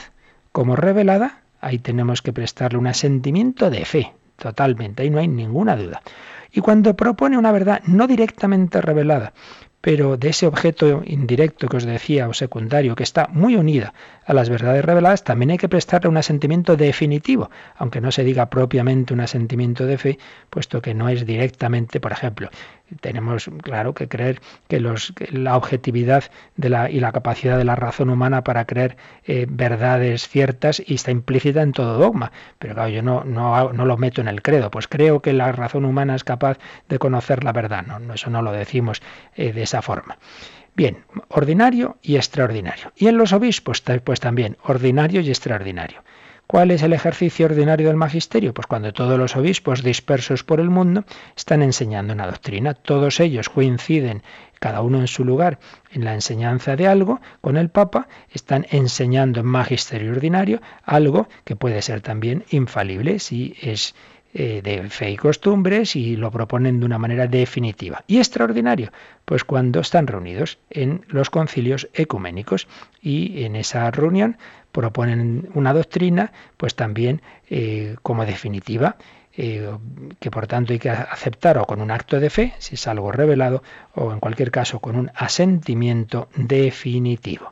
como 0.51 0.75
revelada, 0.75 1.41
ahí 1.59 1.79
tenemos 1.79 2.21
que 2.21 2.33
prestarle 2.33 2.77
un 2.77 2.87
asentimiento 2.87 3.69
de 3.69 3.83
fe, 3.85 4.13
totalmente, 4.37 5.03
ahí 5.03 5.09
no 5.09 5.19
hay 5.19 5.27
ninguna 5.27 5.75
duda. 5.75 6.01
Y 6.51 6.61
cuando 6.61 6.95
propone 6.95 7.37
una 7.37 7.51
verdad 7.51 7.81
no 7.85 8.07
directamente 8.07 8.81
revelada, 8.81 9.33
pero 9.85 10.17
de 10.17 10.29
ese 10.29 10.47
objeto 10.47 11.03
indirecto 11.05 11.67
que 11.67 11.77
os 11.77 11.85
decía 11.85 12.27
o 12.27 12.33
secundario 12.33 12.95
que 12.95 13.03
está 13.03 13.27
muy 13.31 13.55
unida 13.55 13.93
a 14.25 14.33
las 14.33 14.49
verdades 14.49 14.83
reveladas, 14.83 15.23
también 15.23 15.51
hay 15.51 15.57
que 15.57 15.69
prestarle 15.69 16.09
un 16.09 16.17
asentimiento 16.17 16.75
definitivo, 16.75 17.49
aunque 17.75 18.01
no 18.01 18.11
se 18.11 18.23
diga 18.23 18.49
propiamente 18.49 19.13
un 19.13 19.21
asentimiento 19.21 19.85
de 19.85 19.97
fe, 19.97 20.19
puesto 20.49 20.81
que 20.81 20.93
no 20.93 21.09
es 21.09 21.25
directamente, 21.25 21.99
por 21.99 22.11
ejemplo, 22.11 22.49
tenemos 23.01 23.49
claro 23.63 23.93
que 23.93 24.07
creer 24.07 24.41
que, 24.67 24.79
la 24.79 25.57
objetividad 25.57 26.25
y 26.57 26.99
la 26.99 27.11
capacidad 27.11 27.57
de 27.57 27.65
la 27.65 27.75
razón 27.75 28.09
humana 28.09 28.43
para 28.43 28.65
creer 28.65 28.97
eh, 29.25 29.45
verdades 29.49 30.27
ciertas 30.27 30.81
y 30.85 30.95
está 30.95 31.11
implícita 31.11 31.61
en 31.61 31.71
todo 31.71 31.97
dogma. 31.97 32.31
Pero 32.59 32.75
claro, 32.75 32.89
yo 32.89 33.01
no, 33.01 33.23
no, 33.23 33.73
no, 33.73 33.85
lo 33.85 33.97
meto 33.97 34.21
en 34.21 34.27
el 34.27 34.41
credo, 34.41 34.69
pues 34.71 34.87
creo 34.87 35.21
que 35.21 35.33
la 35.33 35.51
razón 35.51 35.85
humana 35.85 36.15
es 36.15 36.23
capaz 36.23 36.57
de 36.87 36.99
conocer 36.99 37.43
la 37.43 37.51
verdad. 37.51 37.85
No, 37.85 38.13
eso 38.13 38.29
no 38.29 38.41
lo 38.41 38.51
decimos 38.51 39.01
eh, 39.35 39.53
de 39.53 39.63
esa 39.63 39.81
forma. 39.81 40.17
Bien, 40.75 41.05
ordinario 41.29 41.97
y 42.01 42.17
extraordinario. 42.17 42.91
Y 42.97 43.07
en 43.07 43.17
los 43.17 43.31
obispos, 43.31 43.81
pues 44.03 44.19
también, 44.19 44.57
ordinario 44.63 45.21
y 45.21 45.29
extraordinario. 45.29 46.03
¿Cuál 46.47 46.69
es 46.69 46.83
el 46.83 46.93
ejercicio 46.93 47.47
ordinario 47.47 47.87
del 47.87 47.95
magisterio? 47.95 48.53
Pues 48.53 48.67
cuando 48.67 48.93
todos 48.93 49.17
los 49.17 49.35
obispos 49.35 49.83
dispersos 49.83 50.43
por 50.43 50.59
el 50.59 50.69
mundo 50.69 51.05
están 51.35 51.63
enseñando 51.63 52.13
una 52.13 52.27
doctrina, 52.27 52.75
todos 52.75 53.19
ellos 53.19 53.49
coinciden, 53.49 54.21
cada 54.59 54.81
uno 54.81 54.99
en 54.99 55.07
su 55.07 55.25
lugar, 55.25 55.59
en 55.91 56.03
la 56.03 56.13
enseñanza 56.13 56.75
de 56.75 56.87
algo, 56.87 57.19
con 57.41 57.57
el 57.57 57.69
Papa 57.69 58.07
están 58.29 58.67
enseñando 58.69 59.39
en 59.39 59.47
magisterio 59.47 60.11
ordinario 60.11 60.61
algo 60.83 61.29
que 61.45 61.55
puede 61.55 61.81
ser 61.81 62.01
también 62.01 62.43
infalible 62.51 63.17
si 63.19 63.55
es 63.61 63.95
eh, 64.37 64.61
de 64.61 64.89
fe 64.89 65.11
y 65.11 65.15
costumbres 65.15 65.95
y 65.95 66.17
lo 66.17 66.29
proponen 66.29 66.81
de 66.81 66.85
una 66.85 66.97
manera 66.97 67.25
definitiva. 67.25 68.03
Y 68.05 68.17
extraordinario, 68.17 68.91
pues 69.23 69.45
cuando 69.45 69.79
están 69.79 70.07
reunidos 70.07 70.59
en 70.69 71.05
los 71.07 71.29
concilios 71.29 71.87
ecuménicos 71.93 72.67
y 73.01 73.45
en 73.45 73.55
esa 73.55 73.89
reunión 73.91 74.37
proponen 74.73 75.47
una 75.53 75.71
doctrina, 75.71 76.33
pues 76.57 76.75
también 76.75 77.21
eh, 77.49 77.95
como 78.01 78.25
definitiva, 78.25 78.97
eh, 79.37 79.69
que 80.19 80.31
por 80.31 80.47
tanto 80.47 80.73
hay 80.73 80.79
que 80.79 80.89
aceptar 80.89 81.57
o 81.57 81.63
con 81.63 81.79
un 81.79 81.89
acto 81.89 82.19
de 82.19 82.29
fe, 82.29 82.55
si 82.57 82.75
es 82.75 82.87
algo 82.89 83.13
revelado, 83.13 83.63
o 83.93 84.11
en 84.11 84.19
cualquier 84.19 84.51
caso 84.51 84.81
con 84.81 84.97
un 84.97 85.11
asentimiento 85.15 86.27
definitivo. 86.35 87.51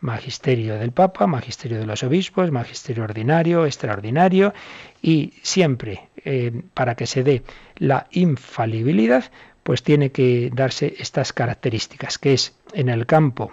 Magisterio 0.00 0.78
del 0.78 0.92
Papa, 0.92 1.26
magisterio 1.26 1.78
de 1.78 1.86
los 1.86 2.02
obispos, 2.02 2.50
magisterio 2.50 3.04
ordinario, 3.04 3.66
extraordinario, 3.66 4.54
y 5.02 5.34
siempre 5.42 6.08
eh, 6.24 6.62
para 6.74 6.94
que 6.94 7.06
se 7.06 7.22
dé 7.22 7.42
la 7.76 8.06
infalibilidad, 8.10 9.30
pues 9.62 9.82
tiene 9.82 10.10
que 10.10 10.50
darse 10.54 10.94
estas 10.98 11.32
características, 11.32 12.18
que 12.18 12.32
es 12.32 12.54
en 12.72 12.88
el 12.88 13.06
campo 13.06 13.52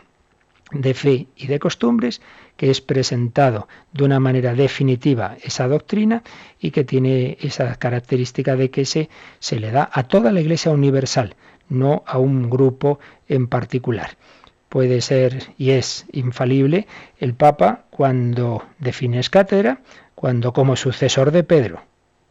de 0.71 0.93
fe 0.93 1.27
y 1.35 1.47
de 1.47 1.59
costumbres, 1.59 2.21
que 2.57 2.69
es 2.69 2.81
presentado 2.81 3.67
de 3.93 4.03
una 4.03 4.19
manera 4.19 4.53
definitiva 4.53 5.37
esa 5.43 5.67
doctrina 5.67 6.23
y 6.59 6.71
que 6.71 6.83
tiene 6.83 7.37
esa 7.39 7.75
característica 7.75 8.55
de 8.55 8.69
que 8.69 8.85
se, 8.85 9.09
se 9.39 9.59
le 9.59 9.71
da 9.71 9.89
a 9.91 10.03
toda 10.03 10.31
la 10.31 10.41
Iglesia 10.41 10.71
universal, 10.71 11.35
no 11.69 12.03
a 12.05 12.17
un 12.17 12.49
grupo 12.49 12.99
en 13.29 13.47
particular. 13.47 14.17
Puede 14.69 15.01
ser 15.01 15.53
y 15.57 15.71
es 15.71 16.05
infalible 16.11 16.87
el 17.19 17.33
Papa 17.33 17.85
cuando 17.89 18.63
define 18.79 19.21
cátedra, 19.29 19.79
cuando 20.15 20.53
como 20.53 20.75
sucesor 20.75 21.31
de 21.31 21.43
Pedro 21.43 21.81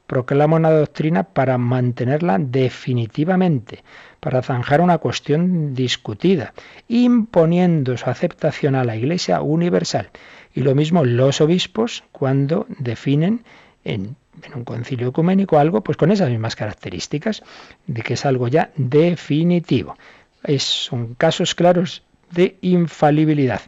proclama 0.07 0.57
una 0.57 0.70
doctrina 0.70 1.24
para 1.24 1.59
mantenerla 1.59 2.39
definitivamente, 2.39 3.82
para 4.20 4.43
zanjar 4.43 4.80
una 4.80 4.99
cuestión 4.99 5.74
discutida, 5.74 6.55
imponiendo 6.89 7.97
su 7.97 8.09
aceptación 8.09 8.74
a 8.74 8.84
la 8.84 8.97
Iglesia 8.97 9.41
universal. 9.43 10.11
Y 10.55 10.61
lo 10.61 10.74
mismo 10.74 11.05
los 11.05 11.41
obispos 11.41 12.05
cuando 12.12 12.66
definen 12.78 13.45
en, 13.84 14.16
un 14.55 14.64
concilio 14.64 15.09
ecuménico 15.09 15.59
algo, 15.59 15.82
pues 15.82 15.97
con 15.97 16.11
esas 16.11 16.30
mismas 16.30 16.57
características, 16.57 17.43
de 17.87 18.03
que 18.03 18.14
es 18.14 18.24
algo 18.24 18.49
ya 18.49 18.70
definitivo. 18.76 19.97
Es, 20.45 20.62
son 20.62 21.14
casos 21.14 21.55
claros 21.55 22.03
de 22.31 22.57
infalibilidad. 22.61 23.61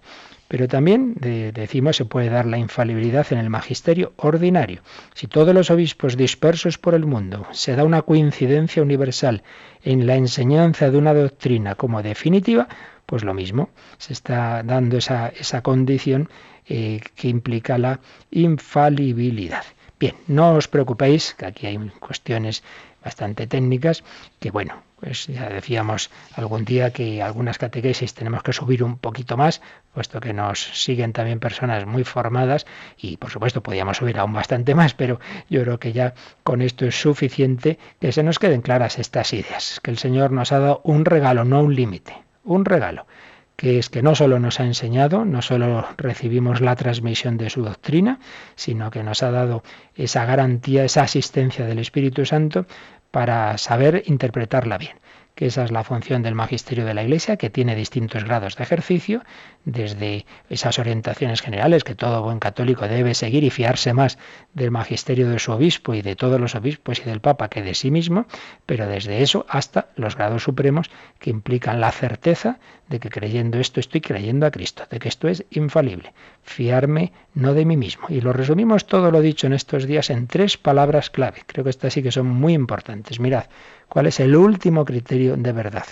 Pero 0.49 0.67
también 0.67 1.15
decimos 1.21 1.97
se 1.97 2.07
puede 2.07 2.31
dar 2.31 2.47
la 2.47 2.57
infalibilidad 2.57 3.27
en 3.31 3.39
el 3.39 3.51
magisterio 3.51 4.15
ordinario. 4.17 4.81
Si 5.15 5.27
todos 5.27 5.55
los 5.55 5.71
obispos 5.71 6.17
dispersos 6.17 6.79
por 6.79 6.95
el 6.95 7.05
mundo 7.05 7.47
se 7.53 7.77
da 7.77 7.85
una 7.85 8.01
coincidencia 8.01 8.83
universal 8.83 9.43
en 9.85 10.07
la 10.07 10.17
enseñanza 10.17 10.91
de 10.91 10.97
una 10.97 11.13
doctrina 11.13 11.75
como 11.75 12.03
definitiva, 12.03 12.67
pues 13.05 13.25
lo 13.25 13.35
mismo, 13.35 13.69
se 13.99 14.15
está 14.15 14.63
dando 14.63 14.97
esa, 14.97 15.29
esa 15.29 15.63
condición 15.63 16.31
eh, 16.67 17.01
que 17.15 17.29
implica 17.29 17.77
la 17.77 18.01
infalibilidad. 18.31 19.65
Bien, 20.01 20.15
no 20.29 20.55
os 20.55 20.69
preocupéis, 20.69 21.35
que 21.35 21.47
aquí 21.47 21.67
hay 21.67 21.79
cuestiones 21.99 22.63
bastante 23.03 23.47
técnicas, 23.47 24.05
que 24.39 24.51
bueno, 24.51 24.83
pues 25.01 25.27
ya 25.27 25.49
decíamos 25.49 26.11
algún 26.35 26.65
día 26.65 26.93
que 26.93 27.23
algunas 27.23 27.59
catequesis 27.59 28.15
tenemos 28.15 28.43
que 28.43 28.53
subir 28.53 28.83
un 28.83 28.99
poquito 28.99 29.37
más, 29.37 29.61
puesto 29.95 30.21
que 30.21 30.33
nos 30.33 30.61
siguen 30.61 31.13
también 31.13 31.41
personas 31.41 31.87
muy 31.87 32.05
formadas 32.05 32.67
y 32.97 33.17
por 33.17 33.31
supuesto 33.31 33.63
podíamos 33.63 33.99
subir 33.99 34.19
aún 34.19 34.33
bastante 34.33 34.75
más, 34.75 34.95
pero 34.95 35.21
yo 35.49 35.63
creo 35.63 35.79
que 35.79 35.93
ya 35.93 36.15
con 36.43 36.63
esto 36.63 36.87
es 36.87 37.01
suficiente 37.01 37.79
que 38.01 38.13
se 38.13 38.23
nos 38.23 38.39
queden 38.39 38.63
claras 38.63 38.99
estas 38.99 39.33
ideas, 39.33 39.81
que 39.83 39.91
el 39.91 39.99
Señor 39.99 40.33
nos 40.33 40.53
ha 40.53 40.59
dado 40.59 40.81
un 40.85 41.05
regalo, 41.05 41.45
no 41.45 41.63
un 41.63 41.75
límite, 41.75 42.17
un 42.45 42.65
regalo 42.65 43.07
que 43.59 43.81
es 43.81 43.91
que 43.91 44.03
no 44.03 44.15
solo 44.15 44.39
nos 44.39 44.61
ha 44.61 44.65
enseñado, 44.65 45.25
no 45.25 45.43
solo 45.43 45.85
recibimos 45.97 46.61
la 46.61 46.77
transmisión 46.77 47.39
de 47.39 47.51
su 47.51 47.65
doctrina, 47.65 48.21
sino 48.55 48.93
que 48.93 49.03
nos 49.03 49.25
ha 49.25 49.33
dado 49.33 49.65
esa 49.97 50.25
garantía, 50.27 50.85
esa 50.85 51.03
asistencia 51.03 51.67
del 51.67 51.81
Espíritu 51.81 52.25
Santo 52.25 52.67
para 53.11 53.57
saber 53.59 54.03
interpretarla 54.07 54.79
bien 54.79 54.99
que 55.39 55.47
esa 55.47 55.63
es 55.63 55.71
la 55.71 55.85
función 55.85 56.25
del 56.25 56.35
magisterio 56.35 56.85
de 56.85 56.95
la 56.95 57.05
Iglesia, 57.05 57.37
que 57.37 57.49
tiene 57.49 57.77
distintos 57.77 58.25
grados 58.25 58.57
de 58.57 58.65
ejercicio, 58.65 59.23
desde 59.65 60.25
esas 60.49 60.79
orientaciones 60.79 61.43
generales 61.43 61.85
que 61.85 61.95
todo 61.95 62.23
buen 62.23 62.39
católico 62.39 62.89
debe 62.89 63.15
seguir 63.15 63.45
y 63.45 63.51
fiarse 63.51 63.93
más 63.93 64.19
del 64.55 64.71
magisterio 64.71 65.29
de 65.29 65.39
su 65.39 65.53
obispo 65.53 65.95
y 65.95 66.03
de 66.03 66.17
todos 66.17 66.41
los 66.41 66.55
obispos 66.55 67.01
y 67.01 67.03
del 67.03 67.21
Papa 67.21 67.49
que 67.49 67.63
de 67.63 67.75
sí 67.75 67.91
mismo, 67.91 68.27
pero 68.67 68.87
desde 68.87 69.23
eso 69.23 69.45
hasta 69.49 69.89
los 69.97 70.17
grados 70.17 70.43
supremos 70.43 70.91
que 71.19 71.31
implican 71.31 71.81
la 71.81 71.93
certeza 71.93 72.59
de 72.89 73.01
que 73.01 73.11
creyendo 73.11 73.59
esto 73.59 73.81
estoy 73.81 74.01
creyendo 74.01 74.47
a 74.47 74.51
Cristo, 74.51 74.85
de 74.91 74.99
que 74.99 75.09
esto 75.09 75.29
es 75.29 75.45
infalible, 75.51 76.15
fiarme 76.43 77.13
no 77.35 77.53
de 77.53 77.65
mí 77.65 77.77
mismo. 77.77 78.07
Y 78.09 78.21
lo 78.21 78.33
resumimos 78.33 78.87
todo 78.87 79.11
lo 79.11 79.21
dicho 79.21 79.47
en 79.47 79.53
estos 79.53 79.87
días 79.87 80.11
en 80.11 80.27
tres 80.27 80.57
palabras 80.57 81.11
clave. 81.11 81.43
Creo 81.47 81.65
que 81.65 81.71
estas 81.71 81.93
sí 81.93 82.03
que 82.03 82.13
son 82.13 82.27
muy 82.27 82.55
importantes. 82.55 83.21
Mirad, 83.21 83.45
¿cuál 83.89 84.07
es 84.07 84.21
el 84.21 84.35
último 84.35 84.85
criterio 84.85 85.37
de 85.37 85.53
verdad? 85.53 85.87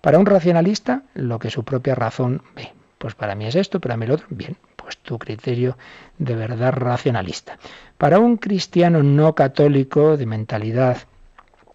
Para 0.00 0.18
un 0.18 0.26
racionalista, 0.26 1.04
lo 1.14 1.38
que 1.38 1.50
su 1.50 1.64
propia 1.64 1.94
razón 1.94 2.42
ve. 2.56 2.72
Pues 3.02 3.16
para 3.16 3.34
mí 3.34 3.46
es 3.46 3.56
esto, 3.56 3.80
para 3.80 3.96
mí 3.96 4.04
el 4.04 4.12
otro. 4.12 4.28
Bien, 4.30 4.56
pues 4.76 4.96
tu 4.98 5.18
criterio 5.18 5.76
de 6.18 6.36
verdad 6.36 6.72
racionalista. 6.72 7.58
Para 7.98 8.20
un 8.20 8.36
cristiano 8.36 9.02
no 9.02 9.34
católico 9.34 10.16
de 10.16 10.24
mentalidad 10.24 10.98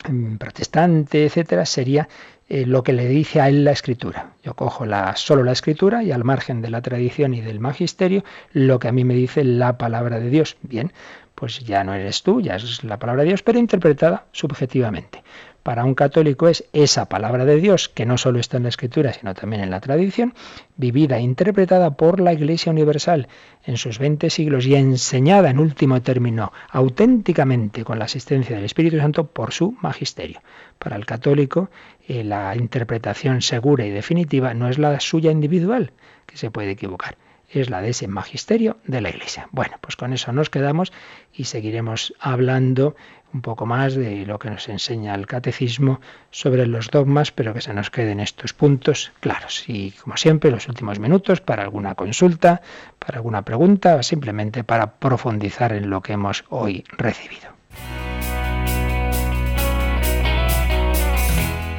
mm, 0.07 0.37
protestante, 0.37 1.25
etcétera, 1.25 1.65
sería 1.65 2.07
eh, 2.47 2.65
lo 2.65 2.81
que 2.81 2.93
le 2.93 3.09
dice 3.09 3.41
a 3.41 3.49
él 3.49 3.65
la 3.65 3.71
escritura. 3.71 4.35
Yo 4.41 4.53
cojo 4.53 4.85
solo 5.15 5.43
la 5.43 5.51
escritura 5.51 6.01
y 6.01 6.13
al 6.13 6.23
margen 6.23 6.61
de 6.61 6.69
la 6.69 6.81
tradición 6.81 7.33
y 7.33 7.41
del 7.41 7.59
magisterio, 7.59 8.23
lo 8.53 8.79
que 8.79 8.87
a 8.87 8.93
mí 8.93 9.03
me 9.03 9.13
dice 9.13 9.43
la 9.43 9.77
palabra 9.77 10.21
de 10.21 10.29
Dios. 10.29 10.55
Bien, 10.61 10.93
pues 11.35 11.59
ya 11.59 11.83
no 11.83 11.93
eres 11.93 12.23
tú, 12.23 12.39
ya 12.39 12.55
es 12.55 12.85
la 12.85 12.99
palabra 12.99 13.23
de 13.23 13.27
Dios, 13.31 13.43
pero 13.43 13.59
interpretada 13.59 14.27
subjetivamente 14.31 15.23
para 15.67 15.83
un 15.83 15.95
católico 15.95 16.47
es 16.47 16.63
esa 16.71 17.09
palabra 17.09 17.43
de 17.43 17.57
Dios, 17.57 17.89
que 17.89 18.05
no 18.05 18.17
solo 18.17 18.39
está 18.39 18.55
en 18.55 18.63
la 18.63 18.69
Escritura, 18.69 19.11
sino 19.11 19.33
también 19.33 19.61
en 19.61 19.69
la 19.69 19.81
tradición, 19.81 20.33
vivida 20.77 21.17
e 21.17 21.21
interpretada 21.23 21.97
por 21.97 22.21
la 22.21 22.31
Iglesia 22.31 22.71
Universal 22.71 23.27
en 23.65 23.75
sus 23.75 23.99
20 23.99 24.29
siglos 24.29 24.65
y 24.65 24.75
enseñada 24.75 25.49
en 25.49 25.59
último 25.59 26.01
término 26.01 26.53
auténticamente 26.69 27.83
con 27.83 27.99
la 27.99 28.05
asistencia 28.05 28.55
del 28.55 28.63
Espíritu 28.63 28.97
Santo 28.97 29.27
por 29.27 29.51
su 29.51 29.75
magisterio. 29.81 30.39
Para 30.79 30.95
el 30.95 31.05
católico, 31.05 31.69
eh, 32.07 32.23
la 32.23 32.55
interpretación 32.55 33.41
segura 33.41 33.85
y 33.85 33.89
definitiva 33.89 34.53
no 34.53 34.69
es 34.69 34.77
la 34.77 34.97
suya 35.01 35.31
individual, 35.31 35.91
que 36.27 36.37
se 36.37 36.49
puede 36.49 36.71
equivocar 36.71 37.17
es 37.49 37.69
la 37.69 37.81
de 37.81 37.89
ese 37.89 38.07
magisterio 38.07 38.77
de 38.85 39.01
la 39.01 39.09
Iglesia. 39.09 39.47
Bueno, 39.51 39.77
pues 39.81 39.95
con 39.95 40.13
eso 40.13 40.31
nos 40.33 40.49
quedamos 40.49 40.91
y 41.33 41.45
seguiremos 41.45 42.13
hablando 42.19 42.95
un 43.33 43.41
poco 43.41 43.65
más 43.65 43.95
de 43.95 44.25
lo 44.25 44.39
que 44.39 44.49
nos 44.49 44.67
enseña 44.69 45.15
el 45.15 45.27
catecismo 45.27 45.99
sobre 46.31 46.65
los 46.65 46.89
dogmas, 46.89 47.31
pero 47.31 47.53
que 47.53 47.61
se 47.61 47.73
nos 47.73 47.89
queden 47.89 48.19
estos 48.19 48.53
puntos 48.53 49.11
claros. 49.19 49.65
Y 49.67 49.91
como 49.91 50.17
siempre, 50.17 50.51
los 50.51 50.67
últimos 50.67 50.99
minutos 50.99 51.41
para 51.41 51.63
alguna 51.63 51.95
consulta, 51.95 52.61
para 52.99 53.17
alguna 53.17 53.43
pregunta, 53.43 54.01
simplemente 54.03 54.63
para 54.63 54.93
profundizar 54.93 55.73
en 55.73 55.89
lo 55.89 56.01
que 56.01 56.13
hemos 56.13 56.45
hoy 56.49 56.83
recibido. 56.97 57.49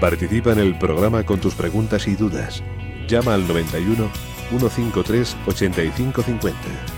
Participa 0.01 0.53
en 0.53 0.61
el 0.61 0.79
programa 0.79 1.25
con 1.25 1.41
tus 1.41 1.55
preguntas 1.55 2.07
y 2.07 2.15
dudas. 2.15 2.63
Llama 3.09 3.35
al 3.35 3.49
91 3.49 4.09
153 4.51 5.37
8550. 5.47 6.98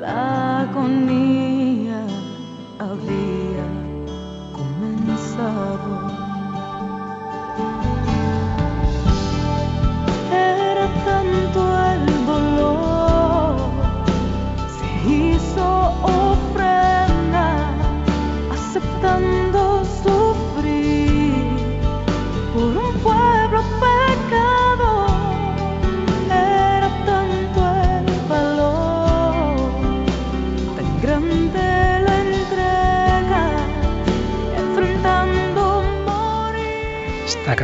la 0.00 0.60
agonía 0.62 2.06
abrir. 2.78 3.45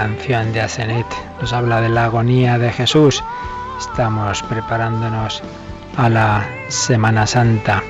De 0.02 0.60
Asenet 0.60 1.06
nos 1.40 1.52
habla 1.52 1.80
de 1.80 1.88
la 1.88 2.06
agonía 2.06 2.58
de 2.58 2.72
Jesús. 2.72 3.22
Estamos 3.78 4.42
preparándonos 4.42 5.40
a 5.96 6.08
la 6.08 6.44
Semana 6.68 7.24
Santa. 7.24 7.80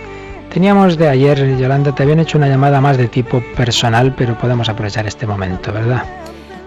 Teníamos 0.52 0.98
de 0.98 1.08
ayer, 1.08 1.56
Yolanda, 1.56 1.94
te 1.94 2.02
habían 2.02 2.20
hecho 2.20 2.36
una 2.36 2.48
llamada 2.48 2.82
más 2.82 2.98
de 2.98 3.08
tipo 3.08 3.42
personal, 3.56 4.14
pero 4.14 4.36
podemos 4.36 4.68
aprovechar 4.68 5.06
este 5.06 5.26
momento, 5.26 5.72
¿verdad? 5.72 6.04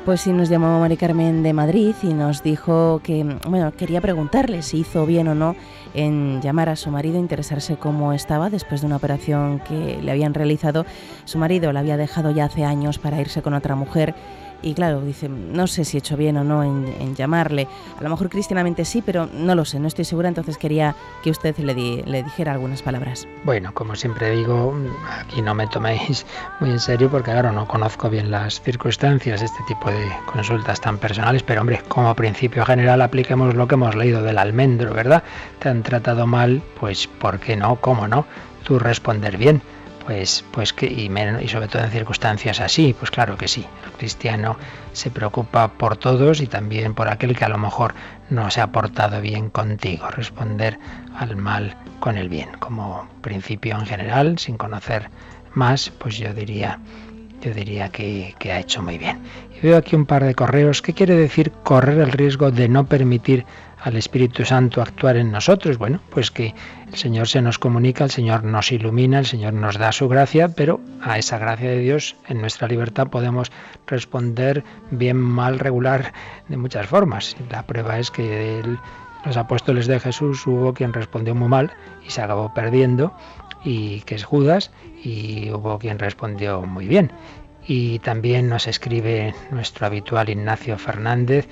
Pues 0.03 0.21
sí, 0.21 0.33
nos 0.33 0.49
llamó 0.49 0.79
Mari 0.79 0.97
Carmen 0.97 1.43
de 1.43 1.53
Madrid 1.53 1.95
y 2.01 2.13
nos 2.13 2.41
dijo 2.41 2.99
que, 3.03 3.23
bueno, 3.47 3.71
quería 3.71 4.01
preguntarle 4.01 4.63
si 4.63 4.79
hizo 4.79 5.05
bien 5.05 5.27
o 5.27 5.35
no 5.35 5.55
en 5.93 6.41
llamar 6.41 6.69
a 6.69 6.75
su 6.75 6.89
marido, 6.89 7.19
interesarse 7.19 7.77
cómo 7.77 8.13
estaba 8.13 8.49
después 8.49 8.81
de 8.81 8.87
una 8.87 8.97
operación 8.97 9.59
que 9.59 9.99
le 10.01 10.11
habían 10.11 10.33
realizado. 10.33 10.85
Su 11.25 11.37
marido 11.37 11.71
la 11.71 11.81
había 11.81 11.97
dejado 11.97 12.31
ya 12.31 12.45
hace 12.45 12.65
años 12.65 12.97
para 12.97 13.21
irse 13.21 13.41
con 13.41 13.53
otra 13.53 13.75
mujer 13.75 14.15
y 14.61 14.73
claro, 14.73 15.01
dice, 15.01 15.29
no 15.29 15.67
sé 15.67 15.85
si 15.85 15.97
he 15.97 15.99
hecho 15.99 16.17
bien 16.17 16.37
o 16.37 16.43
no 16.43 16.63
en, 16.63 17.15
llamarle. 17.15 17.67
A 17.97 18.03
lo 18.03 18.09
mejor 18.09 18.29
cristianamente 18.29 18.83
sí, 18.83 19.01
pero 19.01 19.27
no 19.31 19.55
lo 19.55 19.63
sé, 19.63 19.79
no 19.79 19.87
estoy 19.87 20.05
segura, 20.05 20.27
entonces 20.27 20.57
quería 20.57 20.95
que 21.23 21.29
usted 21.29 21.55
le, 21.57 21.73
le 21.73 22.23
dijera 22.23 22.51
algunas 22.51 22.81
palabras. 22.81 23.27
Bueno, 23.43 23.73
como 23.73 23.95
siempre 23.95 24.31
digo, 24.31 24.75
aquí 25.19 25.41
no 25.41 25.53
me 25.53 25.67
toméis 25.67 26.25
muy 26.59 26.71
en 26.71 26.79
serio 26.79 27.09
porque 27.09 27.31
claro, 27.31 27.51
no 27.51 27.67
conozco 27.67 28.09
bien 28.09 28.31
las 28.31 28.61
circunstancias 28.61 29.41
este 29.41 29.63
tipo 29.67 29.89
de 29.89 30.09
consultas 30.31 30.81
tan 30.81 30.97
personales, 30.97 31.43
pero 31.43 31.61
hombre, 31.61 31.81
como 31.87 32.13
principio 32.15 32.65
general 32.65 33.01
apliquemos 33.01 33.55
lo 33.55 33.67
que 33.67 33.75
hemos 33.75 33.95
leído 33.95 34.21
del 34.21 34.37
almendro, 34.37 34.93
¿verdad? 34.93 35.23
Te 35.59 35.69
han 35.69 35.83
tratado 35.83 36.25
mal, 36.27 36.61
pues 36.79 37.07
¿por 37.07 37.39
qué 37.39 37.55
no? 37.55 37.77
¿Cómo 37.77 38.07
no? 38.07 38.25
Tú 38.63 38.79
responder 38.79 39.37
bien 39.37 39.61
pues, 40.05 40.45
pues 40.51 40.71
que, 40.71 40.85
y, 40.85 41.09
y 41.41 41.47
sobre 41.47 41.67
todo 41.67 41.83
en 41.83 41.91
circunstancias 41.91 42.59
así, 42.59 42.95
pues 42.97 43.09
claro 43.11 43.37
que 43.37 43.47
sí. 43.47 43.65
El 43.85 43.91
cristiano 43.93 44.57
se 44.93 45.09
preocupa 45.09 45.67
por 45.67 45.97
todos 45.97 46.41
y 46.41 46.47
también 46.47 46.93
por 46.93 47.09
aquel 47.09 47.35
que 47.35 47.45
a 47.45 47.49
lo 47.49 47.57
mejor 47.57 47.95
no 48.29 48.49
se 48.51 48.61
ha 48.61 48.67
portado 48.67 49.19
bien 49.21 49.49
contigo. 49.49 50.07
Responder 50.09 50.79
al 51.17 51.35
mal 51.35 51.75
con 51.99 52.17
el 52.17 52.29
bien. 52.29 52.49
Como 52.59 53.07
principio 53.21 53.77
en 53.77 53.85
general, 53.85 54.37
sin 54.37 54.57
conocer 54.57 55.09
más, 55.53 55.89
pues 55.89 56.17
yo 56.17 56.33
diría, 56.33 56.79
yo 57.41 57.53
diría 57.53 57.89
que, 57.89 58.35
que 58.37 58.51
ha 58.51 58.59
hecho 58.59 58.83
muy 58.83 58.97
bien. 58.97 59.19
Y 59.57 59.65
veo 59.65 59.77
aquí 59.77 59.95
un 59.95 60.05
par 60.05 60.23
de 60.23 60.35
correos. 60.35 60.81
¿Qué 60.83 60.93
quiere 60.93 61.15
decir 61.15 61.51
correr 61.63 61.99
el 61.99 62.11
riesgo 62.11 62.51
de 62.51 62.69
no 62.69 62.85
permitir 62.85 63.45
al 63.85 63.95
Espíritu 63.97 64.43
Santo 64.45 64.81
actuar 64.81 65.15
en 65.15 65.31
nosotros? 65.31 65.77
Bueno, 65.77 65.99
pues 66.09 66.31
que 66.31 66.55
el 66.87 66.95
Señor 66.95 67.27
se 67.27 67.41
nos 67.43 67.59
comunica, 67.59 68.03
el 68.03 68.09
Señor 68.09 68.43
nos 68.43 68.71
ilumina, 68.71 69.19
el 69.19 69.27
Señor 69.27 69.53
nos 69.53 69.77
da 69.77 69.91
su 69.91 70.09
gracia, 70.09 70.49
pero 70.49 70.81
a 71.01 71.19
esa 71.19 71.37
gracia 71.37 71.69
de 71.69 71.79
Dios 71.79 72.15
en 72.27 72.41
nuestra 72.41 72.67
libertad 72.67 73.07
podemos 73.07 73.51
responder 73.85 74.63
bien, 74.89 75.17
mal, 75.17 75.59
regular, 75.59 76.13
de 76.49 76.57
muchas 76.57 76.87
formas. 76.87 77.37
La 77.51 77.67
prueba 77.67 77.99
es 77.99 78.09
que 78.09 78.63
los 79.23 79.37
apóstoles 79.37 79.85
de 79.85 79.99
Jesús 79.99 80.47
hubo 80.47 80.73
quien 80.73 80.91
respondió 80.91 81.35
muy 81.35 81.47
mal 81.47 81.71
y 82.05 82.09
se 82.09 82.23
acabó 82.23 82.55
perdiendo, 82.55 83.13
y 83.63 84.01
que 84.01 84.15
es 84.15 84.23
Judas, 84.23 84.71
y 85.03 85.51
hubo 85.51 85.77
quien 85.77 85.99
respondió 85.99 86.63
muy 86.63 86.87
bien. 86.87 87.11
Y 87.67 87.99
también 87.99 88.49
nos 88.49 88.65
escribe 88.65 89.35
nuestro 89.51 89.85
habitual 89.85 90.29
Ignacio 90.29 90.75
Fernández, 90.79 91.47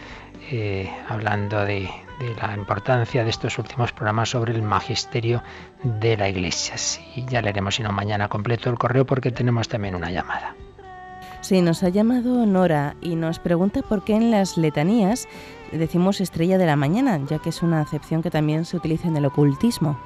eh, 0.51 0.89
hablando 1.07 1.63
de, 1.65 1.89
de 2.19 2.35
la 2.35 2.53
importancia 2.55 3.23
de 3.23 3.29
estos 3.29 3.57
últimos 3.59 3.91
programas 3.91 4.29
sobre 4.29 4.53
el 4.53 4.61
magisterio 4.61 5.43
de 5.83 6.17
la 6.17 6.29
Iglesia. 6.29 6.77
Sí, 6.77 7.25
ya 7.27 7.41
leeremos, 7.41 7.75
si 7.75 7.83
no, 7.83 7.91
mañana 7.91 8.27
completo 8.27 8.69
el 8.69 8.77
correo 8.77 9.05
porque 9.05 9.31
tenemos 9.31 9.67
también 9.67 9.95
una 9.95 10.11
llamada. 10.11 10.55
Sí, 11.41 11.61
nos 11.61 11.83
ha 11.83 11.89
llamado 11.89 12.45
Nora 12.45 12.95
y 13.01 13.15
nos 13.15 13.39
pregunta 13.39 13.81
por 13.81 14.05
qué 14.05 14.15
en 14.15 14.31
las 14.31 14.57
letanías 14.57 15.27
decimos 15.73 16.21
estrella 16.21 16.57
de 16.57 16.65
la 16.65 16.77
mañana, 16.77 17.19
ya 17.27 17.39
que 17.39 17.49
es 17.49 17.61
una 17.61 17.81
acepción 17.81 18.21
que 18.21 18.31
también 18.31 18.63
se 18.63 18.77
utiliza 18.77 19.09
en 19.09 19.17
el 19.17 19.25
ocultismo. 19.25 19.99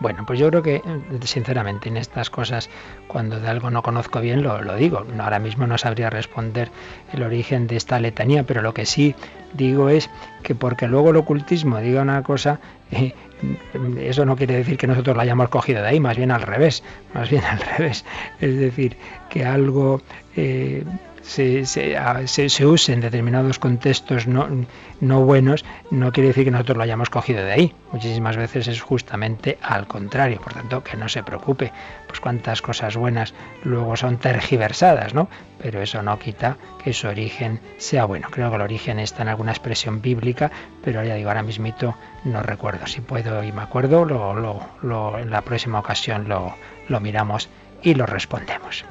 Bueno, 0.00 0.24
pues 0.26 0.38
yo 0.38 0.48
creo 0.48 0.62
que, 0.62 0.82
sinceramente, 1.22 1.88
en 1.88 1.96
estas 1.96 2.30
cosas, 2.30 2.70
cuando 3.08 3.40
de 3.40 3.48
algo 3.48 3.70
no 3.70 3.82
conozco 3.82 4.20
bien, 4.20 4.42
lo, 4.42 4.62
lo, 4.62 4.76
digo. 4.76 5.04
Ahora 5.18 5.38
mismo 5.40 5.66
no 5.66 5.76
sabría 5.76 6.08
responder 6.08 6.70
el 7.12 7.22
origen 7.22 7.66
de 7.66 7.76
esta 7.76 7.98
letanía, 7.98 8.44
pero 8.44 8.62
lo 8.62 8.74
que 8.74 8.86
sí 8.86 9.14
digo 9.54 9.88
es 9.88 10.08
que 10.42 10.54
porque 10.54 10.86
luego 10.86 11.10
el 11.10 11.16
ocultismo 11.16 11.78
diga 11.80 12.02
una 12.02 12.22
cosa, 12.22 12.60
eh, 12.92 13.12
eso 13.98 14.24
no 14.24 14.36
quiere 14.36 14.56
decir 14.56 14.76
que 14.78 14.86
nosotros 14.86 15.16
la 15.16 15.22
hayamos 15.22 15.48
cogido 15.48 15.82
de 15.82 15.88
ahí, 15.88 16.00
más 16.00 16.16
bien 16.16 16.30
al 16.30 16.42
revés, 16.42 16.82
más 17.14 17.30
bien 17.30 17.44
al 17.44 17.58
revés. 17.78 18.04
Es 18.40 18.56
decir, 18.56 18.96
que 19.28 19.44
algo 19.44 20.00
eh, 20.36 20.84
se, 21.22 21.66
se, 21.66 22.48
se, 22.48 22.66
use 22.66 22.92
en 22.92 23.00
determinados 23.00 23.58
contextos 23.58 24.26
no, 24.26 24.48
no 25.00 25.20
buenos, 25.24 25.64
no 25.90 26.12
quiere 26.12 26.28
decir 26.28 26.44
que 26.44 26.50
nosotros 26.50 26.76
lo 26.76 26.82
hayamos 26.82 27.10
cogido 27.10 27.44
de 27.44 27.52
ahí. 27.52 27.74
Muchísimas 27.92 28.36
veces 28.36 28.68
es 28.68 28.80
justamente 28.80 29.58
al 29.62 29.86
contrario. 29.86 30.40
Por 30.40 30.54
tanto, 30.54 30.82
que 30.82 30.96
no 30.96 31.08
se 31.08 31.22
preocupe, 31.22 31.72
pues 32.06 32.20
cuántas 32.20 32.62
cosas 32.62 32.96
buenas 32.96 33.34
luego 33.62 33.96
son 33.96 34.18
tergiversadas, 34.18 35.14
¿no? 35.14 35.28
Pero 35.62 35.82
eso 35.82 36.02
no 36.02 36.18
quita 36.18 36.56
que 36.82 36.92
su 36.92 37.08
origen 37.08 37.60
sea 37.78 38.04
bueno. 38.04 38.28
Creo 38.30 38.50
que 38.50 38.56
el 38.56 38.62
origen 38.62 38.98
está 38.98 39.22
en 39.22 39.28
alguna 39.28 39.52
expresión 39.52 40.00
bíblica, 40.00 40.50
pero 40.82 41.02
ya 41.04 41.14
digo, 41.14 41.28
ahora 41.28 41.42
mismito 41.42 41.94
no 42.24 42.42
recuerdo. 42.42 42.86
Si 42.86 43.00
puedo 43.00 43.42
y 43.42 43.52
me 43.52 43.62
acuerdo, 43.62 44.04
lo, 44.04 44.34
lo, 44.34 44.60
lo, 44.82 45.18
en 45.18 45.30
la 45.30 45.42
próxima 45.42 45.78
ocasión 45.78 46.28
lo, 46.28 46.54
lo 46.88 47.00
miramos 47.00 47.48
y 47.82 47.94
lo 47.94 48.06
respondemos. 48.06 48.84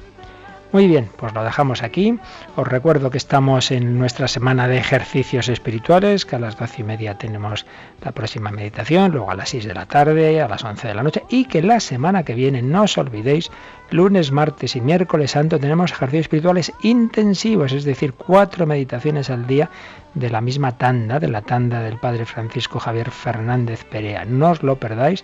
Muy 0.73 0.87
bien, 0.87 1.09
pues 1.15 1.33
lo 1.33 1.45
dejamos 1.45 1.81
aquí. 1.81 2.19
Os 2.57 2.67
recuerdo 2.67 3.09
que 3.09 3.17
estamos 3.17 3.71
en 3.71 3.97
nuestra 3.97 4.27
semana 4.27 4.67
de 4.67 4.77
ejercicios 4.77 5.47
espirituales, 5.47 6.25
que 6.25 6.35
a 6.35 6.39
las 6.39 6.57
doce 6.57 6.81
y 6.81 6.83
media 6.83 7.17
tenemos 7.17 7.65
la 8.03 8.11
próxima 8.11 8.51
meditación, 8.51 9.11
luego 9.11 9.31
a 9.31 9.35
las 9.35 9.49
seis 9.49 9.63
de 9.63 9.73
la 9.73 9.85
tarde, 9.85 10.41
a 10.41 10.47
las 10.49 10.65
once 10.65 10.89
de 10.89 10.93
la 10.93 11.03
noche, 11.03 11.23
y 11.29 11.45
que 11.45 11.61
la 11.61 11.79
semana 11.79 12.23
que 12.23 12.33
viene, 12.33 12.61
no 12.61 12.83
os 12.83 12.97
olvidéis, 12.97 13.49
lunes, 13.91 14.33
martes 14.33 14.75
y 14.75 14.81
miércoles 14.81 15.31
santo 15.31 15.57
tenemos 15.57 15.93
ejercicios 15.93 16.25
espirituales 16.25 16.73
intensivos, 16.81 17.71
es 17.71 17.85
decir, 17.85 18.13
cuatro 18.13 18.67
meditaciones 18.67 19.29
al 19.29 19.47
día 19.47 19.69
de 20.15 20.29
la 20.29 20.41
misma 20.41 20.77
tanda, 20.77 21.19
de 21.21 21.29
la 21.29 21.43
tanda 21.43 21.79
del 21.81 21.97
Padre 21.97 22.25
Francisco 22.25 22.79
Javier 22.79 23.09
Fernández 23.11 23.85
Perea. 23.85 24.25
No 24.25 24.51
os 24.51 24.63
lo 24.63 24.75
perdáis 24.75 25.23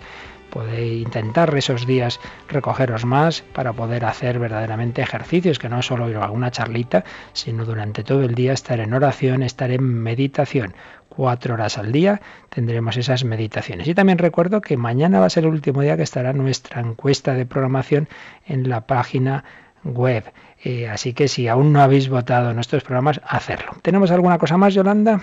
podéis 0.54 1.02
intentar 1.02 1.52
esos 1.56 1.84
días 1.84 2.20
recogeros 2.48 3.04
más 3.04 3.42
para 3.42 3.72
poder 3.72 4.04
hacer 4.04 4.38
verdaderamente 4.38 5.02
ejercicios, 5.02 5.58
que 5.58 5.68
no 5.68 5.80
es 5.80 5.86
solo 5.86 6.08
ir 6.08 6.16
a 6.16 6.30
una 6.30 6.52
charlita, 6.52 7.04
sino 7.32 7.64
durante 7.64 8.04
todo 8.04 8.22
el 8.22 8.36
día 8.36 8.52
estar 8.52 8.78
en 8.78 8.94
oración, 8.94 9.42
estar 9.42 9.72
en 9.72 9.82
meditación. 9.82 10.74
Cuatro 11.08 11.54
horas 11.54 11.76
al 11.76 11.90
día 11.90 12.20
tendremos 12.50 12.96
esas 12.96 13.24
meditaciones. 13.24 13.88
Y 13.88 13.94
también 13.94 14.18
recuerdo 14.18 14.60
que 14.60 14.76
mañana 14.76 15.18
va 15.18 15.26
a 15.26 15.30
ser 15.30 15.44
el 15.44 15.50
último 15.50 15.82
día 15.82 15.96
que 15.96 16.04
estará 16.04 16.32
nuestra 16.32 16.80
encuesta 16.80 17.34
de 17.34 17.46
programación 17.46 18.08
en 18.46 18.68
la 18.68 18.86
página 18.86 19.44
web. 19.82 20.24
Eh, 20.62 20.88
así 20.88 21.14
que 21.14 21.26
si 21.26 21.48
aún 21.48 21.72
no 21.72 21.82
habéis 21.82 22.08
votado 22.08 22.54
nuestros 22.54 22.84
programas, 22.84 23.20
hacerlo. 23.26 23.72
¿Tenemos 23.82 24.12
alguna 24.12 24.38
cosa 24.38 24.56
más, 24.56 24.72
Yolanda? 24.72 25.20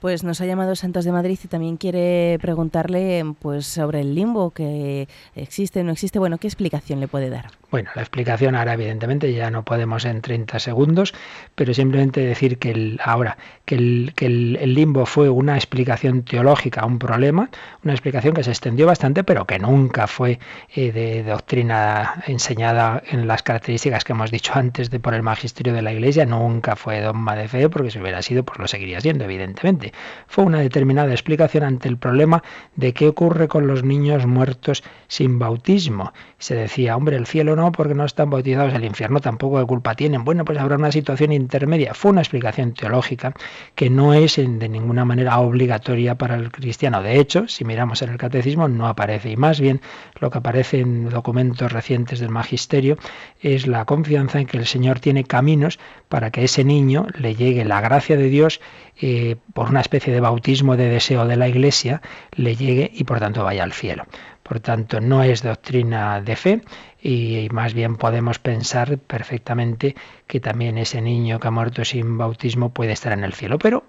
Pues 0.00 0.22
nos 0.22 0.40
ha 0.40 0.46
llamado 0.46 0.76
Santos 0.76 1.04
de 1.04 1.12
Madrid 1.12 1.38
y 1.42 1.48
también 1.48 1.76
quiere 1.76 2.38
preguntarle 2.40 3.24
pues 3.40 3.66
sobre 3.66 4.00
el 4.00 4.14
limbo 4.14 4.50
que 4.50 5.08
existe, 5.34 5.82
no 5.82 5.90
existe. 5.90 6.20
Bueno, 6.20 6.38
¿qué 6.38 6.46
explicación 6.46 7.00
le 7.00 7.08
puede 7.08 7.30
dar? 7.30 7.50
Bueno, 7.70 7.90
la 7.94 8.00
explicación 8.00 8.54
ahora 8.54 8.72
evidentemente 8.72 9.30
ya 9.34 9.50
no 9.50 9.62
podemos 9.62 10.06
en 10.06 10.22
30 10.22 10.58
segundos, 10.58 11.12
pero 11.54 11.74
simplemente 11.74 12.22
decir 12.22 12.56
que 12.56 12.70
el, 12.70 13.00
ahora 13.04 13.36
que, 13.66 13.74
el, 13.74 14.12
que 14.16 14.24
el, 14.24 14.74
limbo 14.74 15.04
fue 15.04 15.28
una 15.28 15.54
explicación 15.54 16.22
teológica 16.22 16.80
a 16.80 16.86
un 16.86 16.98
problema, 16.98 17.50
una 17.84 17.92
explicación 17.92 18.32
que 18.32 18.42
se 18.42 18.52
extendió 18.52 18.86
bastante, 18.86 19.22
pero 19.22 19.44
que 19.44 19.58
nunca 19.58 20.06
fue 20.06 20.38
eh, 20.74 20.92
de, 20.92 21.22
doctrina 21.24 22.22
enseñada 22.26 23.02
en 23.06 23.28
las 23.28 23.42
características 23.42 24.02
que 24.02 24.12
hemos 24.12 24.30
dicho 24.30 24.52
antes 24.54 24.88
de 24.88 24.98
por 24.98 25.12
el 25.12 25.22
magisterio 25.22 25.74
de 25.74 25.82
la 25.82 25.92
Iglesia, 25.92 26.24
nunca 26.24 26.74
fue 26.74 27.02
dogma 27.02 27.36
de 27.36 27.48
fe, 27.48 27.68
porque 27.68 27.90
si 27.90 27.98
hubiera 27.98 28.22
sido, 28.22 28.44
pues 28.44 28.58
lo 28.58 28.66
seguiría 28.66 29.02
siendo, 29.02 29.24
evidentemente. 29.24 29.92
Fue 30.26 30.44
una 30.44 30.60
determinada 30.60 31.10
explicación 31.12 31.64
ante 31.64 31.88
el 31.88 31.98
problema 31.98 32.42
de 32.76 32.94
qué 32.94 33.08
ocurre 33.08 33.46
con 33.46 33.66
los 33.66 33.84
niños 33.84 34.24
muertos 34.24 34.82
sin 35.06 35.38
bautismo. 35.38 36.14
Se 36.38 36.54
decía, 36.54 36.96
hombre, 36.96 37.16
el 37.16 37.26
cielo 37.26 37.57
no, 37.58 37.72
porque 37.72 37.94
no 37.94 38.04
están 38.04 38.30
bautizados, 38.30 38.72
el 38.72 38.84
infierno 38.84 39.20
tampoco 39.20 39.58
de 39.58 39.66
culpa 39.66 39.94
tienen. 39.94 40.24
Bueno, 40.24 40.44
pues 40.44 40.58
habrá 40.58 40.76
una 40.76 40.90
situación 40.90 41.32
intermedia. 41.32 41.92
Fue 41.92 42.10
una 42.10 42.22
explicación 42.22 42.72
teológica 42.72 43.34
que 43.74 43.90
no 43.90 44.14
es 44.14 44.36
de 44.36 44.68
ninguna 44.68 45.04
manera 45.04 45.38
obligatoria 45.40 46.14
para 46.16 46.36
el 46.36 46.50
cristiano. 46.50 47.02
De 47.02 47.18
hecho, 47.20 47.48
si 47.48 47.64
miramos 47.64 48.00
en 48.02 48.10
el 48.10 48.16
catecismo, 48.16 48.68
no 48.68 48.86
aparece. 48.88 49.30
Y 49.30 49.36
más 49.36 49.60
bien 49.60 49.80
lo 50.20 50.30
que 50.30 50.38
aparece 50.38 50.80
en 50.80 51.10
documentos 51.10 51.70
recientes 51.70 52.20
del 52.20 52.30
magisterio 52.30 52.96
es 53.40 53.66
la 53.66 53.84
confianza 53.84 54.40
en 54.40 54.46
que 54.46 54.56
el 54.56 54.66
Señor 54.66 55.00
tiene 55.00 55.24
caminos 55.24 55.78
para 56.08 56.30
que 56.30 56.44
ese 56.44 56.64
niño 56.64 57.06
le 57.18 57.34
llegue 57.34 57.64
la 57.64 57.80
gracia 57.80 58.16
de 58.16 58.28
Dios 58.28 58.60
eh, 59.00 59.36
por 59.52 59.68
una 59.68 59.80
especie 59.80 60.12
de 60.12 60.20
bautismo 60.20 60.76
de 60.76 60.88
deseo 60.88 61.26
de 61.26 61.36
la 61.36 61.48
Iglesia, 61.48 62.02
le 62.32 62.56
llegue 62.56 62.90
y 62.92 63.04
por 63.04 63.20
tanto 63.20 63.44
vaya 63.44 63.62
al 63.62 63.72
cielo. 63.72 64.06
Por 64.48 64.60
tanto, 64.60 65.00
no 65.00 65.22
es 65.22 65.42
doctrina 65.42 66.22
de 66.22 66.34
fe 66.34 66.62
y 67.02 67.48
más 67.52 67.74
bien 67.74 67.96
podemos 67.96 68.38
pensar 68.38 68.96
perfectamente 68.96 69.94
que 70.26 70.40
también 70.40 70.78
ese 70.78 71.02
niño 71.02 71.38
que 71.38 71.48
ha 71.48 71.50
muerto 71.50 71.84
sin 71.84 72.16
bautismo 72.16 72.70
puede 72.70 72.92
estar 72.92 73.12
en 73.12 73.24
el 73.24 73.34
cielo. 73.34 73.58
Pero 73.58 73.84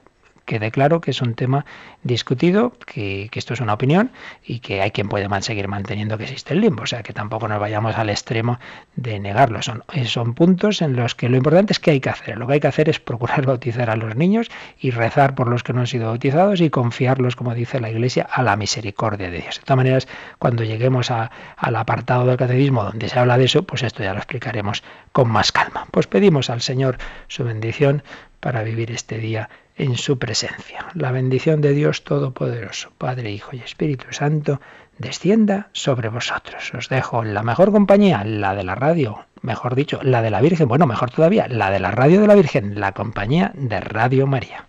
quede 0.50 0.72
claro 0.72 1.00
que 1.00 1.12
es 1.12 1.22
un 1.22 1.36
tema 1.36 1.64
discutido, 2.02 2.74
que, 2.88 3.30
esto 3.32 3.54
es 3.54 3.62
una 3.62 3.74
opinión 3.74 4.12
y 4.44 4.60
que 4.62 4.82
hay 4.82 4.90
quien 4.90 5.08
puede 5.08 5.30
seguir 5.42 5.68
manteniendo 5.68 6.18
que 6.18 6.24
existe 6.24 6.56
el 6.56 6.62
limbo. 6.62 6.84
O 6.84 6.86
sea, 6.88 7.04
que 7.04 7.14
tampoco 7.14 7.48
nos 7.48 7.60
vayamos 7.60 7.96
al 7.98 8.10
extremo 8.10 8.60
de 8.96 9.20
negarlo. 9.20 9.62
Son, 9.62 9.84
son 10.06 10.34
puntos 10.34 10.82
en 10.82 10.96
los 10.96 11.14
que 11.14 11.30
lo 11.30 11.38
importante 11.38 11.74
es 11.74 11.80
que 11.80 11.92
hay 11.92 12.00
que 12.00 12.10
hacer. 12.10 12.38
Lo 12.40 12.48
que 12.48 12.54
hay 12.54 12.60
que 12.60 12.68
hacer 12.68 12.90
es 12.90 13.00
procurar 13.00 13.46
bautizar 13.46 13.92
a 13.92 13.96
los 13.96 14.16
niños 14.16 14.50
y 14.80 14.90
rezar 14.90 15.36
por 15.36 15.50
los 15.50 15.62
que 15.62 15.72
no 15.72 15.82
han 15.82 15.88
sido 15.88 16.08
bautizados 16.08 16.62
y 16.62 16.72
confiarlos, 16.72 17.36
como 17.36 17.54
dice 17.54 17.80
la 17.80 17.92
Iglesia, 17.92 18.28
a 18.30 18.42
la 18.42 18.56
misericordia 18.56 19.30
de 19.30 19.42
Dios. 19.42 19.60
De 19.60 19.66
todas 19.66 19.78
maneras, 19.78 20.08
cuando 20.40 20.64
lleguemos 20.64 21.12
al 21.12 21.76
apartado 21.76 22.26
del 22.26 22.38
catecismo 22.38 22.84
donde 22.84 23.08
se 23.08 23.20
habla 23.20 23.38
de 23.38 23.46
eso, 23.46 23.64
pues 23.64 23.84
esto 23.84 24.02
ya 24.02 24.14
lo 24.14 24.18
explicaremos 24.18 24.84
con 25.12 25.30
más 25.30 25.52
calma. 25.52 25.86
Pues 25.92 26.08
pedimos 26.08 26.50
al 26.50 26.62
Señor 26.62 26.98
su 27.28 27.44
bendición 27.44 28.02
para 28.40 28.64
vivir 28.64 28.92
este 28.92 29.18
día 29.18 29.50
en 29.80 29.98
su 29.98 30.20
presencia. 30.20 30.86
La 30.94 31.12
bendición 31.12 31.62
de 31.62 31.72
Dios 31.74 32.04
Todopoderoso, 32.04 32.92
Padre, 32.98 33.32
Hijo 33.32 33.56
y 33.56 33.60
Espíritu 33.60 34.08
Santo, 34.12 34.60
descienda 34.98 35.70
sobre 35.72 36.10
vosotros. 36.10 36.72
Os 36.76 36.90
dejo 36.90 37.24
en 37.24 37.34
la 37.34 37.44
mejor 37.44 37.72
compañía, 37.72 38.24
la 38.26 38.54
de 38.54 38.66
la 38.66 38.76
radio, 38.76 39.26
mejor 39.42 39.76
dicho, 39.76 40.00
la 40.04 40.22
de 40.22 40.30
la 40.30 40.42
Virgen, 40.42 40.68
bueno, 40.68 40.86
mejor 40.86 41.10
todavía, 41.12 41.48
la 41.48 41.72
de 41.72 41.80
la 41.80 41.92
radio 41.92 42.20
de 42.20 42.28
la 42.28 42.36
Virgen, 42.36 42.80
la 42.80 42.92
compañía 42.92 43.54
de 43.56 43.80
Radio 43.80 44.28
María. 44.28 44.66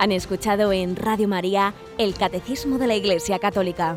Han 0.00 0.12
escuchado 0.12 0.72
en 0.72 0.94
Radio 0.94 1.26
María 1.26 1.74
el 1.98 2.14
Catecismo 2.14 2.78
de 2.78 2.86
la 2.86 2.94
Iglesia 2.94 3.40
Católica, 3.40 3.96